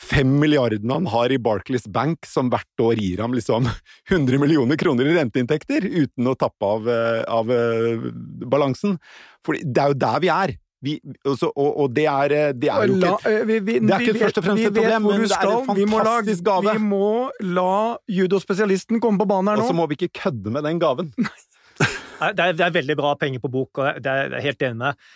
fem 0.00 0.30
milliardene 0.40 0.96
han 0.96 1.06
har 1.12 1.32
i 1.32 1.38
Barclays 1.38 1.86
Bank, 1.90 2.26
som 2.26 2.50
hvert 2.52 2.82
år 2.82 2.98
gir 3.00 3.22
ham 3.22 3.34
liksom 3.36 3.68
100 4.10 4.40
millioner 4.42 4.78
kroner 4.80 5.08
i 5.08 5.16
renteinntekter, 5.18 5.86
uten 5.86 6.30
å 6.30 6.36
tappe 6.38 6.72
av, 6.76 6.90
eh, 6.90 7.22
av 7.30 7.50
uh, 7.50 8.10
balansen. 8.50 8.98
For 9.44 9.58
det 9.60 9.80
er 9.80 9.92
jo 9.92 10.02
der 10.06 10.20
vi 10.24 10.32
er. 10.34 10.56
Vi, 10.84 10.94
også, 11.24 11.48
og, 11.50 11.70
og, 11.80 11.90
det 11.96 12.04
er, 12.10 12.34
eh, 12.36 12.52
det 12.52 12.70
er 12.70 12.84
jo 12.84 12.96
ikke 12.98 13.34
vi, 13.48 13.58
vi, 13.64 13.78
Det 13.80 13.94
er 13.96 14.04
ikke 14.04 14.22
først 14.26 14.40
og 14.40 14.46
fremst 14.46 14.66
et 14.68 14.74
problem, 14.76 15.08
men 15.08 15.24
det 15.24 15.38
er 15.38 15.52
en 15.52 15.94
fantastisk 15.94 16.44
gave. 16.46 16.76
Vi 16.76 16.84
må 16.84 17.10
la 17.56 17.96
judospesialisten 18.18 19.00
komme 19.00 19.20
på 19.22 19.28
banen 19.30 19.52
her 19.52 19.62
nå. 19.62 19.66
Og 19.66 19.72
så 19.72 19.76
må 19.76 19.88
vi 19.90 19.98
ikke 19.98 20.12
kødde 20.22 20.52
med 20.54 20.66
den 20.68 20.82
gaven. 20.82 21.12
det, 21.18 22.40
er, 22.46 22.52
det 22.52 22.66
er 22.68 22.74
veldig 22.74 22.98
bra 23.00 23.14
penger 23.20 23.42
på 23.42 23.52
bok, 23.52 23.80
og 23.80 24.02
det 24.04 24.12
er 24.12 24.36
jeg 24.36 24.50
helt 24.50 24.66
enig 24.68 24.82
med 24.82 25.06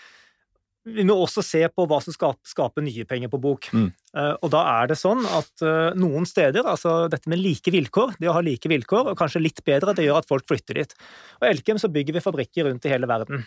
vi 0.96 1.05
må 1.07 1.16
også 1.18 1.42
se 1.44 1.61
på 1.70 1.87
hva 1.88 1.98
som 2.03 2.14
skaper, 2.14 2.40
skaper 2.48 2.85
nye 2.85 3.07
penger 3.09 3.31
på 3.33 3.40
bok. 3.42 3.68
Mm. 3.74 3.88
Uh, 4.14 4.35
og 4.35 4.53
da 4.55 4.64
er 4.79 4.90
det 4.90 4.98
sånn 5.01 5.24
at 5.27 5.64
uh, 5.64 5.94
noen 5.98 6.27
steder, 6.29 6.66
altså 6.66 7.07
dette 7.12 7.31
med 7.31 7.42
like 7.42 7.72
vilkår, 7.74 8.16
det 8.18 8.31
å 8.31 8.37
ha 8.37 8.42
like 8.44 8.70
vilkår, 8.70 9.12
og 9.12 9.18
kanskje 9.20 9.44
litt 9.44 9.62
bedre, 9.66 9.94
det 9.96 10.07
gjør 10.09 10.22
at 10.22 10.31
folk 10.31 10.48
flytter 10.48 10.83
dit. 10.83 10.94
Og 11.40 11.46
i 11.46 11.53
Elkem 11.53 11.81
så 11.81 11.92
bygger 11.92 12.18
vi 12.18 12.24
fabrikker 12.24 12.68
rundt 12.68 12.88
i 12.88 12.92
hele 12.92 13.11
verden. 13.11 13.46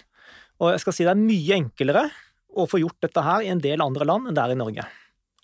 Og 0.61 0.73
jeg 0.73 0.83
skal 0.83 0.97
si 0.97 1.07
det 1.07 1.15
er 1.15 1.23
mye 1.23 1.57
enklere 1.57 2.07
å 2.51 2.67
få 2.69 2.81
gjort 2.81 2.99
dette 3.07 3.23
her 3.25 3.45
i 3.45 3.53
en 3.53 3.61
del 3.63 3.83
andre 3.83 4.07
land 4.07 4.29
enn 4.29 4.37
det 4.37 4.43
er 4.43 4.53
i 4.53 4.59
Norge 4.59 4.87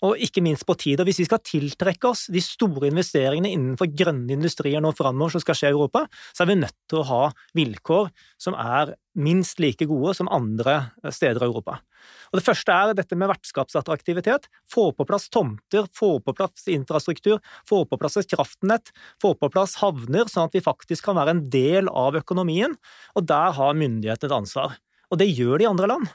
og 0.06 0.20
ikke 0.22 0.42
minst 0.44 0.66
på 0.68 0.76
tid. 0.78 1.00
Og 1.00 1.08
hvis 1.08 1.20
vi 1.22 1.26
skal 1.28 1.42
tiltrekke 1.44 2.10
oss 2.10 2.26
de 2.32 2.42
store 2.44 2.90
investeringene 2.90 3.50
innenfor 3.54 3.90
grønne 3.90 4.36
industrier 4.36 4.82
nå 4.84 4.92
framover 4.96 5.34
som 5.34 5.42
skal 5.42 5.58
skje 5.58 5.72
i 5.72 5.74
Europa, 5.74 6.04
så 6.32 6.44
er 6.44 6.50
vi 6.52 6.58
nødt 6.60 6.76
til 6.90 7.00
å 7.00 7.08
ha 7.08 7.22
vilkår 7.58 8.10
som 8.40 8.56
er 8.58 8.94
minst 9.18 9.58
like 9.62 9.88
gode 9.90 10.14
som 10.14 10.30
andre 10.30 10.92
steder 11.10 11.42
i 11.42 11.48
Europa. 11.48 11.80
Og 12.30 12.38
Det 12.38 12.44
første 12.46 12.74
er 12.74 12.94
dette 12.94 13.16
med 13.18 13.30
vertskapsattraktivitet. 13.32 14.46
Få 14.70 14.92
på 14.94 15.06
plass 15.08 15.26
tomter, 15.34 15.88
få 15.92 16.18
på 16.22 16.34
plass 16.36 16.68
infrastruktur, 16.70 17.42
få 17.68 17.82
på 17.88 17.98
plass 17.98 18.20
et 18.20 18.30
kraftnett, 18.30 18.92
få 19.22 19.34
på 19.34 19.50
plass 19.50 19.78
havner, 19.82 20.30
sånn 20.30 20.46
at 20.46 20.54
vi 20.54 20.64
faktisk 20.64 21.08
kan 21.08 21.18
være 21.18 21.34
en 21.34 21.44
del 21.50 21.90
av 21.90 22.18
økonomien. 22.20 22.78
Og 23.18 23.26
der 23.26 23.56
har 23.58 23.74
myndighetene 23.74 24.30
et 24.30 24.38
ansvar. 24.38 24.78
Og 25.10 25.18
det 25.18 25.32
gjør 25.32 25.58
de 25.58 25.70
andre 25.72 25.90
land. 25.90 26.08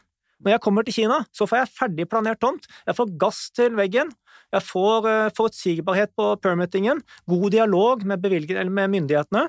Når 0.43 0.57
jeg 0.57 0.63
kommer 0.63 0.83
til 0.83 0.97
Kina, 0.97 1.23
så 1.31 1.47
får 1.47 1.61
jeg 1.61 1.73
ferdig 1.77 2.09
planert 2.11 2.41
tomt, 2.43 2.67
jeg 2.87 2.97
får 2.97 3.15
gass 3.19 3.45
til 3.55 3.75
veggen, 3.79 4.11
jeg 4.53 4.67
får 4.67 5.07
uh, 5.07 5.33
forutsigbarhet 5.35 6.13
på 6.17 6.33
permittingen, 6.43 7.01
god 7.29 7.51
dialog 7.55 8.07
med, 8.07 8.25
med, 8.69 8.89
myndighetene. 8.93 9.47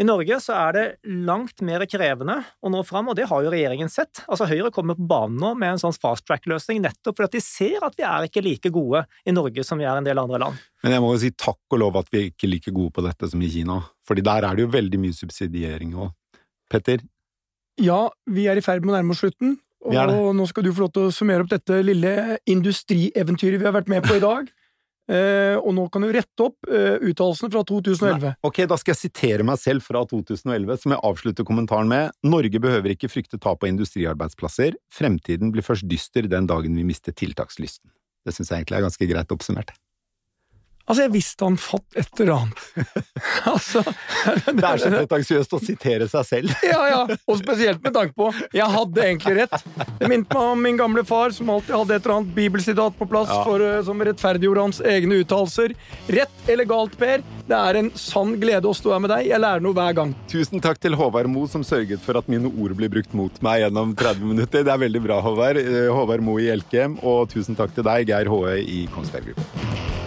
I 0.00 0.04
Norge 0.08 0.38
så 0.40 0.54
er 0.56 0.74
det 0.74 0.84
langt 1.28 1.60
mer 1.64 1.84
krevende 1.86 2.38
å 2.64 2.70
nå 2.72 2.80
fram, 2.88 3.10
og 3.12 3.16
det 3.18 3.26
har 3.30 3.42
jo 3.44 3.50
regjeringen 3.52 3.90
sett. 3.92 4.22
Altså 4.24 4.48
Høyre 4.50 4.72
kommer 4.74 4.96
på 4.98 5.04
banen 5.06 5.36
nå 5.38 5.52
med 5.60 5.74
en 5.74 5.82
sånn 5.82 5.94
fast 5.94 6.24
track-løsning 6.26 6.80
nettopp 6.82 7.20
fordi 7.20 7.36
de 7.36 7.42
ser 7.44 7.84
at 7.84 7.98
vi 7.98 8.06
er 8.08 8.26
ikke 8.26 8.42
like 8.42 8.72
gode 8.72 9.04
i 9.28 9.34
Norge 9.36 9.64
som 9.68 9.78
vi 9.78 9.86
er 9.86 9.92
i 9.92 10.02
en 10.02 10.08
del 10.08 10.20
andre 10.22 10.40
land. 10.42 10.62
Men 10.82 10.96
jeg 10.96 11.04
må 11.04 11.12
jo 11.12 11.20
si 11.22 11.32
takk 11.36 11.76
og 11.76 11.82
lov 11.84 12.00
at 12.00 12.08
vi 12.12 12.22
er 12.22 12.30
ikke 12.30 12.48
er 12.48 12.54
like 12.54 12.74
gode 12.74 12.96
på 12.96 13.04
dette 13.04 13.30
som 13.30 13.44
i 13.44 13.50
Kina, 13.52 13.82
fordi 14.08 14.24
der 14.26 14.48
er 14.48 14.56
det 14.56 14.64
jo 14.64 14.72
veldig 14.72 15.02
mye 15.04 15.18
subsidiering 15.18 15.92
òg. 15.94 16.14
Petter? 16.72 17.04
Ja, 17.80 18.06
vi 18.28 18.48
er 18.48 18.58
i 18.58 18.64
ferd 18.64 18.84
med 18.84 18.94
å 18.94 18.96
nærme 18.96 19.14
oss 19.14 19.22
slutten, 19.22 19.58
og 19.82 20.34
nå 20.38 20.46
skal 20.50 20.66
du 20.66 20.72
få 20.72 20.86
lov 20.86 20.92
til 20.94 21.08
å 21.08 21.14
summere 21.14 21.44
opp 21.44 21.52
dette 21.52 21.80
lille 21.84 22.38
industrieventyret 22.50 23.60
vi 23.60 23.66
har 23.66 23.74
vært 23.74 23.90
med 23.90 24.06
på 24.06 24.18
i 24.18 24.22
dag. 24.22 24.50
Eh, 25.10 25.56
og 25.58 25.72
nå 25.74 25.88
kan 25.90 26.04
du 26.04 26.12
rette 26.14 26.44
opp 26.44 26.68
eh, 26.70 27.02
uttalelsene 27.10 27.50
fra 27.50 27.64
2011. 27.66 28.22
Nei. 28.22 28.34
Ok, 28.46 28.62
Da 28.70 28.78
skal 28.78 28.94
jeg 28.94 29.00
sitere 29.00 29.46
meg 29.46 29.58
selv 29.58 29.82
fra 29.84 30.04
2011, 30.08 30.78
som 30.84 30.94
jeg 30.94 31.02
avslutter 31.08 31.46
kommentaren 31.48 31.90
med. 31.90 32.14
Norge 32.22 32.62
behøver 32.62 32.94
ikke 32.94 33.10
frykte 33.10 33.40
tap 33.42 33.66
av 33.66 33.72
industriarbeidsplasser. 33.72 34.78
Fremtiden 34.94 35.50
blir 35.54 35.66
først 35.66 35.88
dyster 35.90 36.30
den 36.30 36.46
dagen 36.50 36.78
vi 36.78 36.86
mister 36.86 37.14
tiltakslysten. 37.18 37.90
Det 38.22 38.36
syns 38.36 38.52
jeg 38.52 38.62
egentlig 38.62 38.78
er 38.78 38.86
ganske 38.86 39.10
greit 39.10 39.34
oppsummert. 39.34 39.74
Altså, 40.92 41.06
jeg 41.06 41.12
visste 41.14 41.46
han 41.46 41.54
fatt 41.56 41.94
et 41.96 42.20
eller 42.20 42.34
annet. 42.34 42.58
altså, 43.48 43.80
det 44.44 44.60
er 44.60 44.80
så 44.82 44.90
pretensiøst 44.92 45.54
å 45.56 45.60
sitere 45.62 46.08
seg 46.10 46.26
selv. 46.28 46.52
ja, 46.68 46.80
ja, 46.90 46.98
og 47.08 47.38
spesielt 47.40 47.80
med 47.80 47.94
tanke 47.96 48.12
på 48.18 48.26
Jeg 48.52 48.66
hadde 48.74 49.06
egentlig 49.06 49.38
rett. 49.38 49.54
Det 49.96 50.10
minte 50.12 50.36
meg 50.36 50.50
om 50.52 50.60
min 50.68 50.76
gamle 50.76 51.04
far, 51.08 51.32
som 51.32 51.48
alltid 51.54 51.72
hadde 51.78 51.96
et 51.96 52.04
eller 52.04 52.18
annet 52.18 52.34
bibelsitat 52.36 52.98
på 52.98 53.08
plass 53.08 53.32
ja. 53.32 53.38
for, 53.46 53.64
eh, 53.64 53.78
som 53.86 54.04
rettferdiggjorde 54.04 54.66
hans 54.66 54.82
egne 54.92 55.22
uttalelser. 55.22 55.72
Rett 56.12 56.52
eller 56.52 56.68
galt, 56.68 56.98
Per, 57.00 57.24
det 57.48 57.62
er 57.70 57.80
en 57.80 57.88
sann 57.96 58.36
glede 58.42 58.68
å 58.68 58.76
stå 58.76 58.92
her 58.92 59.00
med 59.06 59.14
deg. 59.14 59.32
Jeg 59.32 59.40
lærer 59.46 59.64
noe 59.64 59.78
hver 59.80 59.96
gang. 59.96 60.12
Tusen 60.28 60.60
takk 60.60 60.82
til 60.82 60.98
Håvard 61.00 61.32
Mo, 61.32 61.46
som 61.48 61.64
sørget 61.64 62.04
for 62.04 62.20
at 62.20 62.28
mine 62.28 62.52
ord 62.52 62.76
blir 62.76 62.92
brukt 62.92 63.16
mot 63.16 63.40
meg 63.40 63.64
gjennom 63.64 63.96
30 63.96 64.28
minutter. 64.34 64.68
Det 64.68 64.76
er 64.76 64.84
veldig 64.84 65.06
bra, 65.08 65.22
Håvard. 65.24 65.64
Eh, 65.64 65.88
Håvard 65.88 66.28
Mo 66.28 66.36
i 66.36 66.52
Elkem, 66.52 67.00
og 67.00 67.32
tusen 67.32 67.56
takk 67.56 67.72
til 67.72 67.88
deg, 67.88 68.12
Geir 68.12 68.28
Håe 68.28 68.58
i 68.60 68.84
Kongsberg 68.92 69.32
Gruppen. 69.32 70.01